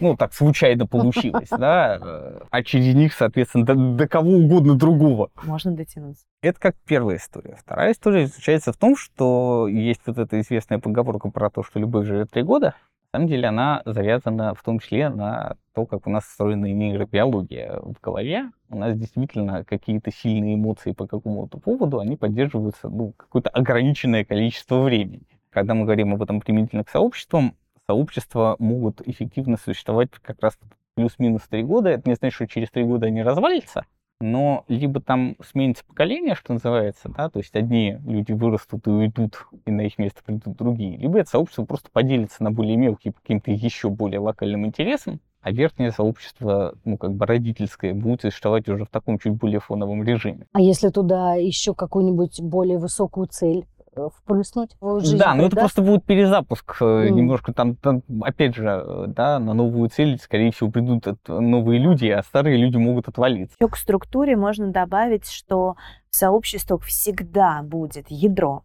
Ну, 0.00 0.16
так 0.16 0.34
случайно 0.34 0.86
получилось, 0.86 1.48
да. 1.50 1.98
Э, 2.00 2.40
А 2.50 2.62
через 2.62 2.94
них, 2.94 3.14
соответственно, 3.14 3.64
до, 3.64 3.74
до 3.74 4.06
кого 4.06 4.32
угодно 4.32 4.74
другого. 4.74 5.30
Можно 5.44 5.72
дотянуться. 5.72 6.24
Это 6.42 6.58
как 6.58 6.74
первая 6.86 7.16
история. 7.16 7.56
Вторая 7.58 7.92
история 7.92 8.26
заключается 8.26 8.72
в 8.72 8.76
том, 8.76 8.96
что 8.96 9.68
есть 9.68 10.00
вот 10.06 10.18
эта 10.18 10.40
известная 10.40 10.78
поговорка 10.78 11.30
про 11.30 11.50
то, 11.50 11.62
что 11.62 11.78
любовь 11.78 12.06
живет 12.06 12.30
три 12.30 12.42
года. 12.42 12.74
На 13.12 13.18
самом 13.18 13.28
деле 13.28 13.48
она 13.48 13.82
завязана 13.84 14.54
в 14.54 14.62
том 14.62 14.78
числе 14.78 15.10
на 15.10 15.56
то, 15.74 15.84
как 15.84 16.06
у 16.06 16.10
нас 16.10 16.24
устроена 16.24 16.64
нейробиология 16.64 17.78
в 17.82 18.00
голове. 18.00 18.50
У 18.70 18.78
нас 18.78 18.96
действительно 18.96 19.64
какие-то 19.64 20.10
сильные 20.10 20.54
эмоции 20.54 20.92
по 20.92 21.06
какому-то 21.06 21.58
поводу, 21.58 22.00
они 22.00 22.16
поддерживаются 22.16 22.88
ну, 22.88 23.12
какое-то 23.12 23.50
ограниченное 23.50 24.24
количество 24.24 24.80
времени. 24.80 25.26
Когда 25.50 25.74
мы 25.74 25.84
говорим 25.84 26.14
об 26.14 26.22
этом 26.22 26.40
применительно 26.40 26.84
к 26.84 26.88
сообществам, 26.88 27.54
сообщества 27.86 28.56
могут 28.58 29.06
эффективно 29.06 29.58
существовать 29.58 30.08
как 30.22 30.40
раз 30.40 30.58
плюс-минус 30.94 31.42
три 31.50 31.64
года. 31.64 31.90
Это 31.90 32.08
не 32.08 32.14
значит, 32.14 32.36
что 32.36 32.46
через 32.46 32.70
три 32.70 32.82
года 32.82 33.08
они 33.08 33.22
развалятся, 33.22 33.84
но 34.22 34.64
либо 34.68 35.00
там 35.00 35.36
сменится 35.44 35.84
поколение, 35.84 36.36
что 36.36 36.52
называется, 36.52 37.08
да, 37.08 37.28
то 37.28 37.40
есть 37.40 37.54
одни 37.56 37.98
люди 38.06 38.32
вырастут 38.32 38.86
и 38.86 38.90
уйдут, 38.90 39.46
и 39.66 39.70
на 39.70 39.82
их 39.82 39.98
место 39.98 40.22
придут 40.24 40.56
другие, 40.56 40.96
либо 40.96 41.18
это 41.18 41.28
сообщество 41.28 41.64
просто 41.64 41.90
поделится 41.92 42.44
на 42.44 42.52
более 42.52 42.76
мелкие 42.76 43.12
каким-то 43.12 43.50
еще 43.50 43.90
более 43.90 44.20
локальным 44.20 44.64
интересам, 44.64 45.20
а 45.42 45.50
верхнее 45.50 45.90
сообщество, 45.90 46.74
ну, 46.84 46.96
как 46.96 47.14
бы 47.14 47.26
родительское, 47.26 47.94
будет 47.94 48.20
существовать 48.22 48.68
уже 48.68 48.84
в 48.84 48.90
таком 48.90 49.18
чуть 49.18 49.32
более 49.32 49.58
фоновом 49.58 50.04
режиме. 50.04 50.46
А 50.52 50.60
если 50.60 50.88
туда 50.88 51.34
еще 51.34 51.74
какую-нибудь 51.74 52.40
более 52.40 52.78
высокую 52.78 53.26
цель 53.26 53.66
впрыснуть 53.94 54.70
в 54.80 55.00
жизнь? 55.00 55.18
да, 55.18 55.34
но 55.34 55.42
это 55.42 55.50
придаст? 55.56 55.74
просто 55.74 55.82
будет 55.82 56.04
перезапуск 56.04 56.76
э, 56.80 56.84
Мгм. 57.08 57.16
немножко 57.16 57.52
там, 57.52 57.76
там, 57.76 58.02
опять 58.22 58.54
же, 58.54 58.64
э, 58.66 59.04
да, 59.08 59.38
на 59.38 59.54
новую 59.54 59.88
цель, 59.90 60.18
скорее 60.18 60.50
всего, 60.52 60.70
придут 60.70 61.06
новые 61.28 61.78
люди, 61.78 62.06
а 62.06 62.22
старые 62.22 62.56
люди 62.56 62.76
могут 62.76 63.08
отвалиться. 63.08 63.56
Еще 63.60 63.68
к 63.68 63.76
структуре 63.76 64.36
можно 64.36 64.68
добавить, 64.68 65.28
что 65.30 65.76
в 66.10 66.16
сообществах 66.16 66.82
всегда 66.82 67.62
будет 67.62 68.06
ядро. 68.08 68.62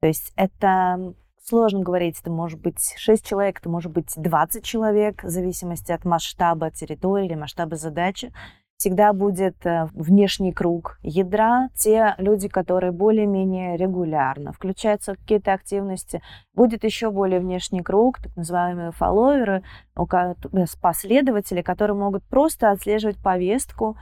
То 0.00 0.06
есть 0.06 0.32
это 0.36 1.14
сложно 1.42 1.80
говорить, 1.80 2.18
это 2.20 2.30
может 2.30 2.60
быть 2.60 2.94
6 2.96 3.26
человек, 3.26 3.58
это 3.58 3.68
может 3.68 3.90
быть 3.90 4.12
20 4.16 4.64
человек, 4.64 5.24
в 5.24 5.28
зависимости 5.28 5.90
от 5.92 6.04
масштаба 6.04 6.70
территории 6.70 7.26
или 7.26 7.34
масштаба 7.34 7.76
задачи. 7.76 8.32
Всегда 8.80 9.12
будет 9.12 9.66
э, 9.66 9.88
внешний 9.92 10.54
круг 10.54 10.98
ядра, 11.02 11.68
те 11.74 12.14
люди, 12.16 12.48
которые 12.48 12.92
более-менее 12.92 13.76
регулярно 13.76 14.54
включаются 14.54 15.12
в 15.12 15.18
какие-то 15.18 15.52
активности. 15.52 16.22
Будет 16.54 16.82
еще 16.82 17.10
более 17.10 17.40
внешний 17.40 17.82
круг, 17.82 18.22
так 18.22 18.34
называемые 18.36 18.92
фолловеры, 18.92 19.62
э, 19.94 20.64
последователи, 20.80 21.60
которые 21.60 21.94
могут 21.94 22.24
просто 22.24 22.70
отслеживать 22.70 23.22
повестку, 23.22 23.98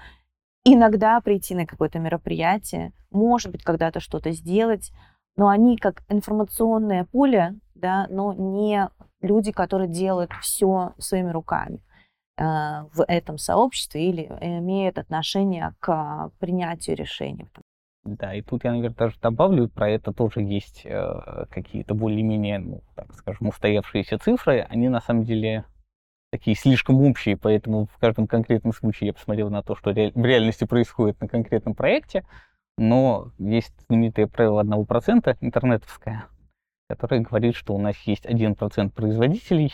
иногда 0.64 1.20
прийти 1.22 1.56
на 1.56 1.66
какое-то 1.66 1.98
мероприятие, 1.98 2.92
может 3.10 3.50
быть, 3.50 3.64
когда-то 3.64 3.98
что-то 3.98 4.30
сделать, 4.30 4.92
но 5.34 5.48
они 5.48 5.76
как 5.76 6.04
информационное 6.08 7.04
поле, 7.04 7.56
да, 7.74 8.06
но 8.10 8.32
не 8.32 8.88
люди, 9.22 9.50
которые 9.50 9.88
делают 9.88 10.30
все 10.40 10.92
своими 10.98 11.30
руками 11.30 11.80
в 12.38 13.04
этом 13.08 13.36
сообществе 13.38 14.08
или 14.08 14.22
имеют 14.40 14.98
отношение 14.98 15.74
к 15.80 15.88
а, 15.88 16.30
принятию 16.38 16.96
решений. 16.96 17.48
Да, 18.04 18.34
и 18.34 18.42
тут 18.42 18.64
я, 18.64 18.72
наверное, 18.72 18.96
даже 18.96 19.16
добавлю, 19.20 19.68
про 19.68 19.90
это 19.90 20.12
тоже 20.12 20.40
есть 20.40 20.82
э, 20.84 21.44
какие-то 21.50 21.94
более-менее, 21.94 22.58
ну, 22.58 22.82
так 22.94 23.12
скажем, 23.14 23.48
устоявшиеся 23.48 24.18
цифры. 24.18 24.66
Они 24.70 24.88
на 24.88 25.00
самом 25.00 25.24
деле 25.24 25.64
такие 26.30 26.56
слишком 26.56 27.02
общие, 27.02 27.36
поэтому 27.36 27.86
в 27.86 27.98
каждом 27.98 28.26
конкретном 28.26 28.72
случае 28.72 29.08
я 29.08 29.12
посмотрел 29.12 29.50
на 29.50 29.62
то, 29.62 29.74
что 29.74 29.90
в 29.90 29.94
реальности 29.94 30.64
происходит 30.64 31.20
на 31.20 31.28
конкретном 31.28 31.74
проекте. 31.74 32.24
Но 32.78 33.32
есть 33.38 33.74
знаменитое 33.88 34.26
правило 34.26 34.62
1% 34.62 35.36
интернетовское, 35.40 36.26
которое 36.88 37.20
говорит, 37.20 37.56
что 37.56 37.74
у 37.74 37.78
нас 37.78 37.96
есть 38.06 38.24
1% 38.24 38.90
производителей 38.90 39.72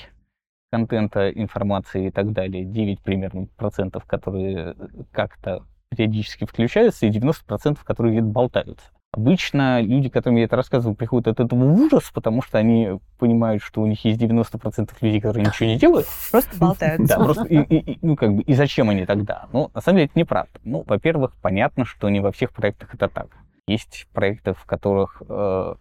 контента, 0.75 1.31
информации 1.31 2.09
и 2.09 2.11
так 2.11 2.33
далее, 2.33 2.65
9 2.65 3.01
примерно 3.01 3.47
процентов, 3.57 4.05
которые 4.07 4.75
как-то 5.13 5.63
периодически 5.91 6.47
включаются, 6.47 7.07
и 7.07 7.11
90%, 7.11 7.79
которые 7.85 8.15
где-то 8.15 8.27
болтаются. 8.27 8.91
Обычно 9.13 9.81
люди, 9.81 10.09
которым 10.09 10.39
я 10.39 10.45
это 10.47 10.57
рассказываю, 10.57 10.97
приходят 10.97 11.29
от 11.29 11.39
этого 11.39 11.65
в 11.65 11.81
ужас, 11.81 12.11
потому 12.13 12.43
что 12.43 12.59
они 12.59 12.99
понимают, 13.21 13.63
что 13.63 13.83
у 13.83 13.87
них 13.87 14.05
есть 14.05 14.21
90% 14.21 14.91
людей, 15.01 15.21
которые 15.21 15.47
ничего 15.47 15.69
не 15.69 15.79
делают. 15.79 16.09
Просто 16.33 16.59
болтают. 16.59 17.07
Да, 17.07 17.19
просто, 17.21 17.45
и, 17.45 17.59
и, 17.59 17.99
ну, 18.03 18.17
как 18.17 18.35
бы, 18.35 18.43
и 18.43 18.55
зачем 18.55 18.91
они 18.91 19.07
тогда? 19.07 19.47
Ну, 19.53 19.71
на 19.73 19.81
самом 19.81 19.99
деле, 19.99 20.07
это 20.07 20.19
неправда. 20.19 20.59
Ну, 20.65 20.83
во-первых, 20.85 21.37
понятно, 21.41 21.85
что 21.85 22.09
не 22.09 22.19
во 22.19 22.33
всех 22.33 22.53
проектах 22.53 22.93
это 22.97 23.09
так. 23.09 23.29
Есть 23.69 24.09
проекты, 24.13 24.55
в 24.55 24.65
которых 24.65 25.23
э, 25.29 25.75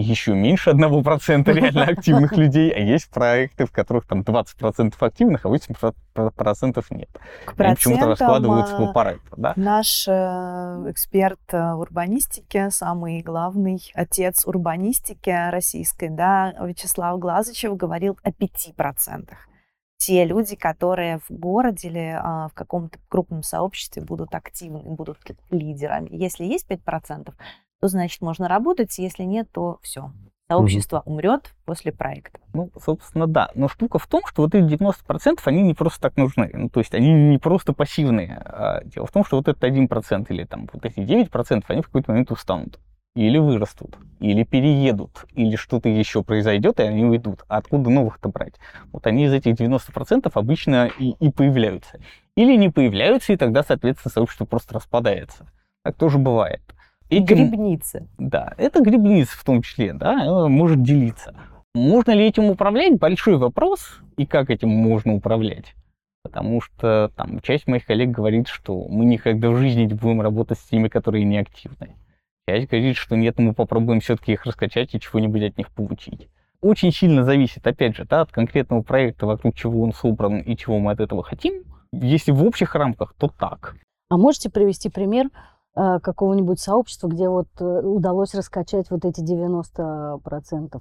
еще 0.00 0.34
меньше 0.34 0.70
1% 0.70 1.52
реально 1.52 1.84
активных 1.84 2.32
людей, 2.36 2.70
а 2.70 2.78
есть 2.78 3.10
проекты, 3.10 3.66
в 3.66 3.72
которых 3.72 4.06
там 4.06 4.20
20% 4.20 4.94
активных, 5.00 5.46
а 5.46 5.48
80% 5.48 6.84
нет. 6.90 7.08
К 7.44 7.60
Они 7.60 7.74
почему-то 7.74 8.06
раскладываются 8.06 8.76
по 8.76 8.90
а, 8.90 8.92
Паретто, 8.92 9.36
да? 9.36 9.52
Наш 9.56 10.06
э, 10.08 10.12
эксперт 10.90 11.40
э, 11.52 11.72
урбанистики, 11.72 12.68
самый 12.70 13.22
главный 13.22 13.80
отец 13.94 14.46
урбанистики 14.46 15.50
российской, 15.50 16.08
да, 16.08 16.54
Вячеслав 16.60 17.18
Глазычев 17.18 17.76
говорил 17.76 18.18
о 18.22 18.30
5%. 18.30 19.30
Те 19.98 20.24
люди, 20.24 20.56
которые 20.56 21.20
в 21.26 21.30
городе 21.30 21.88
или 21.88 22.20
а, 22.22 22.48
в 22.48 22.52
каком-то 22.52 22.98
крупном 23.08 23.42
сообществе 23.42 24.02
будут 24.02 24.34
активны, 24.34 24.80
будут 24.80 25.18
лидерами. 25.50 26.08
Если 26.10 26.44
есть 26.44 26.68
5%, 26.68 27.32
то 27.80 27.88
значит 27.88 28.20
можно 28.22 28.48
работать, 28.48 28.96
если 28.98 29.22
нет, 29.24 29.48
то 29.52 29.78
все. 29.82 30.12
Сообщество 30.48 31.00
угу. 31.00 31.14
умрет 31.14 31.54
после 31.64 31.90
проекта. 31.92 32.38
Ну, 32.54 32.70
собственно, 32.80 33.26
да. 33.26 33.50
Но 33.54 33.66
штука 33.68 33.98
в 33.98 34.06
том, 34.06 34.22
что 34.26 34.42
вот 34.42 34.54
эти 34.54 34.64
90% 34.64 35.40
они 35.44 35.62
не 35.62 35.74
просто 35.74 36.00
так 36.00 36.16
нужны. 36.16 36.50
Ну, 36.52 36.68
то 36.68 36.78
есть 36.78 36.94
они 36.94 37.12
не 37.12 37.38
просто 37.38 37.72
пассивные. 37.72 38.40
А 38.44 38.82
дело 38.84 39.06
в 39.06 39.10
том, 39.10 39.24
что 39.24 39.38
вот 39.38 39.48
этот 39.48 39.62
1% 39.64 40.26
или 40.28 40.44
там 40.44 40.68
вот 40.72 40.84
эти 40.84 41.00
9% 41.00 41.64
они 41.66 41.82
в 41.82 41.86
какой-то 41.86 42.12
момент 42.12 42.30
устанут. 42.30 42.78
Или 43.16 43.38
вырастут, 43.38 43.96
или 44.20 44.44
переедут, 44.44 45.24
или 45.32 45.56
что-то 45.56 45.88
еще 45.88 46.22
произойдет, 46.22 46.80
и 46.80 46.82
они 46.82 47.02
уйдут. 47.06 47.44
А 47.48 47.56
откуда 47.56 47.88
новых-то 47.88 48.28
брать? 48.28 48.56
Вот 48.92 49.06
они 49.06 49.24
из 49.24 49.32
этих 49.32 49.54
90% 49.54 50.30
обычно 50.34 50.90
и, 50.98 51.12
и 51.18 51.32
появляются. 51.32 51.98
Или 52.36 52.56
не 52.56 52.68
появляются, 52.68 53.32
и 53.32 53.36
тогда, 53.38 53.62
соответственно, 53.62 54.12
сообщество 54.12 54.44
просто 54.44 54.74
распадается. 54.74 55.50
Так 55.82 55.96
тоже 55.96 56.18
бывает. 56.18 56.60
Этим, 57.08 57.50
грибница. 57.50 58.06
Да, 58.18 58.52
это 58.56 58.80
грибница 58.80 59.36
в 59.36 59.44
том 59.44 59.62
числе, 59.62 59.92
да, 59.92 60.48
может 60.48 60.82
делиться. 60.82 61.34
Можно 61.74 62.12
ли 62.12 62.26
этим 62.26 62.46
управлять? 62.46 62.98
Большой 62.98 63.36
вопрос. 63.36 64.00
И 64.16 64.26
как 64.26 64.50
этим 64.50 64.70
можно 64.70 65.14
управлять? 65.14 65.74
Потому 66.22 66.60
что 66.60 67.12
там 67.14 67.40
часть 67.40 67.68
моих 67.68 67.86
коллег 67.86 68.10
говорит, 68.10 68.48
что 68.48 68.88
мы 68.88 69.04
никогда 69.04 69.50
в 69.50 69.58
жизни 69.58 69.82
не 69.82 69.94
будем 69.94 70.20
работать 70.20 70.58
с 70.58 70.64
теми, 70.64 70.88
которые 70.88 71.24
неактивны. 71.24 71.94
Часть 72.48 72.70
говорит, 72.70 72.96
что 72.96 73.14
нет, 73.14 73.38
мы 73.38 73.52
попробуем 73.52 74.00
все-таки 74.00 74.32
их 74.32 74.44
раскачать 74.44 74.94
и 74.94 75.00
чего-нибудь 75.00 75.42
от 75.42 75.58
них 75.58 75.70
получить. 75.70 76.28
Очень 76.62 76.92
сильно 76.92 77.22
зависит, 77.22 77.64
опять 77.66 77.94
же, 77.94 78.04
да, 78.04 78.22
от 78.22 78.32
конкретного 78.32 78.82
проекта, 78.82 79.26
вокруг 79.26 79.54
чего 79.54 79.82
он 79.82 79.92
собран 79.92 80.40
и 80.40 80.56
чего 80.56 80.78
мы 80.78 80.92
от 80.92 81.00
этого 81.00 81.22
хотим. 81.22 81.62
Если 81.92 82.32
в 82.32 82.42
общих 82.42 82.74
рамках, 82.74 83.14
то 83.18 83.28
так. 83.28 83.76
А 84.08 84.16
можете 84.16 84.50
привести 84.50 84.88
пример 84.88 85.28
Э, 85.28 85.55
какого-нибудь 85.76 86.58
сообщества, 86.58 87.08
где 87.08 87.28
вот 87.28 87.48
э, 87.60 87.64
удалось 87.64 88.34
раскачать 88.34 88.90
вот 88.90 89.04
эти 89.04 89.20
90%? 89.20 90.80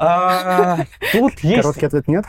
А, 0.00 0.78
тут 1.12 1.38
есть... 1.40 1.62
Короткий 1.62 1.86
ответ 1.86 2.08
нет? 2.08 2.24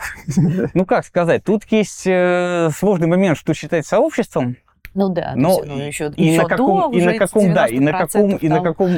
Ну, 0.74 0.84
как 0.86 1.04
сказать, 1.04 1.44
тут 1.44 1.64
есть 1.70 2.06
э, 2.06 2.70
сложный 2.76 3.06
момент, 3.06 3.38
что 3.38 3.54
считать 3.54 3.86
сообществом. 3.86 4.56
Ну 4.94 5.08
да, 5.08 5.32
но 5.34 5.60
ну, 5.64 5.78
еще, 5.78 6.12
и 6.16 6.24
еще 6.24 6.42
на 6.42 6.48
каком, 6.48 6.92
и 6.92 7.02
на 7.02 7.18
каком, 7.18 7.52
да, 7.52 7.66
и 7.66 7.80
на 7.80 7.92
каком, 7.92 8.36
и 8.36 8.48
на 8.48 8.60
каком, 8.60 8.90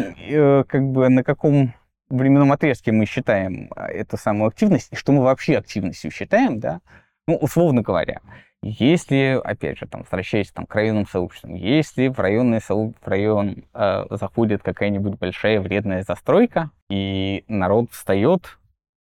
как 0.68 0.82
бы 0.90 1.08
на 1.08 1.24
каком 1.24 1.72
временном 2.10 2.52
отрезке 2.52 2.92
мы 2.92 3.06
считаем 3.06 3.70
эту 3.74 4.18
самую 4.18 4.48
активность, 4.48 4.92
и 4.92 4.96
что 4.96 5.12
мы 5.12 5.22
вообще 5.22 5.56
активностью 5.56 6.10
считаем, 6.10 6.60
да, 6.60 6.80
ну, 7.26 7.36
условно 7.36 7.82
говоря. 7.82 8.20
Если, 8.62 9.40
опять 9.44 9.78
же, 9.78 9.86
там, 9.86 10.02
возвращаясь 10.02 10.50
там, 10.50 10.66
к 10.66 10.74
районным 10.74 11.06
сообществам, 11.06 11.54
если 11.54 12.08
в, 12.08 12.18
районный 12.18 12.60
сооб... 12.60 12.96
в 13.00 13.06
район 13.06 13.64
э, 13.72 14.04
заходит 14.10 14.62
какая-нибудь 14.62 15.18
большая 15.18 15.60
вредная 15.60 16.02
застройка, 16.02 16.70
и 16.88 17.44
народ 17.48 17.90
встает 17.92 18.58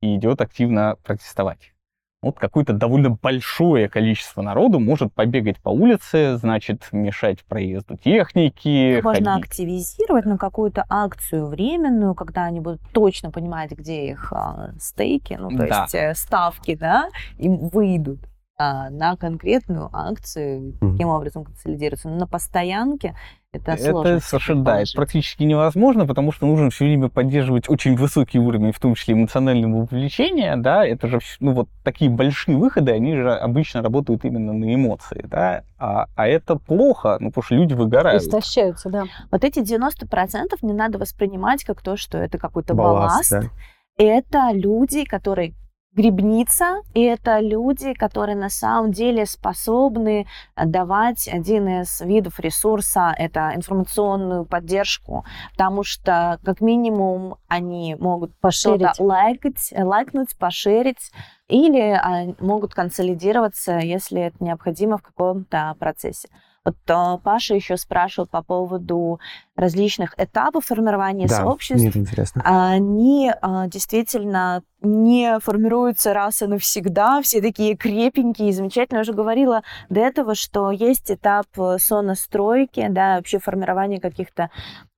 и 0.01 0.15
идет 0.15 0.41
активно 0.41 0.95
протестовать. 1.03 1.73
Вот 2.21 2.37
какое-то 2.37 2.73
довольно 2.73 3.11
большое 3.11 3.87
количество 3.87 4.41
народу 4.41 4.79
может 4.79 5.13
побегать 5.13 5.57
по 5.61 5.69
улице, 5.69 6.35
значит, 6.35 6.89
мешать 6.91 7.45
проезду 7.45 7.95
техники. 7.95 8.99
Можно 9.01 9.35
ходить. 9.35 9.45
активизировать 9.45 10.25
на 10.25 10.37
какую-то 10.37 10.85
акцию 10.89 11.47
временную, 11.47 12.15
когда 12.15 12.43
они 12.43 12.59
будут 12.59 12.81
точно 12.91 13.31
понимать, 13.31 13.71
где 13.71 14.11
их 14.11 14.33
а, 14.33 14.71
стейки, 14.79 15.37
ну, 15.39 15.49
то 15.49 15.65
да. 15.65 15.81
есть 15.83 15.95
э, 15.95 16.13
ставки, 16.13 16.75
да, 16.75 17.07
им 17.37 17.69
выйдут 17.69 18.19
а, 18.61 18.89
на 18.89 19.15
конкретную 19.15 19.89
акцию, 19.93 20.73
mm-hmm. 20.73 20.91
таким 20.91 21.07
образом 21.07 21.45
консолидируется. 21.45 22.09
Но 22.09 22.17
на 22.17 22.27
постоянке 22.27 23.15
это 23.53 23.77
сложно. 23.77 24.09
Это 24.09 24.25
совершенно, 24.25 24.63
да, 24.65 24.81
это 24.81 24.91
практически 24.93 25.43
невозможно, 25.43 26.05
потому 26.05 26.33
что 26.33 26.45
нужно 26.45 26.69
все 26.69 26.83
время 26.83 27.07
поддерживать 27.07 27.69
очень 27.69 27.95
высокий 27.95 28.37
уровень, 28.37 28.73
в 28.73 28.79
том 28.79 28.95
числе 28.95 29.13
эмоционального 29.13 29.87
вовлечения, 29.89 30.57
да, 30.57 30.85
это 30.85 31.07
же, 31.07 31.19
ну, 31.39 31.53
вот 31.53 31.69
такие 31.85 32.11
большие 32.11 32.57
выходы, 32.57 32.91
они 32.91 33.15
же 33.15 33.33
обычно 33.33 33.81
работают 33.81 34.25
именно 34.25 34.51
на 34.51 34.75
эмоции, 34.75 35.25
да, 35.25 35.63
а, 35.77 36.07
а 36.17 36.27
это 36.27 36.57
плохо, 36.57 37.17
ну, 37.21 37.29
потому 37.29 37.43
что 37.43 37.55
люди 37.55 37.73
выгорают. 37.73 38.21
Истощаются, 38.21 38.89
да. 38.89 39.05
Вот 39.31 39.45
эти 39.45 39.59
90% 39.59 40.57
не 40.63 40.73
надо 40.73 40.99
воспринимать 40.99 41.63
как 41.63 41.81
то, 41.81 41.95
что 41.95 42.17
это 42.17 42.37
какой-то 42.37 42.73
балласт. 42.73 43.31
балласт. 43.31 43.49
Да. 43.49 44.03
Это 44.03 44.51
люди, 44.53 45.05
которые 45.05 45.53
грибница, 45.93 46.81
и 46.93 47.01
это 47.01 47.39
люди, 47.39 47.93
которые 47.93 48.35
на 48.35 48.49
самом 48.49 48.91
деле 48.91 49.25
способны 49.25 50.27
давать 50.55 51.27
один 51.27 51.67
из 51.81 52.01
видов 52.01 52.39
ресурса, 52.39 53.13
это 53.17 53.51
информационную 53.55 54.45
поддержку, 54.45 55.25
потому 55.51 55.83
что 55.83 56.39
как 56.43 56.61
минимум 56.61 57.37
они 57.47 57.95
могут 57.99 58.31
что-то 58.49 58.93
лайкать, 58.99 59.73
лайкнуть, 59.75 60.37
пошерить, 60.37 61.11
или 61.47 61.91
а, 61.91 62.35
могут 62.39 62.75
консолидироваться, 62.75 63.79
если 63.79 64.21
это 64.21 64.43
необходимо 64.43 64.97
в 64.97 65.01
каком-то 65.01 65.75
процессе. 65.79 66.29
Вот 66.65 66.75
а, 66.87 67.17
Паша 67.17 67.55
еще 67.55 67.77
спрашивал 67.77 68.27
по 68.27 68.43
поводу 68.43 69.19
различных 69.55 70.13
этапов 70.17 70.65
формирования 70.65 71.27
да, 71.27 71.35
сообществ. 71.35 71.79
Мне 71.79 71.89
это 71.89 71.99
интересно. 71.99 72.41
Они 72.45 73.31
а, 73.41 73.67
действительно 73.67 74.63
не 74.81 75.39
формируются 75.39 76.13
раз 76.13 76.41
и 76.41 76.47
навсегда, 76.47 77.21
все 77.21 77.41
такие 77.41 77.75
крепенькие, 77.75 78.53
замечательные. 78.53 78.99
Я 78.99 79.01
уже 79.01 79.13
говорила 79.13 79.63
до 79.89 79.99
этого, 79.99 80.35
что 80.35 80.71
есть 80.71 81.11
этап 81.11 81.47
э, 81.57 81.77
сонастройки, 81.79 82.87
да, 82.89 83.17
вообще 83.17 83.39
формирования 83.39 83.99
каких-то 83.99 84.49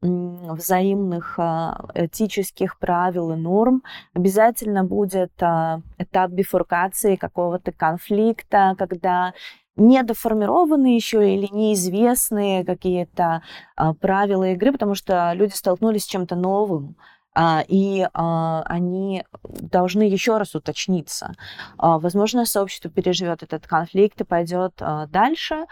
взаимных 0.04 1.38
этических 1.94 2.80
правил 2.80 3.34
и 3.34 3.36
норм. 3.36 3.84
Обязательно 4.16 4.84
будет 4.84 5.32
этап 5.36 6.32
бифуркации 6.32 7.16
какого-то 7.16 7.72
конфликта, 7.72 8.76
когда 8.80 9.34
недоформированы 9.76 10.96
еще 10.96 11.34
или 11.34 11.48
неизвестные 11.52 12.66
какие-то 12.66 13.42
а, 13.76 13.94
правила 13.94 14.52
игры, 14.52 14.72
потому 14.72 14.96
что 14.96 15.32
люди 15.34 15.54
столкнулись 15.54 16.04
с 16.04 16.08
чем-то 16.08 16.36
новым, 16.36 16.98
а, 17.34 17.64
и 17.68 18.08
а, 18.14 18.64
они 18.64 19.24
должны 19.44 20.04
еще 20.04 20.38
раз 20.38 20.56
уточниться. 20.56 21.34
А, 21.78 22.00
возможно, 22.00 22.46
сообщество 22.46 22.90
переживет 22.90 23.44
этот 23.44 23.68
конфликт 23.68 24.20
и 24.22 24.26
пойдет 24.26 24.74
а, 24.80 25.08
дальше. 25.08 25.66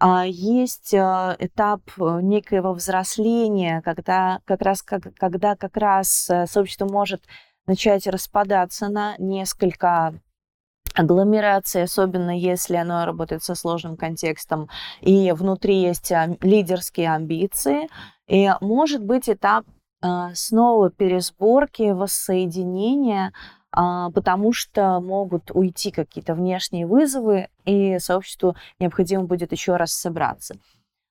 А 0.00 0.24
есть 0.26 0.94
а, 0.94 1.34
этап 1.40 1.82
э, 1.98 2.20
некоего 2.22 2.72
взросления, 2.72 3.82
когда 3.82 4.40
как 4.44 4.62
раз, 4.62 4.80
как, 4.80 5.12
когда 5.16 5.56
как 5.56 5.76
раз 5.76 6.30
э, 6.30 6.46
сообщество 6.46 6.86
может 6.86 7.24
начать 7.66 8.06
распадаться 8.06 8.88
на 8.88 9.16
несколько 9.18 10.14
агломерации, 10.94 11.82
особенно 11.82 12.36
если 12.36 12.76
оно 12.76 13.04
работает 13.04 13.42
со 13.42 13.54
сложным 13.54 13.96
контекстом, 13.96 14.68
и 15.00 15.32
внутри 15.32 15.80
есть 15.80 16.12
лидерские 16.40 17.12
амбиции. 17.12 17.88
И 18.26 18.50
может 18.60 19.02
быть 19.04 19.28
этап 19.28 19.64
а, 20.00 20.32
снова 20.34 20.90
пересборки, 20.90 21.90
воссоединения, 21.90 23.32
а, 23.72 24.10
потому 24.10 24.52
что 24.52 25.00
могут 25.00 25.50
уйти 25.52 25.90
какие-то 25.90 26.34
внешние 26.34 26.86
вызовы, 26.86 27.48
и 27.64 27.98
сообществу 27.98 28.54
необходимо 28.78 29.24
будет 29.24 29.52
еще 29.52 29.76
раз 29.76 29.92
собраться. 29.92 30.54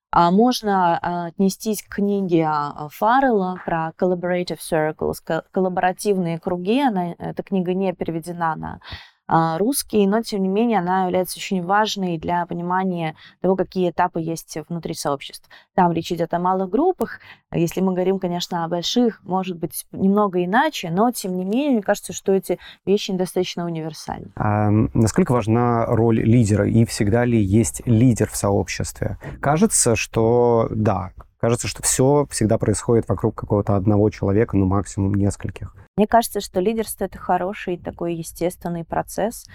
А 0.09 0.31
можно 0.31 0.97
отнестись 1.27 1.83
к 1.83 1.95
книге 1.95 2.49
Фаррелла 2.91 3.59
про 3.65 3.91
collaborative 3.99 4.59
circles, 4.59 5.43
коллаборативные 5.51 6.39
круги. 6.39 6.81
Она, 6.81 7.11
эта 7.19 7.43
книга 7.43 7.73
не 7.73 7.93
переведена 7.93 8.55
на 8.55 8.73
а, 8.75 8.79
русский, 9.27 10.07
но 10.07 10.21
тем 10.21 10.41
не 10.43 10.49
менее 10.49 10.79
она 10.79 11.05
является 11.05 11.37
очень 11.37 11.63
важной 11.63 12.17
для 12.17 12.45
понимания 12.45 13.15
того, 13.41 13.55
какие 13.55 13.89
этапы 13.89 14.21
есть 14.21 14.57
внутри 14.69 14.93
сообществ. 14.93 15.49
Там 15.75 15.91
речь 15.91 16.11
идет 16.11 16.33
о 16.33 16.39
малых 16.39 16.69
группах. 16.69 17.19
Если 17.53 17.81
мы 17.81 17.93
говорим, 17.93 18.19
конечно, 18.19 18.63
о 18.63 18.67
больших, 18.67 19.21
может 19.23 19.57
быть, 19.57 19.85
немного 19.91 20.43
иначе, 20.43 20.89
но 20.91 21.11
тем 21.11 21.35
не 21.37 21.45
менее, 21.45 21.71
мне 21.71 21.81
кажется, 21.81 22.13
что 22.13 22.33
эти 22.33 22.59
вещи 22.85 23.13
достаточно 23.13 23.65
универсальны. 23.65 24.31
А 24.35 24.69
насколько 24.69 25.31
важна 25.31 25.85
роль 25.85 26.21
лидера 26.21 26.67
и 26.67 26.85
всегда 26.85 27.25
ли 27.25 27.41
есть 27.41 27.81
лидер 27.85 28.29
в 28.29 28.35
сообществе? 28.35 29.17
Кажется, 29.41 29.95
что 29.95 30.67
да, 30.71 31.11
кажется, 31.37 31.67
что 31.67 31.83
все 31.83 32.27
всегда 32.29 32.57
происходит 32.57 33.07
вокруг 33.07 33.35
какого-то 33.35 33.75
одного 33.75 34.09
человека, 34.09 34.57
ну 34.57 34.65
максимум 34.65 35.13
нескольких. 35.15 35.75
Мне 35.97 36.07
кажется, 36.07 36.41
что 36.41 36.59
лидерство 36.59 37.05
это 37.05 37.17
хороший 37.17 37.77
такой 37.77 38.15
естественный 38.15 38.85
процесс. 38.85 39.45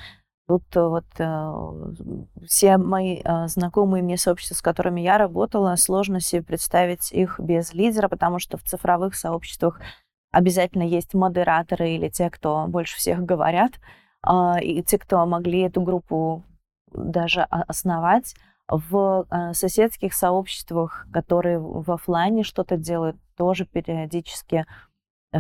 Тут 0.49 0.65
э, 0.75 0.81
вот 0.83 1.05
э, 1.19 1.53
все 2.47 2.77
мои 2.77 3.21
э, 3.25 3.47
знакомые 3.47 4.03
мне 4.03 4.17
сообщества, 4.17 4.57
с 4.57 4.63
которыми 4.63 5.01
я 5.01 5.19
работала, 5.19 5.77
сложно 5.77 6.21
себе 6.21 6.43
представить 6.43 7.13
их 7.13 7.39
без 7.39 7.73
лидера, 7.73 8.09
потому 8.09 8.39
что 8.39 8.59
в 8.59 8.63
цифровых 8.63 9.15
сообществах 9.15 9.81
обязательно 10.33 10.83
есть 10.83 11.15
модераторы 11.15 11.91
или 11.91 12.09
те, 12.09 12.29
кто 12.29 12.67
больше 12.67 12.97
всех 12.97 13.21
говорят, 13.21 13.73
э, 14.27 14.61
и 14.63 14.83
те, 14.83 14.99
кто 14.99 15.25
могли 15.27 15.61
эту 15.61 15.81
группу 15.81 16.43
даже 16.93 17.43
основать. 17.43 18.35
В 18.69 19.27
э, 19.31 19.53
соседских 19.55 20.15
сообществах, 20.15 21.07
которые 21.13 21.59
в 21.59 21.91
офлайне 21.91 22.43
что-то 22.43 22.77
делают, 22.77 23.17
тоже 23.37 23.67
периодически 23.67 24.65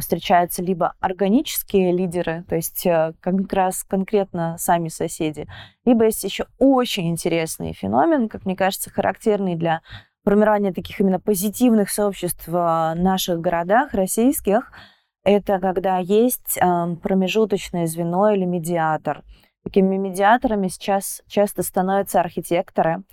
встречаются 0.00 0.62
либо 0.62 0.94
органические 1.00 1.92
лидеры, 1.92 2.44
то 2.48 2.56
есть 2.56 2.86
э, 2.86 3.12
как 3.20 3.52
раз 3.52 3.84
конкретно 3.84 4.56
сами 4.58 4.88
соседи, 4.88 5.46
либо 5.84 6.06
есть 6.06 6.24
еще 6.24 6.46
очень 6.58 7.10
интересный 7.10 7.72
феномен, 7.74 8.28
как 8.28 8.46
мне 8.46 8.56
кажется, 8.56 8.90
характерный 8.90 9.54
для 9.54 9.82
формирования 10.24 10.72
таких 10.72 11.00
именно 11.00 11.20
позитивных 11.20 11.90
сообществ 11.90 12.48
в 12.48 12.94
наших 12.96 13.40
городах 13.40 13.92
российских, 13.92 14.72
это 15.24 15.60
когда 15.60 15.98
есть 15.98 16.58
промежуточное 17.02 17.86
звено 17.86 18.30
или 18.30 18.44
медиатор. 18.44 19.22
Такими 19.64 19.96
медиаторами 19.96 20.68
сейчас 20.68 21.22
часто 21.28 21.62
становятся 21.62 22.20
архитекторы, 22.20 23.04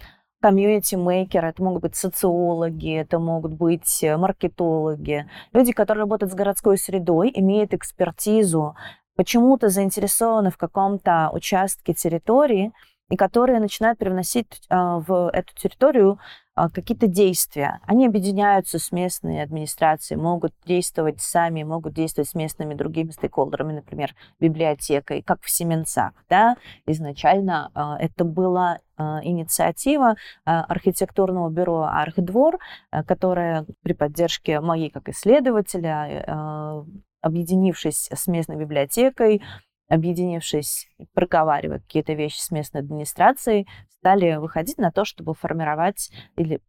комьюнити-мейкеры, 0.42 1.50
это 1.50 1.64
могут 1.64 1.82
быть 1.82 1.96
социологи, 1.96 2.96
это 2.96 3.20
могут 3.20 3.54
быть 3.54 4.04
э, 4.04 4.18
маркетологи, 4.18 5.30
люди, 5.54 5.74
которые 5.74 6.04
работают 6.04 6.32
с 6.32 6.36
городской 6.36 6.78
средой, 6.78 7.32
имеют 7.36 7.74
экспертизу, 7.74 8.76
почему-то 9.16 9.70
заинтересованы 9.70 10.50
в 10.50 10.58
каком-то 10.58 11.30
участке 11.34 11.94
территории, 11.94 12.72
и 13.10 13.16
которые 13.16 13.60
начинают 13.60 14.00
привносить 14.00 14.62
э, 14.70 14.76
в 14.76 15.30
эту 15.34 15.54
территорию 15.56 16.20
а, 16.60 16.70
какие-то 16.70 17.08
действия. 17.08 17.80
Они 17.88 18.06
объединяются 18.06 18.80
с 18.80 18.92
местной 18.92 19.42
администрацией, 19.42 20.20
могут 20.20 20.54
действовать 20.66 21.22
сами, 21.22 21.64
могут 21.64 21.94
действовать 21.94 22.30
с 22.30 22.36
местными 22.36 22.74
другими 22.74 23.12
стейкхолдерами, 23.12 23.76
например, 23.76 24.14
библиотекой, 24.42 25.22
как 25.22 25.42
в 25.42 25.50
Семенцах. 25.50 26.12
Да? 26.28 26.58
Изначально 26.86 27.72
а, 27.74 27.98
это 27.98 28.26
была 28.26 28.80
а, 28.98 29.22
инициатива 29.24 30.16
архитектурного 30.44 31.50
бюро 31.50 31.84
«Архдвор», 31.84 32.60
которая 33.08 33.66
при 33.82 33.94
поддержке 33.94 34.60
моей 34.60 34.90
как 34.90 35.08
исследователя 35.08 36.86
объединившись 37.22 38.10
с 38.14 38.28
местной 38.28 38.56
библиотекой, 38.56 39.42
объединившись, 39.90 40.88
проговаривая 41.14 41.80
какие-то 41.80 42.14
вещи 42.14 42.40
с 42.40 42.52
местной 42.52 42.82
администрацией, 42.82 43.68
стали 43.90 44.36
выходить 44.36 44.78
на 44.78 44.92
то, 44.92 45.04
чтобы 45.04 45.34
формировать 45.34 46.10
или 46.38 46.62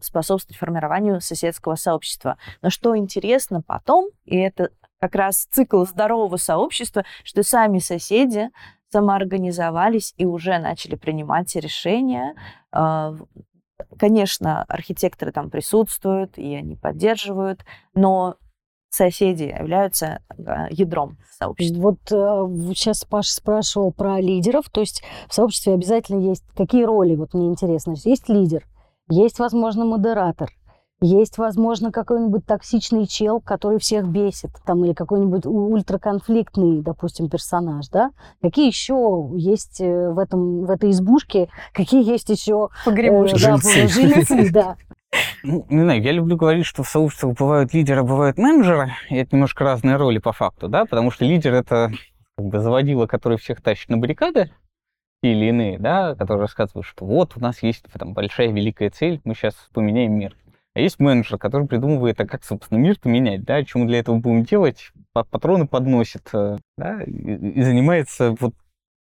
способствовать 0.00 0.56
формированию 0.56 1.20
соседского 1.20 1.74
сообщества. 1.74 2.38
Но 2.62 2.70
что 2.70 2.96
интересно 2.96 3.62
потом, 3.62 4.10
и 4.24 4.36
это 4.36 4.70
как 5.00 5.14
раз 5.14 5.46
цикл 5.50 5.84
здорового 5.84 6.36
сообщества, 6.36 7.04
что 7.24 7.42
сами 7.42 7.78
соседи 7.78 8.50
самоорганизовались 8.90 10.14
и 10.16 10.24
уже 10.24 10.58
начали 10.58 10.94
принимать 10.94 11.54
решения. 11.56 12.34
А, 12.72 13.14
конечно, 13.98 14.64
архитекторы 14.64 15.32
там 15.32 15.50
присутствуют, 15.50 16.38
и 16.38 16.54
они 16.54 16.76
поддерживают, 16.76 17.64
но 17.94 18.36
соседи 18.90 19.44
являются 19.44 20.20
а, 20.46 20.66
ядром 20.70 21.18
сообщества. 21.38 21.80
Вот 21.80 21.98
э, 22.10 22.74
сейчас 22.74 23.04
Паша 23.04 23.32
спрашивал 23.32 23.92
про 23.92 24.20
лидеров, 24.20 24.68
то 24.70 24.80
есть 24.80 25.02
в 25.28 25.34
сообществе 25.34 25.74
обязательно 25.74 26.20
есть 26.20 26.44
какие 26.56 26.84
роли, 26.84 27.14
вот 27.14 27.34
мне 27.34 27.48
интересно, 27.48 27.94
есть 28.04 28.28
лидер, 28.28 28.66
есть, 29.08 29.38
возможно, 29.38 29.84
модератор, 29.84 30.50
есть, 31.00 31.38
возможно, 31.38 31.92
какой-нибудь 31.92 32.44
токсичный 32.44 33.06
чел, 33.06 33.40
который 33.40 33.78
всех 33.78 34.08
бесит, 34.08 34.50
там, 34.66 34.84
или 34.84 34.92
какой-нибудь 34.92 35.46
ультраконфликтный, 35.46 36.82
допустим, 36.82 37.28
персонаж, 37.28 37.88
да? 37.88 38.10
Какие 38.42 38.66
еще 38.66 39.30
есть 39.34 39.80
э, 39.80 40.10
в, 40.10 40.18
этом, 40.18 40.64
в 40.64 40.70
этой 40.70 40.90
избушке, 40.90 41.50
какие 41.72 42.04
есть 42.04 42.28
еще... 42.30 42.70
Погремушки. 42.84 43.36
Э, 43.36 43.58
да, 43.62 43.88
жильцы, 43.88 44.50
да. 44.52 44.76
Ну, 45.42 45.66
не 45.68 45.82
знаю, 45.82 46.02
я 46.02 46.12
люблю 46.12 46.36
говорить, 46.36 46.66
что 46.66 46.82
в 46.82 46.88
сообществах 46.88 47.34
бывают 47.36 47.72
лидеры, 47.74 48.02
бывают 48.02 48.38
менеджеры, 48.38 48.92
и 49.08 49.16
это 49.16 49.34
немножко 49.36 49.64
разные 49.64 49.96
роли 49.96 50.18
по 50.18 50.32
факту, 50.32 50.68
да, 50.68 50.84
потому 50.84 51.10
что 51.10 51.24
лидер— 51.24 51.54
это 51.54 51.92
как 52.36 52.46
бы 52.46 52.60
заводила, 52.60 53.06
который 53.06 53.38
всех 53.38 53.60
тащит 53.60 53.88
на 53.88 53.98
баррикады, 53.98 54.50
или 55.22 55.46
иные, 55.46 55.78
да, 55.78 56.14
которые 56.14 56.42
рассказывают, 56.42 56.86
что 56.86 57.04
вот 57.04 57.36
у 57.36 57.40
нас 57.40 57.62
есть 57.62 57.84
там 57.92 58.14
большая 58.14 58.52
великая 58.52 58.90
цель, 58.90 59.20
мы 59.24 59.34
сейчас 59.34 59.54
поменяем 59.72 60.12
мир. 60.12 60.36
А 60.74 60.80
есть 60.80 61.00
менеджер, 61.00 61.38
который 61.38 61.66
придумывает, 61.66 62.20
а 62.20 62.26
как, 62.26 62.44
собственно, 62.44 62.78
мир 62.78 62.98
поменять, 63.00 63.44
да, 63.44 63.60
мы 63.74 63.86
для 63.86 63.98
этого 63.98 64.18
будем 64.18 64.44
делать, 64.44 64.92
патроны 65.12 65.66
подносит, 65.66 66.28
э, 66.32 66.58
да, 66.76 67.02
и, 67.02 67.10
и 67.10 67.62
занимается 67.62 68.36
вот 68.38 68.54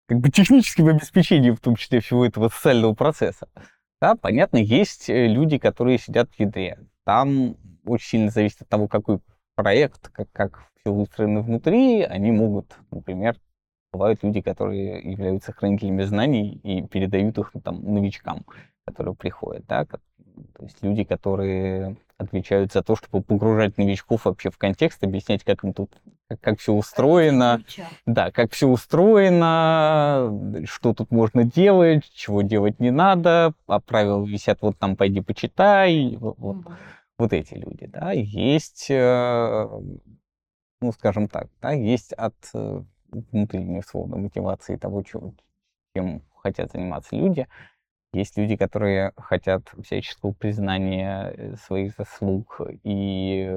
как 0.08 0.20
бы 0.20 0.30
техническим 0.30 0.88
обеспечением, 0.88 1.56
в 1.56 1.62
том 1.62 1.78
числе 1.78 2.02
всего 2.02 2.26
этого 2.26 2.50
социального 2.50 2.94
процесса. 2.94 3.48
Да, 4.02 4.16
понятно, 4.16 4.58
есть 4.58 5.10
э, 5.10 5.28
люди, 5.28 5.60
которые 5.60 6.00
сидят 6.00 6.32
в 6.32 6.40
ядре. 6.40 6.80
Там 7.06 7.56
очень 7.86 8.08
сильно 8.08 8.32
зависит 8.32 8.64
от 8.64 8.68
того, 8.70 8.88
какой 8.88 9.20
проект, 9.56 10.10
как, 10.10 10.28
как 10.32 10.72
все 10.80 10.92
выстроено 10.92 11.42
внутри. 11.42 12.02
Они 12.02 12.32
могут, 12.32 12.76
например, 12.90 13.38
бывают 13.94 14.24
люди, 14.24 14.42
которые 14.42 15.02
являются 15.02 15.54
хранителями 15.54 16.02
знаний 16.02 16.60
и 16.64 16.82
передают 16.82 17.38
их 17.38 17.52
ну, 17.54 17.62
там, 17.62 17.94
новичкам, 17.94 18.44
которые 18.86 19.14
приходят. 19.14 19.66
Да? 19.68 19.86
То 19.86 20.00
есть 20.64 20.82
люди, 20.82 21.04
которые 21.04 21.96
отвечают 22.18 22.72
за 22.72 22.82
то, 22.82 22.96
чтобы 22.96 23.24
погружать 23.24 23.78
новичков 23.78 24.26
вообще 24.26 24.50
в 24.50 24.58
контекст, 24.58 25.04
объяснять, 25.04 25.44
как 25.44 25.64
им 25.64 25.74
тут, 25.74 25.92
как, 26.40 26.60
все 26.60 26.74
устроено, 26.74 27.64
да, 28.06 28.32
как 28.32 28.52
все 28.52 28.68
устроено, 28.68 30.64
что 30.66 30.94
тут 30.94 31.12
можно 31.12 31.44
делать, 31.44 32.10
чего 32.14 32.42
делать 32.42 32.80
не 32.80 32.92
надо, 32.92 33.54
а 33.68 33.80
правила 33.80 34.26
висят 34.26 34.62
вот 34.62 34.78
там, 34.78 34.96
пойди 34.96 35.22
почитай, 35.22 36.16
вот, 36.18 36.58
вот 37.18 37.34
эти 37.34 37.56
люди, 37.56 37.88
да, 37.88 38.12
есть, 38.12 38.88
э, 38.90 39.68
ну, 40.82 40.92
скажем 40.92 41.28
так, 41.28 41.48
да, 41.62 41.72
есть 41.72 42.14
от 42.14 42.36
э, 42.54 42.84
внутренней 43.12 43.80
условно 43.80 44.18
мотивации 44.18 44.76
того, 44.76 45.04
чем 45.04 46.24
хотят 46.36 46.72
заниматься 46.72 47.16
люди, 47.16 47.48
есть 48.14 48.38
люди, 48.38 48.58
которые 48.58 49.14
хотят 49.16 49.72
всяческого 49.84 50.34
признания 50.34 51.34
э, 51.36 51.56
своих 51.56 51.94
заслуг 51.98 52.60
и 52.84 53.50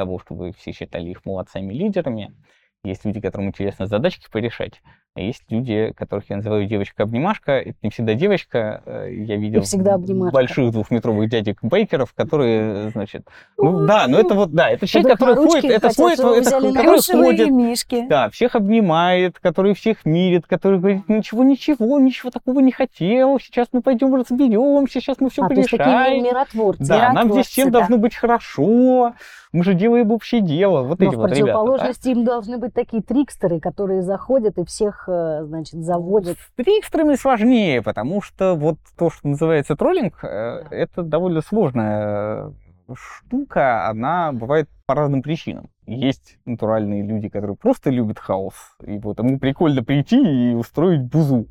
того, 0.00 0.18
чтобы 0.18 0.52
все 0.52 0.72
считали 0.72 1.10
их 1.10 1.26
молодцами-лидерами. 1.26 2.34
Есть 2.82 3.04
люди, 3.04 3.20
которым 3.20 3.48
интересно 3.48 3.84
задачки 3.84 4.30
порешать. 4.32 4.80
А 5.16 5.20
есть 5.20 5.42
люди, 5.48 5.92
которых 5.96 6.30
я 6.30 6.36
называю 6.36 6.66
девочка-обнимашка. 6.66 7.52
Это 7.52 7.76
не 7.82 7.90
всегда 7.90 8.14
девочка. 8.14 8.80
Э, 8.86 9.08
я 9.12 9.36
видел 9.36 9.62
всегда 9.62 9.98
больших 9.98 10.70
двухметровых 10.70 11.28
дядек-бейкеров, 11.28 12.14
которые, 12.14 12.90
значит... 12.90 13.26
Ну 13.58 13.86
да, 13.86 14.06
но 14.06 14.20
это 14.20 14.34
вот, 14.34 14.52
да, 14.52 14.70
это 14.70 14.86
человек, 14.86 15.18
который 15.18 15.34
ходит, 15.34 15.64
это 15.64 15.92
ходит, 15.92 16.20
это, 16.20 16.72
который 16.72 17.02
ходит, 17.02 17.50
мишки. 17.50 18.06
да, 18.08 18.30
всех 18.30 18.54
обнимает, 18.54 19.40
который 19.40 19.74
всех 19.74 20.04
мирит, 20.04 20.46
который 20.46 20.78
говорит, 20.78 21.08
ничего, 21.08 21.42
ничего, 21.42 21.98
ничего 21.98 22.30
такого 22.30 22.60
не 22.60 22.70
хотел, 22.70 23.40
сейчас 23.40 23.66
мы 23.72 23.82
пойдем 23.82 24.14
разберемся, 24.14 25.00
сейчас 25.00 25.16
мы 25.18 25.28
все 25.28 25.42
а, 25.42 25.48
порешаем. 25.48 25.70
То 25.70 25.90
есть 25.90 26.04
такие 26.04 26.22
миротворцы. 26.22 26.84
Да, 26.84 26.96
миротворцы, 26.96 27.14
нам 27.14 27.32
здесь 27.32 27.46
всем 27.48 27.70
да. 27.72 27.80
должно 27.80 27.98
быть 27.98 28.14
хорошо, 28.14 29.14
мы 29.52 29.64
же 29.64 29.74
делаем 29.74 30.12
общее 30.12 30.40
дело. 30.40 30.82
Вот 30.82 31.00
Но 31.00 31.06
эти 31.06 31.14
в 31.14 31.18
вот 31.18 31.26
ребята. 31.26 31.42
противоположности 31.42 32.08
им 32.08 32.24
должны 32.24 32.58
быть 32.58 32.72
такие 32.72 33.02
трикстеры, 33.02 33.58
которые 33.58 34.02
заходят 34.02 34.58
и 34.58 34.64
всех, 34.64 34.99
э, 35.08 35.44
значит, 35.44 35.82
заводят. 35.82 36.38
С 36.38 36.52
трикстерами 36.56 37.14
сложнее, 37.14 37.82
потому 37.82 38.22
что 38.22 38.54
вот 38.54 38.78
то, 38.98 39.10
что 39.10 39.28
называется 39.28 39.76
троллинг, 39.76 40.24
э, 40.24 40.64
это 40.70 41.02
довольно 41.02 41.40
сложная 41.40 42.52
штука, 42.94 43.88
она 43.88 44.32
бывает 44.32 44.68
по 44.86 44.94
разным 44.94 45.22
причинам. 45.22 45.70
есть 45.86 46.38
натуральные 46.44 47.02
люди, 47.02 47.28
которые 47.28 47.56
просто 47.56 47.90
любят 47.90 48.18
хаос. 48.18 48.54
И 48.84 48.98
вот 48.98 49.18
ему 49.18 49.38
прикольно 49.38 49.84
прийти 49.84 50.50
и 50.50 50.54
устроить 50.54 51.02
бузу. 51.02 51.46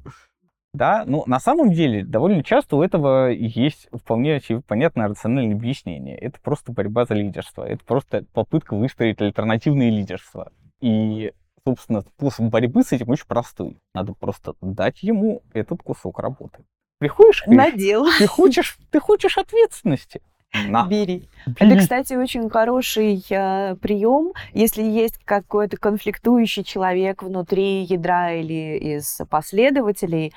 Да, 0.73 1.03
но 1.07 1.23
на 1.25 1.39
самом 1.39 1.71
деле 1.71 2.05
довольно 2.05 2.43
часто 2.43 2.75
у 2.75 2.83
этого 2.83 3.31
есть 3.31 3.89
вполне 3.91 4.39
понятное 4.67 5.07
рациональное 5.07 5.55
объяснение. 5.55 6.15
Это 6.17 6.39
просто 6.39 6.71
борьба 6.71 7.05
за 7.05 7.15
лидерство. 7.15 7.63
Это 7.63 7.83
просто 7.83 8.23
попытка 8.33 8.75
выстроить 8.75 9.19
альтернативное 9.19 9.89
лидерство. 9.89 10.51
И, 10.79 11.33
собственно, 11.69 12.01
способ 12.01 12.45
борьбы 12.45 12.83
с 12.83 12.91
этим 12.91 13.09
очень 13.09 13.27
простой. 13.27 13.77
Надо 13.93 14.13
просто 14.13 14.53
дать 14.61 15.03
ему 15.03 15.41
этот 15.53 15.83
кусок 15.83 16.19
работы. 16.19 16.63
Приходишь, 16.99 17.43
говоришь, 17.45 17.73
Надел. 17.73 18.05
ты 18.17 18.27
хочешь, 18.27 18.77
ты 18.91 18.99
хочешь 18.99 19.37
ответственности. 19.37 20.21
На, 20.67 20.87
Бери. 20.87 21.29
бери. 21.45 21.55
Это, 21.59 21.77
кстати, 21.77 22.15
очень 22.15 22.49
хороший 22.49 23.23
э, 23.29 23.75
прием, 23.75 24.33
если 24.51 24.81
есть 24.81 25.19
какой-то 25.23 25.77
конфликтующий 25.77 26.63
человек 26.63 27.21
внутри 27.21 27.83
ядра 27.83 28.33
или 28.33 28.95
из 28.95 29.21
последователей, 29.29 30.33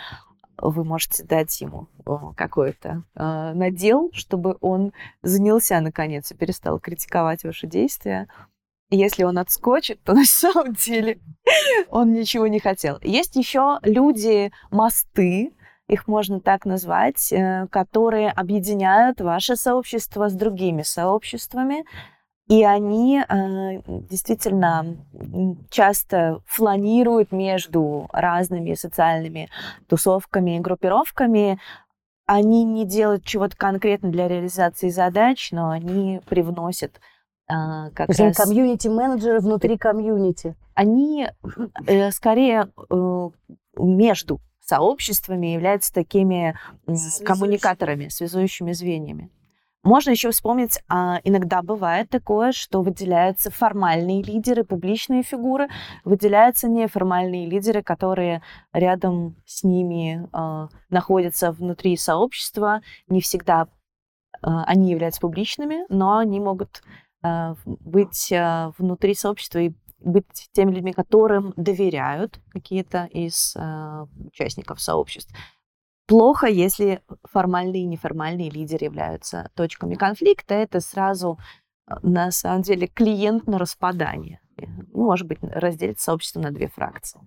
вы 0.58 0.84
можете 0.84 1.24
дать 1.24 1.58
ему 1.62 1.88
э, 2.06 2.12
какой-то 2.36 3.04
э, 3.14 3.52
надел, 3.54 4.10
чтобы 4.12 4.58
он 4.60 4.92
занялся 5.22 5.80
наконец 5.80 6.30
и 6.30 6.36
перестал 6.36 6.78
критиковать 6.78 7.42
ваши 7.44 7.66
действия. 7.66 8.28
Если 8.93 9.24
он 9.24 9.38
отскочит, 9.38 10.03
то 10.05 10.12
на 10.14 10.24
самом 10.24 10.74
деле 10.74 11.18
он 11.88 12.12
ничего 12.12 12.47
не 12.47 12.61
хотел. 12.61 12.99
Есть 13.03 13.36
еще 13.36 13.78
люди-мосты, 13.82 15.53
их 15.88 16.07
можно 16.07 16.40
так 16.40 16.66
назвать, 16.66 17.32
э, 17.32 17.66
которые 17.70 18.30
объединяют 18.30 19.20
ваше 19.20 19.57
сообщество 19.57 20.28
с 20.28 20.34
другими 20.34 20.82
сообществами, 20.82 21.84
и 22.49 22.64
они 22.64 23.20
э, 23.20 23.80
действительно 23.86 24.99
часто 25.70 26.40
фланируют 26.47 27.32
между 27.32 28.09
разными 28.12 28.74
социальными 28.74 29.49
тусовками 29.88 30.57
и 30.57 30.61
группировками. 30.61 31.59
Они 32.26 32.64
не 32.64 32.84
делают 32.84 33.24
чего-то 33.24 33.57
конкретно 33.57 34.11
для 34.11 34.28
реализации 34.28 34.90
задач, 34.90 35.51
но 35.51 35.70
они 35.70 36.20
привносят 36.26 37.01
как 37.47 38.07
То 38.07 38.12
есть 38.12 38.20
раз 38.20 38.36
комьюнити-менеджеры 38.36 39.40
внутри 39.40 39.76
комьюнити. 39.76 40.57
они 40.74 41.28
э, 41.86 42.11
скорее 42.11 42.68
э, 42.90 43.30
между 43.76 44.40
сообществами 44.61 45.49
являются 45.49 45.93
такими 45.93 46.57
Связующими. 46.86 47.26
коммуникаторами, 47.26 48.09
связующими 48.09 48.72
звеньями. 48.72 49.30
Можно 49.84 50.11
еще 50.11 50.30
вспомнить, 50.30 50.78
а, 50.88 51.20
иногда 51.24 51.61
бывает 51.61 52.09
такое, 52.09 52.53
что 52.53 52.82
выделяются 52.82 53.51
формальные 53.51 54.22
лидеры, 54.22 54.62
публичные 54.62 55.24
фигуры, 55.24 55.68
выделяются 56.05 56.68
неформальные 56.68 57.47
лидеры, 57.47 57.82
которые 57.82 58.43
рядом 58.72 59.34
с 59.45 59.64
ними 59.64 60.28
а, 60.32 60.68
находятся 60.88 61.51
внутри 61.51 61.97
сообщества. 61.97 62.80
Не 63.09 63.20
всегда 63.20 63.66
а, 64.40 64.62
они 64.64 64.93
являются 64.93 65.20
публичными, 65.20 65.84
но 65.88 66.18
они 66.18 66.38
могут 66.38 66.82
а, 66.84 66.88
быть 67.64 68.32
а, 68.32 68.72
внутри 68.78 69.14
сообщества 69.14 69.58
и 69.58 69.72
быть 69.98 70.48
теми 70.52 70.72
людьми, 70.72 70.92
которым 70.92 71.54
доверяют 71.56 72.40
какие-то 72.50 73.04
из 73.04 73.54
а, 73.56 74.06
участников 74.26 74.80
сообществ. 74.80 75.32
Плохо, 76.06 76.46
если 76.46 77.02
формальные 77.24 77.82
и 77.82 77.86
неформальные 77.86 78.50
лидеры 78.50 78.86
являются 78.86 79.50
точками 79.54 79.94
конфликта. 79.94 80.54
Это 80.54 80.80
сразу, 80.80 81.38
на 82.02 82.30
самом 82.32 82.62
деле, 82.62 82.86
клиент 82.88 83.46
на 83.46 83.58
распадание. 83.58 84.40
Э, 84.58 84.64
Может 84.92 85.28
быть, 85.28 85.38
разделить 85.40 86.00
сообщество 86.00 86.40
на 86.40 86.50
две 86.50 86.68
фракции. 86.68 87.20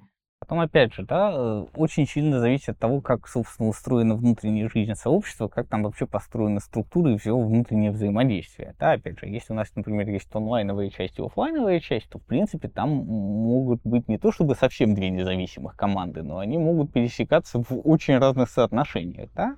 Потом, 0.45 0.59
опять 0.59 0.93
же, 0.93 1.01
да, 1.01 1.31
э, 1.33 1.65
очень 1.75 2.05
сильно 2.05 2.39
зависит 2.39 2.69
от 2.69 2.77
того, 2.77 3.01
как, 3.01 3.27
собственно, 3.27 3.67
устроена 3.67 4.13
внутренняя 4.13 4.69
жизнь 4.69 4.93
сообщества, 4.93 5.47
как 5.47 5.67
там 5.67 5.81
вообще 5.81 6.05
построена 6.05 6.59
структура 6.59 7.11
и 7.11 7.17
все 7.17 7.35
внутреннее 7.35 7.89
взаимодействие. 7.89 8.75
Да, 8.77 8.91
опять 8.91 9.17
же, 9.17 9.25
если 9.25 9.53
у 9.53 9.55
нас, 9.55 9.75
например, 9.75 10.07
есть 10.07 10.27
онлайновая 10.35 10.91
часть 10.91 11.17
и 11.17 11.23
оффлайновая 11.23 11.79
часть, 11.79 12.09
то, 12.11 12.19
в 12.19 12.25
принципе, 12.27 12.67
там 12.67 12.89
могут 12.91 13.81
быть 13.83 14.07
не 14.07 14.19
то 14.19 14.31
чтобы 14.31 14.53
совсем 14.53 14.93
две 14.93 15.09
независимых 15.09 15.75
команды, 15.75 16.21
но 16.21 16.37
они 16.37 16.59
могут 16.59 16.93
пересекаться 16.93 17.63
в 17.63 17.81
очень 17.83 18.19
разных 18.19 18.47
соотношениях, 18.51 19.31
да. 19.33 19.55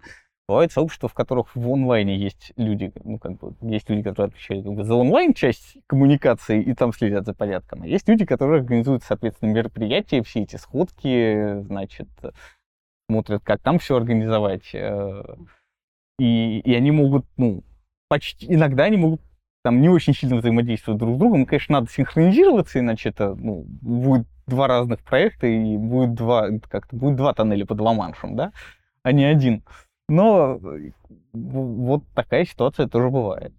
Бывают 0.48 0.72
сообщества, 0.72 1.10
в 1.10 1.14
которых 1.14 1.54
в 1.56 1.70
онлайне 1.70 2.16
есть 2.16 2.54
люди, 2.56 2.94
ну, 3.04 3.20
как 3.20 3.38
бы, 3.38 3.54
есть 3.62 3.90
люди, 3.90 4.02
которые 4.04 4.30
отвечают 4.30 4.64
как 4.66 4.74
бы, 4.76 4.84
за 4.86 4.96
онлайн-часть 4.96 5.78
коммуникации 5.88 6.62
и 6.62 6.74
там 6.74 6.94
следят 6.94 7.26
за 7.26 7.34
порядком. 7.34 7.82
А 7.82 7.88
есть 7.88 8.08
люди, 8.08 8.26
которые 8.26 8.62
организуют, 8.62 9.04
соответственно, 9.04 9.52
мероприятия, 9.52 10.24
все 10.24 10.44
эти 10.44 10.56
сходки, 10.56 11.62
значит, 11.64 12.08
смотрят, 13.10 13.44
как 13.44 13.62
там 13.62 13.80
все 13.80 13.98
организовать. 13.98 14.74
э, 14.74 15.24
И, 16.20 16.60
и 16.60 16.74
они 16.74 16.92
могут, 16.92 17.26
ну, 17.36 17.64
почти, 18.08 18.48
иногда 18.52 18.86
они 18.86 18.98
могут 18.98 19.22
там 19.64 19.82
не 19.82 19.90
очень 19.90 20.14
сильно 20.14 20.38
взаимодействовать 20.38 21.00
друг 21.00 21.16
с 21.16 21.20
другом. 21.20 21.46
Конечно, 21.46 21.74
надо 21.74 21.92
синхронизироваться, 21.92 22.80
иначе 22.80 23.10
это, 23.10 23.36
ну, 23.36 23.66
будет 23.68 24.26
два 24.46 24.68
разных 24.68 25.04
проекта 25.04 25.46
и 25.48 25.76
будет 25.76 26.14
два, 26.14 26.48
как-то 26.70 26.96
будет 26.96 27.18
два 27.18 27.34
тоннеля 27.34 27.66
под 27.66 27.82
Ла-Маншем, 27.82 28.38
да, 28.38 28.54
а 29.04 29.12
не 29.12 29.26
один. 29.26 29.64
Но 30.10 30.60
э, 30.64 30.92
вот 31.34 32.04
такая 32.16 32.46
ситуация 32.46 32.88
тоже 32.88 33.10
бывает. 33.10 33.54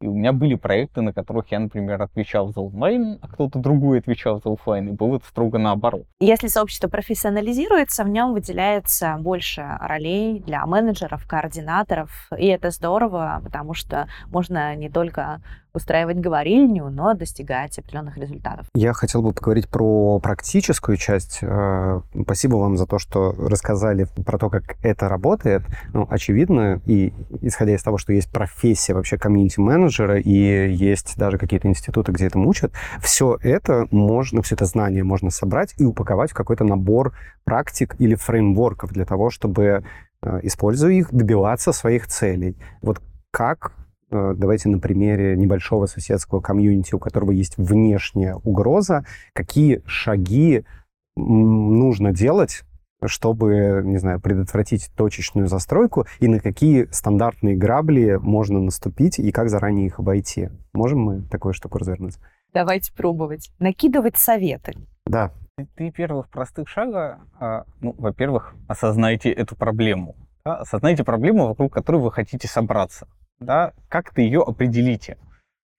И 0.00 0.06
у 0.06 0.12
меня 0.12 0.34
были 0.34 0.54
проекты, 0.54 1.00
на 1.00 1.14
которых 1.14 1.50
я, 1.50 1.58
например, 1.58 2.02
отвечал 2.02 2.52
за 2.52 2.60
онлайн, 2.60 3.18
а 3.22 3.28
кто-то 3.28 3.58
другой 3.58 4.00
отвечал 4.00 4.38
за 4.42 4.52
офлайн, 4.52 4.88
и 4.88 4.92
было 4.92 5.18
строго 5.24 5.56
наоборот. 5.56 6.04
Если 6.20 6.48
сообщество 6.48 6.88
профессионализируется, 6.88 8.04
в 8.04 8.08
нем 8.08 8.34
выделяется 8.34 9.16
больше 9.18 9.64
ролей 9.80 10.40
для 10.40 10.66
менеджеров, 10.66 11.26
координаторов, 11.26 12.28
и 12.36 12.46
это 12.48 12.70
здорово, 12.70 13.40
потому 13.42 13.72
что 13.72 14.08
можно 14.26 14.74
не 14.76 14.90
только 14.90 15.40
устраивать 15.74 16.18
говорильню, 16.18 16.88
но 16.88 17.14
достигать 17.14 17.78
определенных 17.78 18.16
результатов. 18.16 18.66
Я 18.74 18.92
хотел 18.92 19.22
бы 19.22 19.32
поговорить 19.32 19.68
про 19.68 20.20
практическую 20.20 20.96
часть. 20.96 21.40
Э, 21.42 22.00
Спасибо 22.22 22.56
вам 22.56 22.76
за 22.76 22.86
то, 22.86 22.98
что 22.98 23.32
рассказали 23.32 24.06
про 24.24 24.38
то, 24.38 24.48
как 24.50 24.76
это 24.82 25.08
работает. 25.08 25.62
Ну, 25.92 26.06
очевидно, 26.08 26.80
и 26.86 27.12
исходя 27.42 27.74
из 27.74 27.82
того, 27.82 27.98
что 27.98 28.12
есть 28.12 28.30
профессия 28.32 28.94
вообще 28.94 29.18
комьюнити-менеджера, 29.18 30.20
и 30.20 30.72
есть 30.72 31.16
даже 31.16 31.38
какие-то 31.38 31.68
институты, 31.68 32.12
где 32.12 32.26
этому 32.26 32.48
учат, 32.48 32.72
все 33.00 33.36
это 33.42 33.88
можно, 33.90 34.42
все 34.42 34.54
это 34.54 34.66
знание 34.66 35.02
можно 35.02 35.30
собрать 35.30 35.74
и 35.76 35.84
упаковать 35.84 36.30
в 36.30 36.34
какой-то 36.34 36.64
набор 36.64 37.14
практик 37.44 37.96
или 37.98 38.14
фреймворков 38.14 38.92
для 38.92 39.04
того, 39.04 39.30
чтобы, 39.30 39.84
э, 40.22 40.40
используя 40.44 40.92
их, 40.92 41.12
добиваться 41.12 41.72
своих 41.72 42.06
целей. 42.06 42.56
Вот 42.80 43.02
как 43.32 43.72
давайте 44.36 44.68
на 44.68 44.78
примере 44.78 45.36
небольшого 45.36 45.86
соседского 45.86 46.40
комьюнити, 46.40 46.94
у 46.94 46.98
которого 46.98 47.30
есть 47.32 47.56
внешняя 47.58 48.34
угроза, 48.36 49.04
какие 49.32 49.82
шаги 49.86 50.64
нужно 51.16 52.12
делать, 52.12 52.62
чтобы, 53.04 53.82
не 53.84 53.98
знаю, 53.98 54.20
предотвратить 54.20 54.90
точечную 54.96 55.46
застройку, 55.46 56.06
и 56.20 56.28
на 56.28 56.40
какие 56.40 56.88
стандартные 56.90 57.56
грабли 57.56 58.18
можно 58.20 58.60
наступить, 58.60 59.18
и 59.18 59.30
как 59.30 59.50
заранее 59.50 59.86
их 59.86 59.98
обойти. 59.98 60.48
Можем 60.72 61.00
мы 61.00 61.22
такую 61.22 61.52
штуку 61.52 61.78
развернуть? 61.78 62.16
Давайте 62.52 62.92
пробовать. 62.94 63.50
Накидывать 63.58 64.16
советы. 64.16 64.74
Да, 65.06 65.32
Три- 65.76 65.90
первых 65.92 66.28
простых 66.30 66.68
шага. 66.68 67.20
а, 67.38 67.64
Ну, 67.80 67.94
во-первых, 67.98 68.54
осознайте 68.68 69.30
эту 69.30 69.54
проблему. 69.54 70.16
Осознайте 70.44 71.04
проблему, 71.04 71.46
вокруг 71.46 71.72
которой 71.72 72.00
вы 72.02 72.10
хотите 72.10 72.48
собраться. 72.48 73.06
Да, 73.40 73.72
как-то 73.88 74.20
ее 74.22 74.42
определите. 74.42 75.16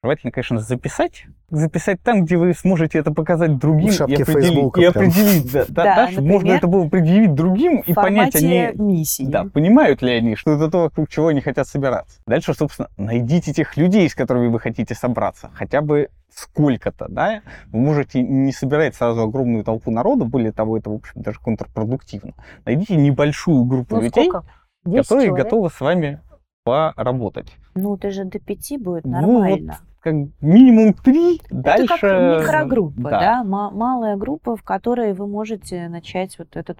Желательно, 0.03 0.31
конечно, 0.31 0.59
записать. 0.59 1.25
Записать 1.49 1.99
там, 1.99 2.25
где 2.25 2.37
вы 2.37 2.53
сможете 2.53 2.99
это 2.99 3.11
показать 3.11 3.57
другим 3.57 3.89
В 3.89 3.93
шапке 3.93 4.17
и 4.17 4.21
определить. 4.21 4.45
Фейсбука 4.49 4.81
и 4.81 4.83
определить, 4.83 5.51
да, 5.51 5.65
да, 5.67 5.83
Да, 5.83 5.95
да, 5.95 6.11
чтобы 6.11 6.27
можно 6.27 6.51
это 6.51 6.67
было 6.67 6.87
предъявить 6.87 7.33
другим 7.33 7.79
и 7.79 7.91
понять, 7.93 8.35
они 8.35 8.69
миссии. 8.75 9.23
да, 9.23 9.45
понимают 9.45 10.03
ли 10.03 10.11
они, 10.11 10.35
что 10.35 10.51
это 10.53 10.69
то, 10.69 10.81
вокруг 10.83 11.09
чего 11.09 11.29
они 11.29 11.41
хотят 11.41 11.67
собираться. 11.67 12.19
Дальше, 12.27 12.53
собственно, 12.53 12.89
найдите 12.97 13.51
тех 13.51 13.75
людей, 13.77 14.07
с 14.07 14.13
которыми 14.13 14.47
вы 14.49 14.59
хотите 14.59 14.93
собраться. 14.93 15.49
Хотя 15.55 15.81
бы 15.81 16.09
сколько-то, 16.35 17.07
да. 17.09 17.41
Вы 17.71 17.79
можете 17.79 18.21
не 18.21 18.51
собирать 18.51 18.93
сразу 18.93 19.21
огромную 19.23 19.63
толпу 19.63 19.89
народа, 19.89 20.25
более 20.25 20.51
того, 20.51 20.77
это, 20.77 20.91
в 20.91 20.93
общем, 20.93 21.19
даже 21.23 21.39
контрпродуктивно. 21.39 22.33
Найдите 22.65 22.95
небольшую 22.95 23.63
группу 23.63 23.95
Ну, 23.95 24.01
людей, 24.03 24.25
сколько? 24.29 24.45
10 24.85 25.01
которые 25.07 25.27
человек? 25.29 25.45
готовы 25.45 25.69
с 25.71 25.79
вами 25.79 26.19
поработать. 26.65 27.53
Ну, 27.75 27.95
ты 27.95 28.09
же 28.09 28.25
до 28.25 28.39
пяти 28.39 28.77
будет 28.77 29.05
Ну, 29.05 29.11
нормально. 29.11 29.77
Как 30.01 30.13
минимум 30.41 30.93
три, 30.93 31.39
дальше... 31.49 31.85
Это 31.85 31.99
как 31.99 32.41
микрогруппа, 32.41 33.09
да. 33.09 33.19
да, 33.19 33.43
ма- 33.43 33.71
малая 33.71 34.17
группа, 34.17 34.55
в 34.55 34.63
которой 34.63 35.13
вы 35.13 35.27
можете 35.27 35.87
начать 35.89 36.37
вот 36.37 36.55
этот 36.55 36.79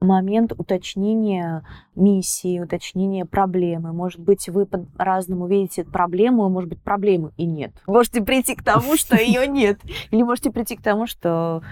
момент 0.00 0.52
уточнения 0.52 1.64
миссии, 1.94 2.60
уточнения 2.60 3.24
проблемы. 3.24 3.92
Может 3.92 4.20
быть, 4.20 4.48
вы 4.48 4.66
по-разному 4.66 5.46
видите 5.46 5.84
проблему, 5.84 6.48
может 6.48 6.68
быть, 6.68 6.82
проблемы 6.82 7.32
и 7.36 7.46
нет. 7.46 7.72
Можете 7.86 8.22
прийти 8.22 8.54
к 8.54 8.62
тому, 8.62 8.96
что 8.96 9.16
ее 9.20 9.46
нет. 9.48 9.80
Или 10.10 10.22
можете 10.22 10.50
прийти 10.50 10.76
к 10.76 10.82
тому, 10.82 11.06
что 11.06 11.62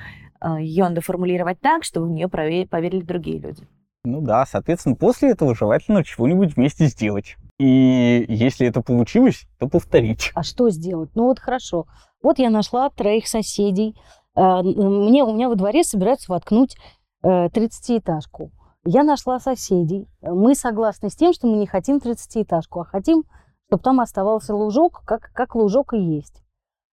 э, 0.40 0.56
ее 0.60 0.84
надо 0.88 1.02
формулировать 1.02 1.60
так, 1.60 1.84
чтобы 1.84 2.06
в 2.06 2.10
нее 2.10 2.28
поверили 2.28 3.02
другие 3.02 3.38
люди. 3.38 3.66
Ну 4.04 4.20
да, 4.20 4.44
соответственно, 4.44 4.96
после 4.96 5.30
этого 5.30 5.54
желательно 5.54 6.04
чего-нибудь 6.04 6.56
вместе 6.56 6.86
сделать. 6.86 7.36
И 7.58 8.24
если 8.28 8.66
это 8.66 8.82
получилось, 8.82 9.46
то 9.58 9.68
повторить. 9.68 10.32
А 10.34 10.42
что 10.42 10.70
сделать? 10.70 11.10
Ну 11.14 11.24
вот 11.24 11.38
хорошо. 11.38 11.86
Вот 12.22 12.38
я 12.38 12.50
нашла 12.50 12.90
троих 12.90 13.28
соседей. 13.28 13.96
Э, 14.34 14.62
мне, 14.62 15.22
у 15.24 15.32
меня 15.34 15.48
во 15.48 15.54
дворе 15.54 15.84
собираются 15.84 16.32
воткнуть 16.32 16.76
30-этажку. 17.22 18.46
Э, 18.46 18.64
я 18.86 19.02
нашла 19.02 19.38
соседей. 19.38 20.08
Мы 20.20 20.54
согласны 20.54 21.10
с 21.10 21.16
тем, 21.16 21.32
что 21.32 21.46
мы 21.46 21.56
не 21.56 21.66
хотим 21.66 21.98
30-этажку, 21.98 22.80
а 22.80 22.84
хотим, 22.84 23.24
чтобы 23.68 23.82
там 23.82 24.00
оставался 24.00 24.54
лужок, 24.54 25.02
как, 25.06 25.30
как 25.32 25.54
лужок 25.54 25.94
и 25.94 25.98
есть. 25.98 26.42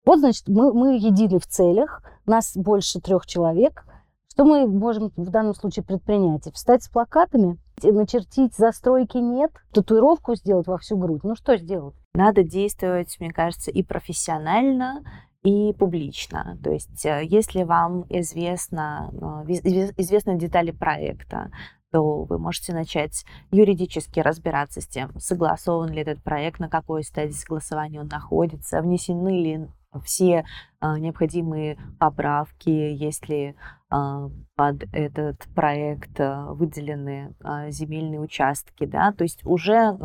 Вот, 0.05 0.19
значит, 0.19 0.47
мы, 0.47 0.73
мы 0.73 0.97
едины 0.97 1.39
в 1.39 1.47
целях, 1.47 2.03
нас 2.25 2.55
больше 2.55 2.99
трех 2.99 3.25
человек. 3.25 3.85
Что 4.31 4.45
мы 4.45 4.67
можем 4.67 5.11
в 5.15 5.29
данном 5.29 5.53
случае 5.53 5.83
предпринять? 5.83 6.51
Встать 6.53 6.83
с 6.83 6.89
плакатами, 6.89 7.57
начертить 7.83 8.55
застройки 8.55 9.17
нет, 9.17 9.51
татуировку 9.73 10.35
сделать 10.35 10.67
во 10.67 10.77
всю 10.77 10.97
грудь. 10.97 11.23
Ну 11.23 11.35
что 11.35 11.57
сделать? 11.57 11.95
Надо 12.13 12.43
действовать, 12.43 13.15
мне 13.19 13.31
кажется, 13.31 13.71
и 13.71 13.83
профессионально, 13.83 15.03
и 15.43 15.73
публично. 15.73 16.57
То 16.63 16.71
есть, 16.71 17.05
э, 17.05 17.21
если 17.23 17.63
вам 17.63 18.05
известно, 18.09 19.09
э, 19.47 19.51
известны 19.97 20.37
детали 20.37 20.71
проекта, 20.71 21.51
то 21.91 22.23
вы 22.23 22.37
можете 22.37 22.73
начать 22.73 23.25
юридически 23.51 24.19
разбираться 24.19 24.81
с 24.81 24.87
тем, 24.87 25.17
согласован 25.17 25.89
ли 25.89 26.01
этот 26.01 26.21
проект, 26.21 26.59
на 26.59 26.69
какой 26.69 27.03
стадии 27.03 27.31
согласования 27.31 28.01
он 28.01 28.07
находится, 28.07 28.81
внесены 28.81 29.41
ли 29.41 29.67
все 30.03 30.45
а, 30.79 30.99
необходимые 30.99 31.77
поправки, 31.99 32.69
если 32.69 33.55
а, 33.89 34.29
под 34.55 34.83
этот 34.93 35.47
проект 35.55 36.19
а, 36.19 36.53
выделены 36.53 37.35
земельные 37.69 38.19
участки, 38.19 38.85
да, 38.85 39.11
то 39.11 39.23
есть 39.23 39.45
уже 39.45 39.97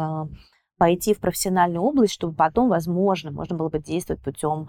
пойти 0.76 1.14
в 1.14 1.20
профессиональную 1.20 1.82
область, 1.82 2.12
чтобы 2.12 2.34
потом, 2.34 2.68
возможно, 2.68 3.30
можно 3.30 3.56
было 3.56 3.68
бы 3.68 3.78
действовать 3.78 4.22
путем 4.22 4.68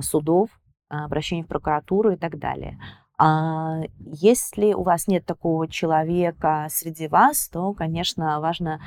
судов, 0.00 0.48
обращений 0.88 1.42
в 1.42 1.48
прокуратуру 1.48 2.12
и 2.12 2.16
так 2.16 2.38
далее. 2.38 2.78
А 3.18 3.80
если 3.96 4.72
у 4.72 4.82
вас 4.82 5.06
нет 5.06 5.26
такого 5.26 5.68
человека 5.68 6.68
среди 6.70 7.06
вас, 7.08 7.48
то, 7.48 7.74
конечно, 7.74 8.40
важно 8.40 8.80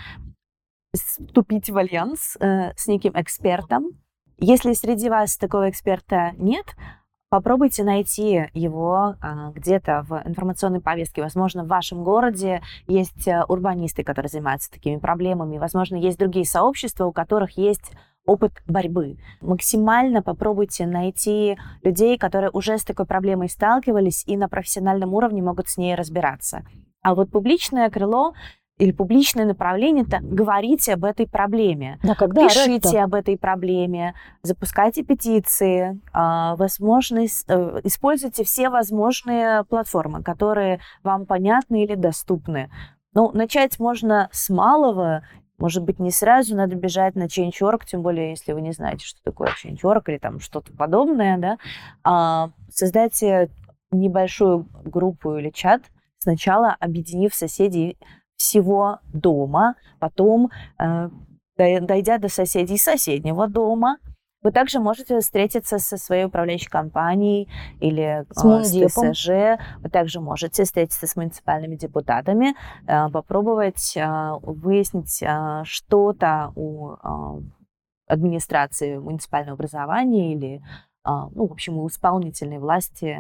вступить 0.96 1.70
в 1.70 1.78
альянс 1.78 2.38
э, 2.40 2.74
с 2.76 2.88
неким 2.88 3.14
экспертом. 3.16 4.03
Если 4.38 4.74
среди 4.74 5.10
вас 5.10 5.38
такого 5.38 5.70
эксперта 5.70 6.32
нет, 6.38 6.66
попробуйте 7.30 7.84
найти 7.84 8.48
его 8.54 9.16
а, 9.22 9.52
где-то 9.56 10.06
в 10.08 10.22
информационной 10.26 10.82
повестке. 10.82 11.24
Возможно, 11.24 11.64
в 11.64 11.68
вашем 11.68 12.04
городе 12.04 12.62
есть 12.88 13.28
э, 13.28 13.44
урбанисты, 13.48 14.04
которые 14.04 14.30
занимаются 14.30 14.72
такими 14.72 14.98
проблемами. 14.98 15.58
Возможно, 15.58 15.96
есть 15.96 16.20
другие 16.20 16.46
сообщества, 16.46 17.06
у 17.06 17.12
которых 17.12 17.58
есть 17.58 17.92
опыт 18.26 18.52
борьбы. 18.68 19.18
Максимально 19.42 20.22
попробуйте 20.22 20.86
найти 20.86 21.58
людей, 21.84 22.18
которые 22.18 22.52
уже 22.52 22.78
с 22.78 22.84
такой 22.84 23.06
проблемой 23.06 23.50
сталкивались 23.50 24.24
и 24.28 24.38
на 24.38 24.48
профессиональном 24.48 25.14
уровне 25.14 25.42
могут 25.42 25.70
с 25.70 25.78
ней 25.78 25.96
разбираться. 25.96 26.66
А 27.02 27.16
вот 27.16 27.32
публичное 27.32 27.90
крыло 27.90 28.34
или 28.84 28.92
публичное 28.92 29.46
направление, 29.46 30.04
это 30.04 30.20
говорите 30.22 30.94
об 30.94 31.06
этой 31.06 31.26
проблеме. 31.26 32.00
Да, 32.04 32.16
когда 32.16 32.44
Пишите 32.44 33.00
об 33.00 33.14
этой 33.14 33.38
проблеме, 33.38 34.14
запускайте 34.42 35.04
петиции, 35.04 36.02
а, 36.12 36.58
возможность, 36.58 37.46
э, 37.48 37.80
используйте 37.86 38.44
все 38.44 38.70
возможные 38.70 39.64
платформы, 39.64 40.22
которые 40.22 40.82
вам 41.02 41.26
понятны 41.26 41.86
или 41.86 41.96
доступны. 41.96 42.70
Ну, 43.14 43.32
начать 43.34 43.80
можно 43.80 44.28
с 44.34 44.50
малого, 44.50 45.24
может 45.58 45.84
быть, 45.84 46.00
не 46.00 46.12
сразу 46.12 46.54
надо 46.54 46.76
бежать 46.76 47.16
на 47.16 47.28
Change.org, 47.28 47.86
тем 47.86 48.02
более, 48.02 48.32
если 48.32 48.52
вы 48.52 48.60
не 48.60 48.74
знаете, 48.74 49.06
что 49.06 49.24
такое 49.24 49.52
Change.org 49.64 50.10
или 50.10 50.18
там 50.18 50.42
что-то 50.42 50.74
подобное, 50.74 51.38
да. 51.38 51.58
А, 52.04 52.50
создайте 52.70 53.50
небольшую 53.92 54.68
группу 54.84 55.38
или 55.38 55.52
чат, 55.52 55.84
сначала 56.18 56.76
объединив 56.82 57.34
соседей 57.34 57.98
всего 58.44 59.00
дома, 59.14 59.76
потом, 60.00 60.50
э, 60.78 61.10
дойдя 61.58 62.18
до 62.18 62.28
соседей 62.28 62.78
соседнего 62.78 63.48
дома, 63.48 63.98
вы 64.44 64.52
также 64.52 64.82
можете 64.82 65.18
встретиться 65.22 65.80
со 65.80 65.98
своей 65.98 66.26
управляющей 66.26 66.70
компанией 66.70 67.48
или 67.80 68.26
с, 68.30 68.44
э, 68.44 68.64
с 68.66 69.14
ТСЖ. 69.14 69.30
Вы 69.80 69.90
также 69.90 70.20
можете 70.20 70.66
встретиться 70.66 71.08
с 71.08 71.16
муниципальными 71.16 71.78
депутатами, 71.78 72.54
э, 72.86 73.10
попробовать 73.10 73.96
э, 73.96 74.34
выяснить 74.42 75.24
что-то 75.64 76.52
у 76.56 76.96
администрации 78.08 78.98
муниципального 78.98 79.54
образования 79.54 80.34
или, 80.34 80.62
ну, 81.06 81.48
в 81.48 81.52
общем, 81.54 81.78
у 81.78 81.88
исполнительной 81.88 82.60
власти 82.60 83.18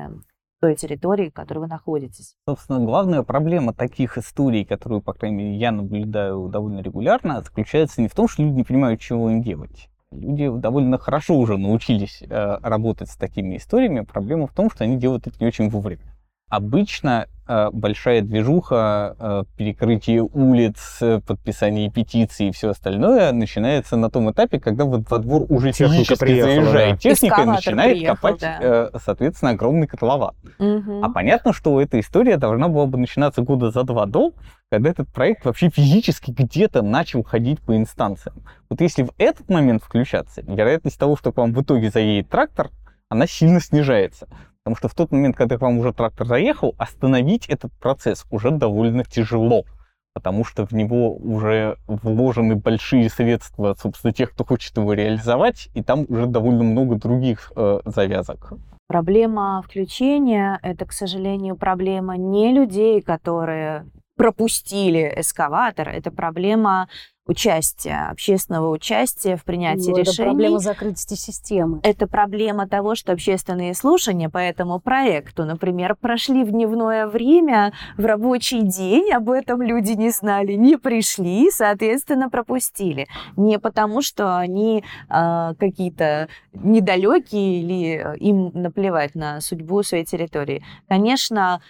той 0.64 0.76
территории, 0.76 1.30
в 1.30 1.34
которой 1.34 1.59
вы 1.59 1.68
находитесь. 1.68 2.38
Собственно, 2.47 2.80
главная 2.80 3.22
проблема 3.24 3.74
таких 3.74 4.18
историй, 4.18 4.64
которую, 4.64 5.01
по 5.01 5.11
крайней 5.11 5.36
мере, 5.36 5.57
я 5.57 5.74
наблюдаю 5.74 6.47
довольно 6.47 6.80
регулярно, 6.80 7.41
заключается 7.41 8.01
не 8.01 8.07
в 8.07 8.16
том, 8.16 8.30
что 8.30 8.43
люди 8.43 8.55
не 8.55 8.64
понимают, 8.64 9.01
чего 9.01 9.30
им 9.30 9.41
делать. 9.41 9.89
Люди 10.11 10.49
довольно 10.49 10.97
хорошо 10.97 11.36
уже 11.36 11.57
научились 11.57 12.22
э, 12.22 12.57
работать 12.61 13.09
с 13.09 13.18
такими 13.18 13.57
историями. 13.57 14.05
Проблема 14.05 14.47
в 14.47 14.53
том, 14.53 14.72
что 14.72 14.86
они 14.86 14.95
делают 14.95 15.28
это 15.28 15.36
не 15.41 15.47
очень 15.47 15.70
вовремя. 15.70 16.12
Обычно 16.54 17.26
э, 17.47 17.70
большая 17.74 18.22
движуха, 18.22 19.16
э, 19.18 19.43
перекрытие 19.58 20.22
улиц, 20.22 20.99
подписание 21.26 21.89
петиций 21.89 22.49
и 22.49 22.51
все 22.51 22.70
остальное 22.70 23.32
начинается 23.32 23.95
на 23.95 24.12
том 24.12 24.30
этапе, 24.30 24.60
когда 24.60 24.86
вот 24.86 25.10
во 25.10 25.18
двор 25.18 25.47
уже 25.49 25.72
технически 25.72 26.41
заезжает 26.41 26.91
да. 26.91 26.97
техника 26.97 27.41
и 27.41 27.45
начинает 27.45 27.93
приехал, 27.93 28.16
копать, 28.18 28.39
да. 28.39 28.60
э, 28.62 28.89
соответственно, 29.04 29.49
огромный 29.54 29.88
котлован. 29.88 30.36
Угу. 30.60 31.04
А 31.04 31.10
понятно, 31.10 31.54
что 31.54 31.82
эта 31.82 31.99
история 31.99 32.38
должна 32.38 32.68
была 32.68 32.86
бы 32.86 32.99
начинаться 32.99 33.41
года 33.41 33.72
за 33.72 33.82
два 33.82 34.06
до, 34.06 34.34
когда 34.70 34.91
этот 34.91 35.12
проект 35.12 35.45
вообще 35.45 35.72
физически 35.72 36.30
где-то 36.30 36.84
начал 36.84 37.24
ходить 37.24 37.62
по 37.62 37.76
инстанциям. 37.76 38.43
Вот 38.70 38.80
если 38.80 39.01
в 39.01 39.12
этот 39.18 39.49
момент 39.49 39.84
включаться, 39.84 40.43
вероятность 40.43 40.99
того, 40.99 41.18
что 41.18 41.32
к 41.32 41.38
вам 41.38 41.51
в 41.51 41.60
итоге 41.64 41.89
заедет 41.89 42.30
трактор, 42.30 42.70
она 43.10 43.26
сильно 43.26 43.60
снижается. 43.60 44.28
Потому 44.64 44.78
что 44.78 44.88
в 44.88 44.95
тот 44.95 45.11
момент, 45.11 45.36
когда 45.36 45.57
к 45.57 45.61
вам 45.61 45.78
уже 45.78 45.91
трактор 45.91 46.26
заехал, 46.26 46.74
остановить 46.78 47.47
этот 47.47 47.74
процесс 47.74 48.26
уже 48.32 48.51
довольно 48.51 49.03
тяжело. 49.03 49.66
Потому 50.14 50.45
что 50.45 50.66
в 50.66 50.72
него 50.72 51.16
уже 51.16 51.78
вложены 51.88 52.55
большие 52.55 53.09
средства, 53.09 53.76
собственно, 53.78 54.14
тех, 54.14 54.32
кто 54.32 54.45
хочет 54.45 54.78
его 54.78 54.93
реализовать, 54.93 55.70
и 55.74 55.84
там 55.84 56.05
уже 56.07 56.28
довольно 56.28 56.64
много 56.64 56.95
других 56.95 57.51
э, 57.55 57.80
завязок. 57.86 58.53
Проблема 58.88 59.61
включения– 59.66 60.59
это, 60.64 60.86
к 60.86 60.93
сожалению, 60.93 61.55
проблема 61.55 62.16
не 62.16 62.53
людей, 62.53 63.01
которые 63.01 63.86
пропустили 64.16 65.11
эскаватор, 65.18 65.89
это 65.89 66.11
проблема 66.11 66.88
участия, 67.26 68.09
общественного 68.09 68.69
участия 68.69 69.38
в 69.38 69.45
принятии 69.45 69.91
ну, 69.91 69.97
решений. 69.97 70.13
Это 70.13 70.24
проблема 70.24 70.59
закрытия 70.59 71.15
системы. 71.15 71.80
Это 71.84 72.07
проблема 72.07 72.67
того, 72.67 72.95
что 72.95 73.13
общественные 73.13 73.74
слушания 73.76 74.30
по 74.30 74.38
этому 74.38 74.80
проекту, 74.80 75.45
например, 75.45 75.95
прошли 75.95 76.43
в 76.43 76.51
дневное 76.51 77.07
время, 77.07 77.74
в 77.97 78.05
рабочий 78.05 78.61
день, 78.61 79.11
об 79.13 79.30
этом 79.30 79.61
люди 79.61 79.91
не 79.91 80.09
знали, 80.09 80.53
не 80.53 80.78
пришли, 80.78 81.49
соответственно, 81.49 82.30
пропустили. 82.30 83.07
Не 83.38 83.57
потому, 83.57 84.01
что 84.01 84.38
они 84.38 84.84
э, 85.09 85.53
какие-то 85.57 86.28
недалекие 86.51 87.61
или 87.61 88.17
им 88.17 88.51
наплевать 88.53 89.15
на 89.15 89.39
судьбу 89.39 89.82
своей 89.84 90.03
территории. 90.03 90.63
Конечно, 90.89 91.61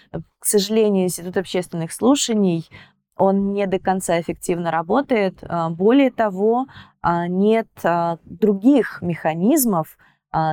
к 0.44 0.46
сожалению, 0.46 1.04
Институт 1.04 1.36
общественных 1.38 1.90
слушаний 1.90 2.68
он 3.16 3.52
не 3.52 3.66
до 3.66 3.78
конца 3.78 4.20
эффективно 4.20 4.70
работает. 4.70 5.38
А, 5.42 5.70
более 5.70 6.10
того, 6.10 6.66
а, 7.00 7.28
нет 7.28 7.68
а, 7.82 8.18
других 8.24 9.00
механизмов 9.02 9.96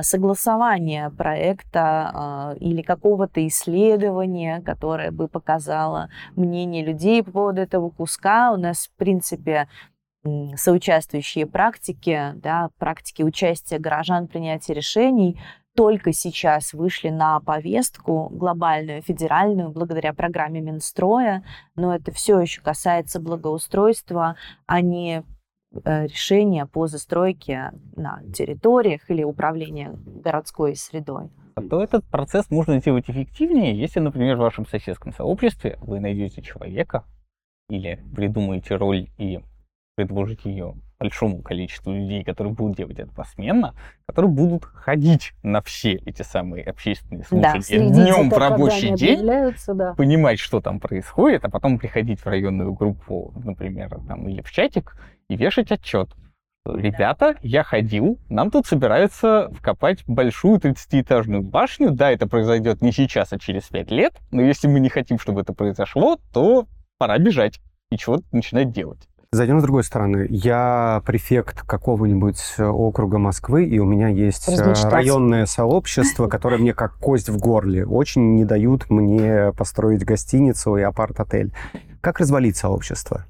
согласования 0.02 1.10
проекта 1.10 2.54
или 2.60 2.82
какого-то 2.82 3.44
исследования, 3.48 4.60
которое 4.60 5.10
бы 5.10 5.26
показало 5.26 6.08
мнение 6.36 6.84
людей 6.84 7.20
по 7.24 7.32
поводу 7.32 7.62
этого 7.62 7.90
куска. 7.90 8.52
У 8.52 8.56
нас, 8.56 8.86
в 8.86 8.96
принципе, 8.96 9.66
соучаствующие 10.54 11.46
практики, 11.48 12.30
да, 12.36 12.70
практики 12.78 13.24
участия 13.24 13.80
горожан 13.80 14.28
в 14.28 14.30
принятии 14.30 14.72
решений 14.72 15.40
только 15.74 16.12
сейчас 16.12 16.72
вышли 16.72 17.08
на 17.08 17.40
повестку 17.40 18.28
глобальную, 18.30 19.02
федеральную, 19.02 19.70
благодаря 19.70 20.12
программе 20.12 20.60
Минстроя, 20.60 21.44
но 21.76 21.94
это 21.94 22.12
все 22.12 22.40
еще 22.40 22.60
касается 22.60 23.20
благоустройства, 23.20 24.36
а 24.66 24.80
не 24.80 25.24
э, 25.84 26.06
решения 26.06 26.66
по 26.66 26.86
застройке 26.86 27.72
на 27.96 28.22
территориях 28.34 29.10
или 29.10 29.22
управления 29.22 29.94
городской 30.04 30.76
средой. 30.76 31.30
То 31.70 31.82
этот 31.82 32.04
процесс 32.06 32.50
можно 32.50 32.78
сделать 32.78 33.08
эффективнее, 33.08 33.78
если, 33.78 34.00
например, 34.00 34.36
в 34.36 34.40
вашем 34.40 34.66
соседском 34.66 35.12
сообществе 35.12 35.78
вы 35.82 36.00
найдете 36.00 36.42
человека 36.42 37.04
или 37.68 38.02
придумаете 38.14 38.76
роль 38.76 39.08
и 39.18 39.40
предложите 39.96 40.50
ее 40.50 40.74
большому 41.02 41.42
количеству 41.42 41.92
людей, 41.92 42.22
которые 42.22 42.54
будут 42.54 42.76
делать 42.76 42.98
это 42.98 43.12
посменно, 43.12 43.74
которые 44.06 44.30
будут 44.30 44.64
ходить 44.64 45.32
на 45.42 45.60
все 45.60 45.94
эти 45.94 46.22
самые 46.22 46.64
общественные 46.64 47.24
слушания 47.24 47.88
да, 47.88 48.04
днем 48.04 48.30
в 48.30 48.38
рабочий 48.38 48.94
день, 48.94 49.26
да. 49.66 49.94
понимать, 49.94 50.38
что 50.38 50.60
там 50.60 50.78
происходит, 50.78 51.44
а 51.44 51.50
потом 51.50 51.78
приходить 51.78 52.20
в 52.20 52.26
районную 52.26 52.72
группу, 52.72 53.32
например, 53.44 53.98
там, 54.06 54.28
или 54.28 54.42
в 54.42 54.50
чатик 54.52 54.96
и 55.28 55.36
вешать 55.36 55.72
отчет. 55.72 56.10
Ребята, 56.64 57.34
я 57.42 57.64
ходил, 57.64 58.20
нам 58.28 58.52
тут 58.52 58.68
собираются 58.68 59.50
вкопать 59.58 60.04
большую 60.06 60.60
30-этажную 60.60 61.40
башню. 61.40 61.90
Да, 61.90 62.12
это 62.12 62.28
произойдет 62.28 62.80
не 62.80 62.92
сейчас, 62.92 63.32
а 63.32 63.40
через 63.40 63.64
5 63.64 63.90
лет, 63.90 64.14
но 64.30 64.42
если 64.42 64.68
мы 64.68 64.78
не 64.78 64.88
хотим, 64.88 65.18
чтобы 65.18 65.40
это 65.40 65.52
произошло, 65.52 66.20
то 66.32 66.68
пора 66.98 67.18
бежать 67.18 67.58
и 67.90 67.98
чего-то 67.98 68.22
начинать 68.30 68.70
делать. 68.70 69.08
Зайдем 69.34 69.60
с 69.60 69.62
другой 69.62 69.82
стороны. 69.82 70.26
Я 70.28 71.02
префект 71.06 71.62
какого-нибудь 71.62 72.38
округа 72.58 73.16
Москвы, 73.16 73.64
и 73.64 73.78
у 73.78 73.86
меня 73.86 74.08
есть 74.08 74.46
э, 74.46 74.74
районное 74.90 75.46
сообщество, 75.46 76.28
которое 76.28 76.58
мне 76.58 76.74
как 76.74 76.98
кость 76.98 77.30
в 77.30 77.38
горле. 77.38 77.86
Очень 77.86 78.34
не 78.34 78.44
дают 78.44 78.90
мне 78.90 79.54
построить 79.56 80.04
гостиницу 80.04 80.76
и 80.76 80.82
апарт-отель. 80.82 81.50
Как 82.02 82.20
развалить 82.20 82.58
сообщество? 82.58 83.24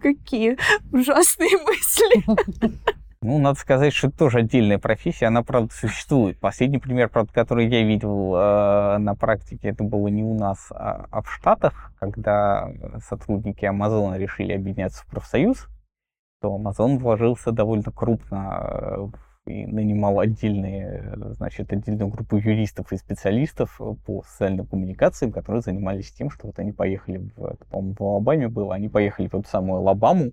Какие 0.00 0.56
ужасные 0.92 1.56
мысли. 1.66 2.72
Ну, 3.28 3.38
надо 3.38 3.58
сказать, 3.58 3.92
что 3.92 4.08
это 4.08 4.16
тоже 4.16 4.38
отдельная 4.38 4.78
профессия, 4.78 5.26
она, 5.26 5.42
правда, 5.42 5.70
существует. 5.74 6.40
Последний 6.40 6.78
пример, 6.78 7.10
правда, 7.10 7.30
который 7.30 7.68
я 7.68 7.82
видел 7.82 8.34
э, 8.34 8.96
на 8.96 9.14
практике, 9.14 9.68
это 9.68 9.84
было 9.84 10.08
не 10.08 10.24
у 10.24 10.32
нас, 10.32 10.68
а, 10.70 11.04
а 11.10 11.20
в 11.20 11.30
Штатах, 11.30 11.92
когда 12.00 12.70
сотрудники 13.06 13.66
Амазона 13.66 14.14
решили 14.14 14.54
объединяться 14.54 15.02
в 15.02 15.08
профсоюз, 15.08 15.66
то 16.40 16.54
Амазон 16.54 16.96
вложился 16.96 17.52
довольно 17.52 17.92
крупно 17.92 19.10
э, 19.46 19.50
и 19.50 19.66
нанимал 19.66 20.20
отдельные, 20.20 21.12
значит, 21.34 21.70
отдельную 21.70 22.08
группу 22.08 22.38
юристов 22.38 22.92
и 22.92 22.96
специалистов 22.96 23.78
по 24.06 24.22
социальным 24.22 24.66
коммуникациям, 24.66 25.32
которые 25.32 25.60
занимались 25.60 26.10
тем, 26.12 26.30
что 26.30 26.46
вот 26.46 26.58
они 26.58 26.72
поехали, 26.72 27.30
в, 27.36 27.56
по-моему, 27.70 27.94
в 27.98 28.02
Алабаме 28.02 28.48
было, 28.48 28.74
они 28.74 28.88
поехали 28.88 29.28
в 29.28 29.34
эту 29.34 29.46
самую 29.46 29.80
Алабаму, 29.80 30.32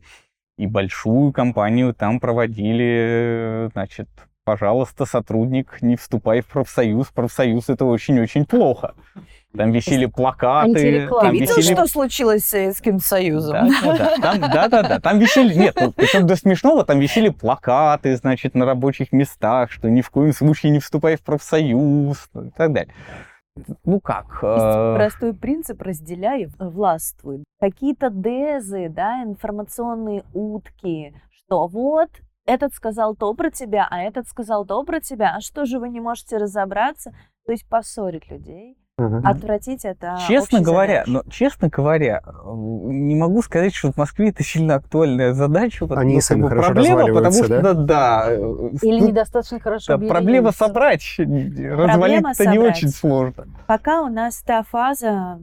и 0.58 0.68
большую 0.68 1.34
компанию 1.34 1.94
там 1.94 2.20
проводили, 2.20 3.70
значит, 3.74 4.08
пожалуйста, 4.46 5.06
сотрудник, 5.06 5.82
не 5.82 5.98
вступай 5.98 6.42
в 6.42 6.48
профсоюз, 6.48 7.08
профсоюз 7.08 7.68
это 7.68 7.86
очень-очень 7.86 8.46
плохо. 8.46 8.94
Там 9.58 9.72
висели 9.72 10.06
плакаты. 10.06 11.08
Там 11.10 11.32
Ты 11.32 11.40
видел, 11.40 11.56
висели... 11.56 11.74
что 11.74 11.88
случилось 11.88 12.44
с 12.44 12.50
Советским 12.50 13.00
Союзом? 13.00 13.70
Да-да-да, 14.22 15.00
там 15.00 15.20
висели, 15.20 15.54
нет, 15.54 15.78
ну, 15.80 15.92
причем 15.92 16.28
до 16.28 16.36
смешного, 16.36 16.86
там 16.86 17.00
висели 17.00 17.30
плакаты, 17.30 18.16
значит, 18.18 18.54
на 18.54 18.66
рабочих 18.66 19.12
местах, 19.12 19.72
что 19.72 19.90
ни 19.90 20.02
в 20.02 20.10
коем 20.10 20.34
случае 20.34 20.72
не 20.72 20.80
вступай 20.80 21.16
в 21.16 21.22
профсоюз 21.22 22.30
и 22.36 22.50
так 22.56 22.74
далее. 22.74 22.94
Ну 23.84 24.00
как? 24.00 24.40
Э... 24.44 24.96
Простой 24.96 25.34
принцип 25.34 25.82
разделяй, 25.82 26.48
властвуй. 26.60 27.44
Какие-то 27.60 28.10
дезы, 28.10 28.90
да, 28.90 29.24
информационные 29.24 30.24
утки, 30.34 31.14
что 31.32 31.68
вот 31.68 32.10
этот 32.46 32.74
сказал 32.74 33.16
то 33.16 33.34
про 33.34 33.50
тебя, 33.50 33.88
а 33.90 34.02
этот 34.02 34.28
сказал 34.28 34.66
то 34.66 34.84
про 34.84 35.00
тебя, 35.00 35.36
а 35.36 35.42
что 35.42 35.66
же 35.66 35.80
вы 35.80 35.90
не 35.90 36.00
можете 36.00 36.38
разобраться? 36.38 37.12
То 37.46 37.52
есть 37.52 37.68
поссорить 37.68 38.30
людей. 38.30 38.78
Угу. 38.98 39.22
Отвратить 39.26 39.84
это. 39.84 40.18
Честно 40.26 40.62
говоря, 40.62 41.04
но 41.06 41.22
честно 41.30 41.68
говоря, 41.68 42.22
не 42.46 43.16
могу 43.16 43.42
сказать, 43.42 43.76
что 43.76 43.92
в 43.92 43.98
Москве 43.98 44.30
это 44.30 44.42
сильно 44.42 44.76
актуальная 44.76 45.34
задача. 45.34 45.86
Они 45.90 46.16
ну, 46.16 46.22
сами 46.22 46.48
хорошо 46.48 46.72
проблема, 46.72 47.08
потому 47.08 47.44
что 47.44 47.62
да, 47.62 47.74
да 47.74 48.34
или 48.34 49.00
тут, 49.00 49.10
недостаточно 49.10 49.60
хорошо. 49.60 49.98
Да, 49.98 50.08
проблема 50.08 50.54
собрать, 50.54 51.04
развалить-то 51.18 52.46
не 52.46 52.58
очень 52.58 52.88
сложно. 52.88 53.48
Пока 53.68 54.02
у 54.02 54.08
нас 54.08 54.42
та 54.42 54.64
фаза 54.64 55.42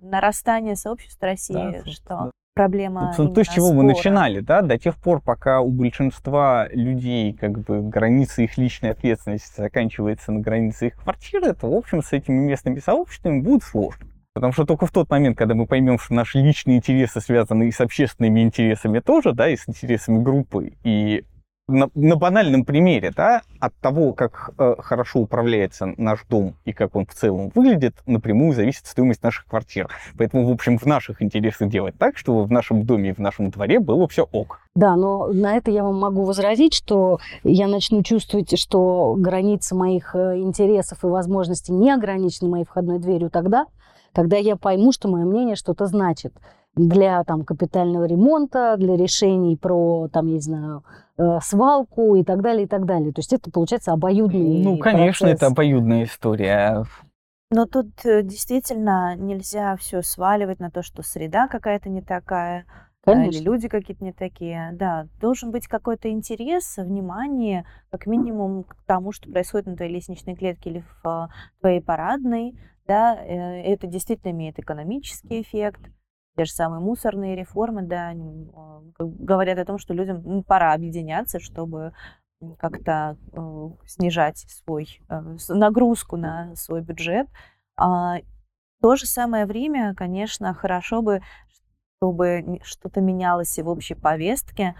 нарастания 0.00 0.76
сообщества 0.76 1.26
России, 1.26 1.82
да, 1.84 1.90
что 1.90 2.08
да 2.08 2.30
проблема. 2.54 3.12
Собственно, 3.16 3.34
то, 3.34 3.44
с 3.44 3.48
чего 3.48 3.66
спора. 3.68 3.82
мы 3.82 3.84
начинали, 3.84 4.40
да, 4.40 4.62
до 4.62 4.78
тех 4.78 4.96
пор, 4.96 5.20
пока 5.20 5.60
у 5.60 5.70
большинства 5.70 6.68
людей 6.70 7.32
как 7.32 7.58
бы 7.60 7.82
граница 7.82 8.42
их 8.42 8.56
личной 8.58 8.90
ответственности 8.90 9.60
заканчивается 9.60 10.32
на 10.32 10.40
границе 10.40 10.88
их 10.88 10.96
квартиры, 10.96 11.54
то, 11.54 11.70
в 11.70 11.74
общем, 11.74 12.02
с 12.02 12.12
этими 12.12 12.38
местными 12.38 12.78
сообществами 12.78 13.40
будет 13.40 13.62
сложно. 13.62 14.06
Потому 14.34 14.52
что 14.54 14.64
только 14.64 14.86
в 14.86 14.90
тот 14.90 15.10
момент, 15.10 15.36
когда 15.36 15.54
мы 15.54 15.66
поймем, 15.66 15.98
что 15.98 16.14
наши 16.14 16.38
личные 16.38 16.78
интересы 16.78 17.20
связаны 17.20 17.68
и 17.68 17.72
с 17.72 17.80
общественными 17.80 18.40
интересами 18.40 19.00
тоже, 19.00 19.32
да, 19.32 19.48
и 19.48 19.56
с 19.56 19.68
интересами 19.68 20.22
группы, 20.22 20.72
и 20.84 21.24
на, 21.72 21.88
на 21.94 22.16
банальном 22.16 22.64
примере, 22.64 23.12
да, 23.14 23.42
от 23.58 23.74
того, 23.76 24.12
как 24.12 24.50
э, 24.58 24.76
хорошо 24.78 25.20
управляется 25.20 25.86
наш 25.96 26.24
дом 26.28 26.54
и 26.64 26.72
как 26.72 26.94
он 26.94 27.06
в 27.06 27.14
целом 27.14 27.50
выглядит, 27.54 27.94
напрямую 28.06 28.54
зависит 28.54 28.86
стоимость 28.86 29.22
наших 29.22 29.46
квартир. 29.46 29.88
Поэтому, 30.16 30.46
в 30.46 30.50
общем, 30.50 30.78
в 30.78 30.86
наших 30.86 31.22
интересах 31.22 31.68
делать 31.68 31.96
так, 31.98 32.16
чтобы 32.16 32.44
в 32.44 32.52
нашем 32.52 32.84
доме 32.84 33.10
и 33.10 33.12
в 33.12 33.18
нашем 33.18 33.50
дворе 33.50 33.80
было 33.80 34.06
все 34.08 34.28
ок. 34.30 34.60
Да, 34.74 34.96
но 34.96 35.26
на 35.28 35.56
это 35.56 35.70
я 35.70 35.84
вам 35.84 35.98
могу 35.98 36.24
возразить, 36.24 36.74
что 36.74 37.18
я 37.44 37.66
начну 37.66 38.02
чувствовать, 38.02 38.58
что 38.58 39.14
границы 39.18 39.74
моих 39.74 40.14
э, 40.14 40.38
интересов 40.38 41.04
и 41.04 41.06
возможностей 41.06 41.72
не 41.72 41.90
ограничены 41.90 42.50
моей 42.50 42.64
входной 42.64 42.98
дверью 42.98 43.30
тогда, 43.30 43.66
когда 44.14 44.36
я 44.36 44.56
пойму, 44.56 44.92
что 44.92 45.08
мое 45.08 45.24
мнение 45.24 45.56
что-то 45.56 45.86
значит 45.86 46.32
для 46.74 47.22
там, 47.24 47.44
капитального 47.44 48.04
ремонта, 48.04 48.76
для 48.78 48.96
решений 48.96 49.56
про, 49.56 50.08
там, 50.12 50.26
я 50.28 50.34
не 50.34 50.40
знаю, 50.40 50.84
э, 51.18 51.38
свалку 51.42 52.16
и 52.16 52.24
так 52.24 52.40
далее, 52.40 52.64
и 52.64 52.68
так 52.68 52.86
далее. 52.86 53.12
То 53.12 53.20
есть 53.20 53.32
это, 53.32 53.50
получается, 53.50 53.92
обоюдный 53.92 54.62
Ну, 54.64 54.78
конечно, 54.78 55.26
процесс. 55.26 55.42
это 55.42 55.46
обоюдная 55.48 56.04
история. 56.04 56.84
Но 57.50 57.66
тут 57.66 57.88
э, 58.06 58.22
действительно 58.22 59.14
нельзя 59.16 59.76
все 59.76 60.00
сваливать 60.00 60.60
на 60.60 60.70
то, 60.70 60.82
что 60.82 61.02
среда 61.02 61.48
какая-то 61.48 61.90
не 61.90 62.00
такая, 62.00 62.64
Конечно. 63.04 63.36
или 63.36 63.44
люди 63.44 63.68
какие-то 63.68 64.02
не 64.02 64.14
такие. 64.14 64.70
Да, 64.72 65.06
должен 65.20 65.50
быть 65.50 65.66
какой-то 65.66 66.10
интерес, 66.10 66.78
внимание, 66.78 67.66
как 67.90 68.06
минимум 68.06 68.64
к 68.64 68.76
тому, 68.86 69.12
что 69.12 69.30
происходит 69.30 69.66
на 69.66 69.76
твоей 69.76 69.92
лестничной 69.92 70.34
клетке 70.34 70.70
или 70.70 70.84
в 71.02 71.28
твоей 71.60 71.82
парадной. 71.82 72.56
Да, 72.86 73.14
э, 73.14 73.62
это 73.64 73.86
действительно 73.86 74.30
имеет 74.30 74.58
экономический 74.58 75.42
эффект 75.42 75.82
те 76.36 76.44
же 76.44 76.52
самые 76.52 76.80
мусорные 76.80 77.36
реформы, 77.36 77.82
да, 77.82 78.12
а, 78.12 78.82
говорят 78.98 79.58
о 79.58 79.64
том, 79.64 79.78
что 79.78 79.94
людям 79.94 80.22
ну, 80.24 80.42
пора 80.42 80.72
объединяться, 80.72 81.40
чтобы 81.40 81.92
как-то 82.58 83.16
э, 83.32 83.68
снижать 83.86 84.38
свой 84.38 85.00
э, 85.08 85.36
нагрузку 85.48 86.16
на 86.16 86.56
свой 86.56 86.80
бюджет. 86.80 87.28
А, 87.76 88.18
в 88.18 88.82
то 88.82 88.96
же 88.96 89.06
самое 89.06 89.46
время, 89.46 89.94
конечно, 89.94 90.52
хорошо 90.54 91.02
бы, 91.02 91.22
чтобы 91.98 92.60
что-то 92.64 93.00
менялось 93.00 93.56
и 93.58 93.62
в 93.62 93.68
общей 93.68 93.94
повестке, 93.94 94.74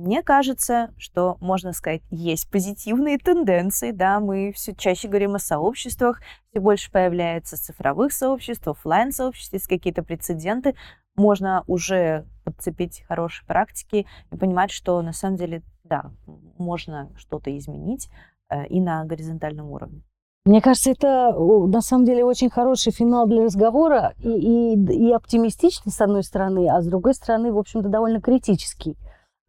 мне 0.00 0.22
кажется, 0.22 0.94
что, 0.96 1.36
можно 1.40 1.72
сказать, 1.72 2.00
есть 2.10 2.50
позитивные 2.50 3.18
тенденции, 3.18 3.90
да, 3.90 4.18
мы 4.18 4.50
все 4.52 4.74
чаще 4.74 5.08
говорим 5.08 5.34
о 5.34 5.38
сообществах, 5.38 6.22
все 6.50 6.60
больше 6.60 6.90
появляется 6.90 7.62
цифровых 7.62 8.12
сообществ, 8.12 8.66
офлайн 8.66 9.12
сообществ, 9.12 9.52
есть 9.52 9.66
какие-то 9.66 10.02
прецеденты, 10.02 10.74
можно 11.16 11.64
уже 11.66 12.26
подцепить 12.44 13.04
хорошие 13.08 13.46
практики 13.46 14.06
и 14.32 14.36
понимать, 14.36 14.70
что 14.70 15.02
на 15.02 15.12
самом 15.12 15.36
деле, 15.36 15.62
да, 15.84 16.10
можно 16.56 17.10
что-то 17.16 17.56
изменить 17.56 18.08
э, 18.48 18.66
и 18.68 18.80
на 18.80 19.04
горизонтальном 19.04 19.70
уровне. 19.70 20.02
Мне 20.46 20.62
кажется, 20.62 20.92
это 20.92 21.34
на 21.34 21.82
самом 21.82 22.06
деле 22.06 22.24
очень 22.24 22.48
хороший 22.48 22.92
финал 22.92 23.26
для 23.26 23.44
разговора 23.44 24.14
и, 24.18 24.30
и, 24.30 25.08
и 25.08 25.12
оптимистичный, 25.12 25.92
с 25.92 26.00
одной 26.00 26.24
стороны, 26.24 26.66
а 26.70 26.80
с 26.80 26.86
другой 26.86 27.12
стороны, 27.12 27.52
в 27.52 27.58
общем-то, 27.58 27.90
довольно 27.90 28.22
критический. 28.22 28.96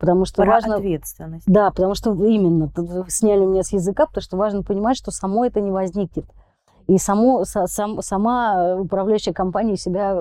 Потому 0.01 0.25
что 0.25 0.41
Про 0.41 0.53
важно... 0.53 0.77
ответственность. 0.77 1.45
Да, 1.45 1.69
потому 1.69 1.93
что 1.93 2.11
именно, 2.25 2.71
вы 2.75 3.05
сняли 3.07 3.45
меня 3.45 3.61
с 3.61 3.71
языка, 3.71 4.07
потому 4.07 4.23
что 4.23 4.35
важно 4.35 4.63
понимать, 4.63 4.97
что 4.97 5.11
само 5.11 5.45
это 5.45 5.61
не 5.61 5.69
возникнет. 5.69 6.25
И 6.87 6.97
само, 6.97 7.45
сам- 7.45 8.01
сама 8.01 8.77
управляющая 8.77 9.31
компания 9.31 9.77
себя 9.77 10.17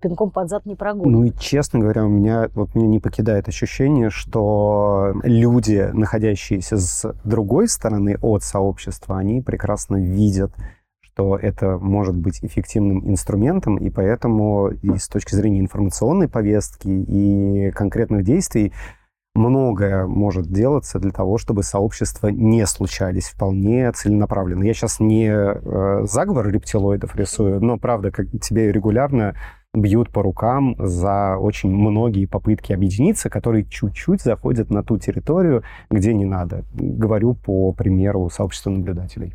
пинком 0.00 0.30
под 0.30 0.48
зад 0.48 0.66
не 0.66 0.76
прогонит. 0.76 1.12
Ну 1.12 1.24
и, 1.24 1.32
честно 1.36 1.80
говоря, 1.80 2.04
у 2.04 2.08
меня 2.08 2.48
вот 2.54 2.76
меня 2.76 2.86
не 2.86 3.00
покидает 3.00 3.48
ощущение, 3.48 4.08
что 4.08 5.12
люди, 5.24 5.90
находящиеся 5.92 6.76
с 6.76 7.12
другой 7.24 7.66
стороны 7.66 8.16
от 8.22 8.44
сообщества, 8.44 9.18
они 9.18 9.40
прекрасно 9.40 9.96
видят, 9.96 10.52
что 11.00 11.36
это 11.36 11.76
может 11.78 12.14
быть 12.14 12.38
эффективным 12.44 13.10
инструментом, 13.10 13.78
и 13.78 13.90
поэтому 13.90 14.68
и 14.68 14.96
с 14.96 15.08
точки 15.08 15.34
зрения 15.34 15.58
информационной 15.58 16.28
повестки 16.28 16.86
и 16.88 17.72
конкретных 17.72 18.22
действий 18.22 18.72
многое 19.34 20.06
может 20.06 20.46
делаться 20.46 20.98
для 20.98 21.10
того, 21.10 21.38
чтобы 21.38 21.62
сообщества 21.62 22.28
не 22.28 22.66
случались 22.66 23.28
вполне 23.28 23.90
целенаправленно. 23.92 24.64
Я 24.64 24.74
сейчас 24.74 25.00
не 25.00 25.28
э, 25.28 26.04
заговор 26.06 26.48
рептилоидов 26.48 27.16
рисую, 27.16 27.60
но 27.62 27.78
правда, 27.78 28.10
как 28.10 28.26
тебе 28.40 28.70
регулярно 28.70 29.34
бьют 29.74 30.10
по 30.10 30.22
рукам 30.22 30.76
за 30.78 31.36
очень 31.36 31.70
многие 31.70 32.26
попытки 32.26 32.72
объединиться, 32.72 33.28
которые 33.28 33.64
чуть-чуть 33.64 34.22
заходят 34.22 34.70
на 34.70 34.84
ту 34.84 34.98
территорию, 34.98 35.64
где 35.90 36.14
не 36.14 36.24
надо. 36.24 36.64
Говорю 36.72 37.34
по 37.34 37.72
примеру 37.72 38.30
сообщества 38.30 38.70
наблюдателей. 38.70 39.34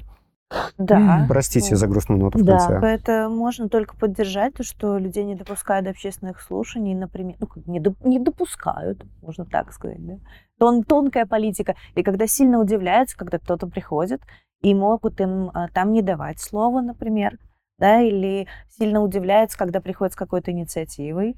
Да. 0.78 1.26
Простите 1.28 1.76
за 1.76 1.88
грустную 1.88 2.20
ноту 2.22 2.40
в 2.40 2.44
Да. 2.44 2.58
конце. 2.58 2.88
Это 2.88 3.30
можно 3.30 3.70
только 3.70 3.96
поддержать, 3.96 4.56
то, 4.56 4.64
что 4.64 4.98
людей 4.98 5.24
не 5.24 5.36
допускают 5.36 5.86
до 5.86 5.92
общественных 5.92 6.42
слушаний, 6.42 6.96
например, 6.96 7.36
ну, 7.40 7.48
не, 7.66 7.80
доп- 7.80 7.98
не 8.04 8.20
допускают, 8.20 9.04
можно 9.22 9.46
так 9.46 9.72
сказать, 9.74 10.04
да. 10.06 10.18
Тон, 10.58 10.84
тонкая 10.84 11.26
политика. 11.26 11.76
И 11.96 12.04
когда 12.04 12.28
сильно 12.28 12.60
удивляются, 12.60 13.18
когда 13.18 13.38
кто-то 13.38 13.68
приходит, 13.68 14.22
и 14.62 14.74
могут 14.74 15.22
им 15.22 15.52
а, 15.54 15.68
там 15.70 15.92
не 15.92 16.02
давать 16.02 16.40
слова, 16.40 16.82
например, 16.82 17.38
да, 17.78 18.02
или 18.02 18.48
сильно 18.70 19.02
удивляются, 19.02 19.58
когда 19.58 19.80
приходят 19.80 20.14
с 20.14 20.18
какой-то 20.18 20.52
инициативой, 20.52 21.38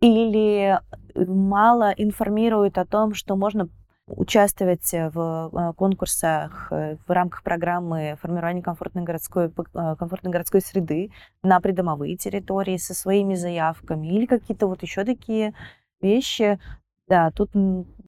или 0.00 0.78
э, 1.14 1.24
мало 1.26 1.92
информируют 1.96 2.78
о 2.78 2.84
том, 2.84 3.14
что 3.14 3.36
можно 3.36 3.68
участвовать 4.08 4.90
в 4.92 5.50
э, 5.52 5.72
конкурсах 5.74 6.68
э, 6.70 6.96
в 7.06 7.10
рамках 7.10 7.42
программы 7.42 8.16
формирования 8.20 8.62
комфортной 8.62 9.04
городской, 9.04 9.46
э, 9.46 9.96
комфортной 9.98 10.32
городской 10.32 10.60
среды 10.60 11.10
на 11.42 11.60
придомовые 11.60 12.16
территории 12.16 12.76
со 12.76 12.94
своими 12.94 13.34
заявками 13.34 14.08
или 14.08 14.26
какие-то 14.26 14.66
вот 14.66 14.82
еще 14.82 15.04
такие 15.04 15.54
вещи. 16.00 16.58
Да, 17.06 17.30
тут 17.30 17.50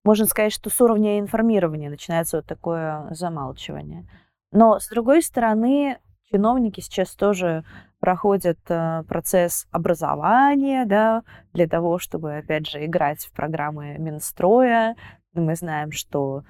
можно 0.05 0.26
сказать, 0.26 0.53
что 0.53 0.70
с 0.70 0.80
уровня 0.80 1.18
информирования 1.18 1.90
начинается 1.90 2.38
вот 2.38 2.46
такое 2.46 3.07
замалчивание. 3.11 4.07
Но, 4.53 4.78
с 4.78 4.88
другой 4.88 5.22
стороны, 5.22 5.98
чиновники 6.30 6.80
сейчас 6.80 7.14
тоже 7.14 7.64
проходят 8.01 8.59
э, 8.68 9.05
процесс 9.07 9.66
образования, 9.70 10.86
да, 10.86 11.22
для 11.53 11.68
того, 11.68 11.98
чтобы, 11.98 12.38
опять 12.38 12.66
же, 12.66 12.84
играть 12.84 13.20
в 13.20 13.32
программы 13.32 13.96
Минстроя. 13.98 14.96
Мы 15.33 15.55
знаем, 15.55 15.93
что 15.93 16.45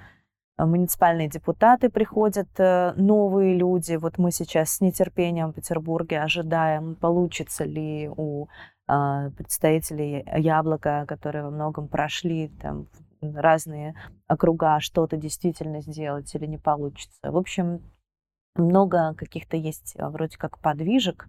э, 0.56 0.64
муниципальные 0.64 1.28
депутаты 1.28 1.90
приходят, 1.90 2.48
э, 2.58 2.92
новые 2.96 3.56
люди. 3.56 3.94
Вот 3.94 4.18
мы 4.18 4.30
сейчас 4.30 4.76
с 4.76 4.80
нетерпением 4.80 5.52
в 5.52 5.54
Петербурге 5.54 6.20
ожидаем, 6.20 6.94
получится 6.94 7.64
ли 7.64 8.08
у 8.08 8.46
э, 8.88 9.30
представителей 9.36 10.24
Яблока, 10.36 11.04
которые 11.06 11.44
во 11.44 11.50
многом 11.50 11.88
прошли 11.88 12.48
там 12.60 12.88
разные 13.20 13.94
округа, 14.28 14.80
что-то 14.80 15.16
действительно 15.16 15.80
сделать 15.82 16.34
или 16.34 16.46
не 16.46 16.58
получится. 16.58 17.30
В 17.30 17.36
общем, 17.36 17.82
много 18.56 19.14
каких-то 19.14 19.56
есть 19.56 19.94
а, 19.98 20.10
вроде 20.10 20.36
как 20.38 20.58
подвижек. 20.58 21.28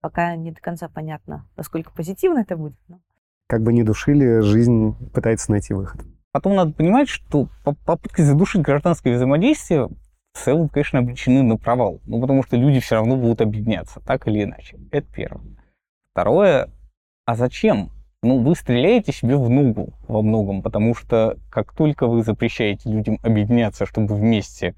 Пока 0.00 0.34
не 0.36 0.50
до 0.50 0.60
конца 0.60 0.88
понятно, 0.88 1.46
насколько 1.56 1.92
позитивно 1.92 2.40
это 2.40 2.56
будет. 2.56 2.78
Как 3.46 3.62
бы 3.62 3.72
ни 3.72 3.82
душили, 3.82 4.40
жизнь 4.40 4.94
пытается 5.12 5.50
найти 5.50 5.74
выход. 5.74 6.00
Потом 6.32 6.54
надо 6.54 6.72
понимать, 6.72 7.08
что 7.08 7.48
по- 7.64 7.74
попытки 7.74 8.22
задушить 8.22 8.62
гражданское 8.62 9.14
взаимодействие 9.14 9.88
в 10.32 10.38
целом, 10.38 10.68
конечно, 10.68 11.00
обречены 11.00 11.42
на 11.42 11.56
провал. 11.56 12.00
Ну, 12.06 12.20
потому 12.20 12.44
что 12.44 12.56
люди 12.56 12.80
все 12.80 12.96
равно 12.96 13.16
будут 13.16 13.40
объединяться, 13.40 14.00
так 14.00 14.28
или 14.28 14.44
иначе. 14.44 14.78
Это 14.92 15.06
первое. 15.12 15.42
Второе, 16.12 16.70
а 17.26 17.34
зачем? 17.34 17.90
Ну, 18.22 18.38
вы 18.42 18.54
стреляете 18.54 19.12
себе 19.12 19.36
в 19.36 19.48
ногу 19.48 19.94
во 20.06 20.22
многом, 20.22 20.62
потому 20.62 20.94
что 20.94 21.38
как 21.50 21.72
только 21.74 22.06
вы 22.06 22.22
запрещаете 22.22 22.90
людям 22.90 23.18
объединяться, 23.22 23.86
чтобы 23.86 24.14
вместе 24.14 24.74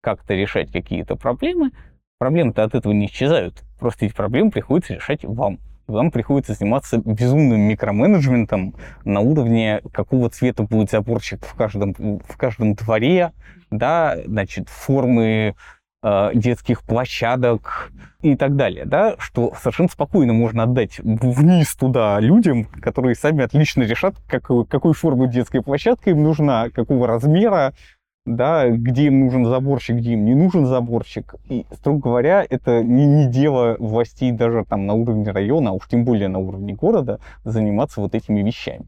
как-то 0.00 0.34
решать 0.34 0.72
какие-то 0.72 1.14
проблемы, 1.14 1.72
проблемы-то 2.18 2.64
от 2.64 2.74
этого 2.74 2.92
не 2.92 3.06
исчезают. 3.06 3.64
Просто 3.78 4.06
эти 4.06 4.14
проблемы 4.14 4.50
приходится 4.50 4.94
решать 4.94 5.24
вам. 5.24 5.58
Вам 5.86 6.10
приходится 6.10 6.54
заниматься 6.54 6.98
безумным 6.98 7.60
микроменеджментом 7.60 8.74
на 9.04 9.20
уровне, 9.20 9.80
какого 9.92 10.28
цвета 10.30 10.64
будет 10.64 10.90
заборчик 10.90 11.44
в 11.46 11.54
каждом, 11.54 11.94
в 11.94 12.36
каждом 12.36 12.74
дворе, 12.74 13.32
да, 13.70 14.16
значит, 14.26 14.68
формы 14.68 15.54
э, 16.02 16.30
детских 16.34 16.82
площадок 16.82 17.92
и 18.22 18.34
так 18.36 18.56
далее, 18.56 18.84
да, 18.84 19.14
что 19.18 19.52
совершенно 19.60 19.88
спокойно 19.88 20.32
можно 20.32 20.64
отдать 20.64 20.98
вниз 20.98 21.76
туда 21.76 22.18
людям, 22.18 22.64
которые 22.64 23.14
сами 23.14 23.44
отлично 23.44 23.82
решат, 23.82 24.16
какую, 24.28 24.64
какую 24.64 24.94
форму 24.94 25.28
детской 25.28 25.62
площадка 25.62 26.10
им 26.10 26.22
нужна, 26.22 26.70
какого 26.70 27.06
размера, 27.06 27.74
да, 28.26 28.68
где 28.68 29.06
им 29.06 29.20
нужен 29.20 29.46
заборчик, 29.46 29.96
где 29.96 30.12
им 30.12 30.24
не 30.24 30.34
нужен 30.34 30.66
заборчик. 30.66 31.36
И, 31.48 31.64
строго 31.72 32.00
говоря, 32.00 32.44
это 32.48 32.82
не, 32.82 33.06
не 33.06 33.26
дело 33.26 33.76
властей 33.78 34.32
даже 34.32 34.64
там 34.68 34.86
на 34.86 34.94
уровне 34.94 35.30
района, 35.30 35.70
а 35.70 35.72
уж 35.72 35.88
тем 35.88 36.04
более 36.04 36.28
на 36.28 36.38
уровне 36.38 36.74
города, 36.74 37.20
заниматься 37.44 38.00
вот 38.00 38.14
этими 38.14 38.42
вещами. 38.42 38.86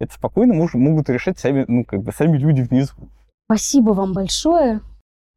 Это 0.00 0.14
спокойно 0.14 0.54
мож- 0.54 0.76
могут 0.76 1.10
решать 1.10 1.38
сами, 1.38 1.64
ну, 1.68 1.84
как 1.84 2.02
бы 2.02 2.12
сами 2.12 2.38
люди 2.38 2.62
внизу. 2.62 2.94
Спасибо 3.46 3.90
вам 3.90 4.14
большое. 4.14 4.80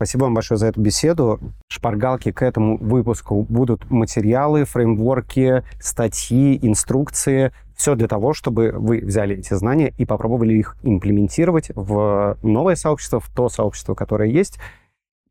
Спасибо 0.03 0.25
вам 0.25 0.33
большое 0.33 0.57
за 0.57 0.67
эту 0.67 0.81
беседу. 0.81 1.39
Шпаргалки 1.69 2.33
к 2.33 2.41
этому 2.41 2.75
выпуску 2.77 3.43
будут 3.43 3.89
материалы, 3.89 4.65
фреймворки, 4.65 5.63
статьи, 5.79 6.59
инструкции. 6.61 7.53
Все 7.77 7.95
для 7.95 8.09
того, 8.09 8.33
чтобы 8.33 8.73
вы 8.75 8.99
взяли 8.99 9.37
эти 9.37 9.53
знания 9.53 9.93
и 9.97 10.03
попробовали 10.03 10.55
их 10.55 10.75
имплементировать 10.83 11.71
в 11.73 12.37
новое 12.43 12.75
сообщество, 12.75 13.21
в 13.21 13.29
то 13.29 13.47
сообщество, 13.47 13.95
которое 13.95 14.29
есть, 14.29 14.59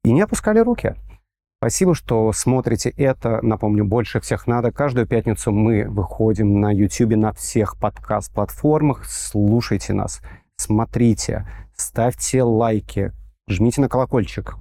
и 0.04 0.10
не 0.10 0.22
опускали 0.22 0.60
руки. 0.60 0.94
Спасибо, 1.58 1.94
что 1.94 2.32
смотрите 2.32 2.88
это. 2.96 3.40
Напомню, 3.42 3.84
больше 3.84 4.20
всех 4.20 4.46
надо. 4.46 4.72
Каждую 4.72 5.06
пятницу 5.06 5.52
мы 5.52 5.86
выходим 5.86 6.62
на 6.62 6.72
YouTube, 6.72 7.16
на 7.16 7.34
всех 7.34 7.78
подкаст-платформах. 7.78 9.04
Слушайте 9.04 9.92
нас, 9.92 10.22
смотрите, 10.56 11.46
ставьте 11.76 12.42
лайки, 12.42 13.12
жмите 13.52 13.80
на 13.80 13.88
колокольчик. 13.88 14.56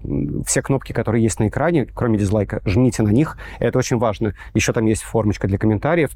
Все 0.45 0.61
кнопки, 0.61 0.93
которые 0.93 1.23
есть 1.23 1.39
на 1.39 1.47
экране, 1.47 1.85
кроме 1.85 2.17
дизлайка, 2.17 2.61
жмите 2.65 3.03
на 3.03 3.09
них. 3.09 3.37
Это 3.59 3.79
очень 3.79 3.97
важно. 3.97 4.33
Еще 4.53 4.73
там 4.73 4.85
есть 4.85 5.03
формочка 5.03 5.47
для 5.47 5.57
комментариев. 5.57 6.11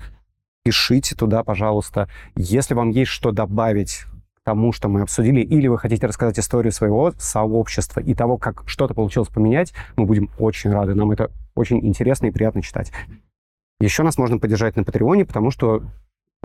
Пишите 0.63 1.15
туда, 1.15 1.43
пожалуйста. 1.43 2.09
Если 2.35 2.73
вам 2.73 2.89
есть 2.89 3.11
что 3.11 3.31
добавить 3.31 4.05
тому, 4.43 4.71
что 4.71 4.89
мы 4.89 5.01
обсудили, 5.01 5.41
или 5.41 5.67
вы 5.67 5.77
хотите 5.77 6.05
рассказать 6.05 6.39
историю 6.39 6.71
своего 6.71 7.11
сообщества 7.17 7.99
и 7.99 8.13
того, 8.13 8.37
как 8.37 8.63
что-то 8.67 8.93
получилось 8.93 9.29
поменять, 9.29 9.73
мы 9.95 10.05
будем 10.05 10.29
очень 10.37 10.71
рады. 10.71 10.93
Нам 10.93 11.11
это 11.11 11.31
очень 11.55 11.85
интересно 11.85 12.27
и 12.27 12.31
приятно 12.31 12.61
читать. 12.61 12.91
Еще 13.79 14.03
нас 14.03 14.17
можно 14.17 14.37
поддержать 14.37 14.75
на 14.75 14.83
Патреоне, 14.83 15.25
потому 15.25 15.51
что 15.51 15.83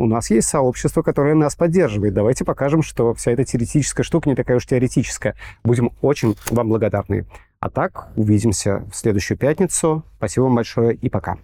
у 0.01 0.07
нас 0.07 0.31
есть 0.31 0.49
сообщество, 0.49 1.03
которое 1.03 1.35
нас 1.35 1.55
поддерживает. 1.55 2.15
Давайте 2.15 2.45
покажем, 2.45 2.83
что 2.83 3.13
вся 3.13 3.33
эта 3.33 3.45
теоретическая 3.45 4.03
штука 4.03 4.31
не 4.31 4.35
такая 4.35 4.57
уж 4.57 4.65
теоретическая. 4.65 5.35
Будем 5.63 5.93
очень 6.01 6.37
вам 6.51 6.71
благодарны. 6.71 7.27
А 7.61 7.69
так, 7.69 8.09
увидимся 8.17 8.83
в 8.91 8.97
следующую 8.97 9.37
пятницу. 9.37 10.03
Спасибо 10.17 10.45
вам 10.45 10.55
большое 10.55 10.95
и 10.95 11.11
пока. 11.11 11.37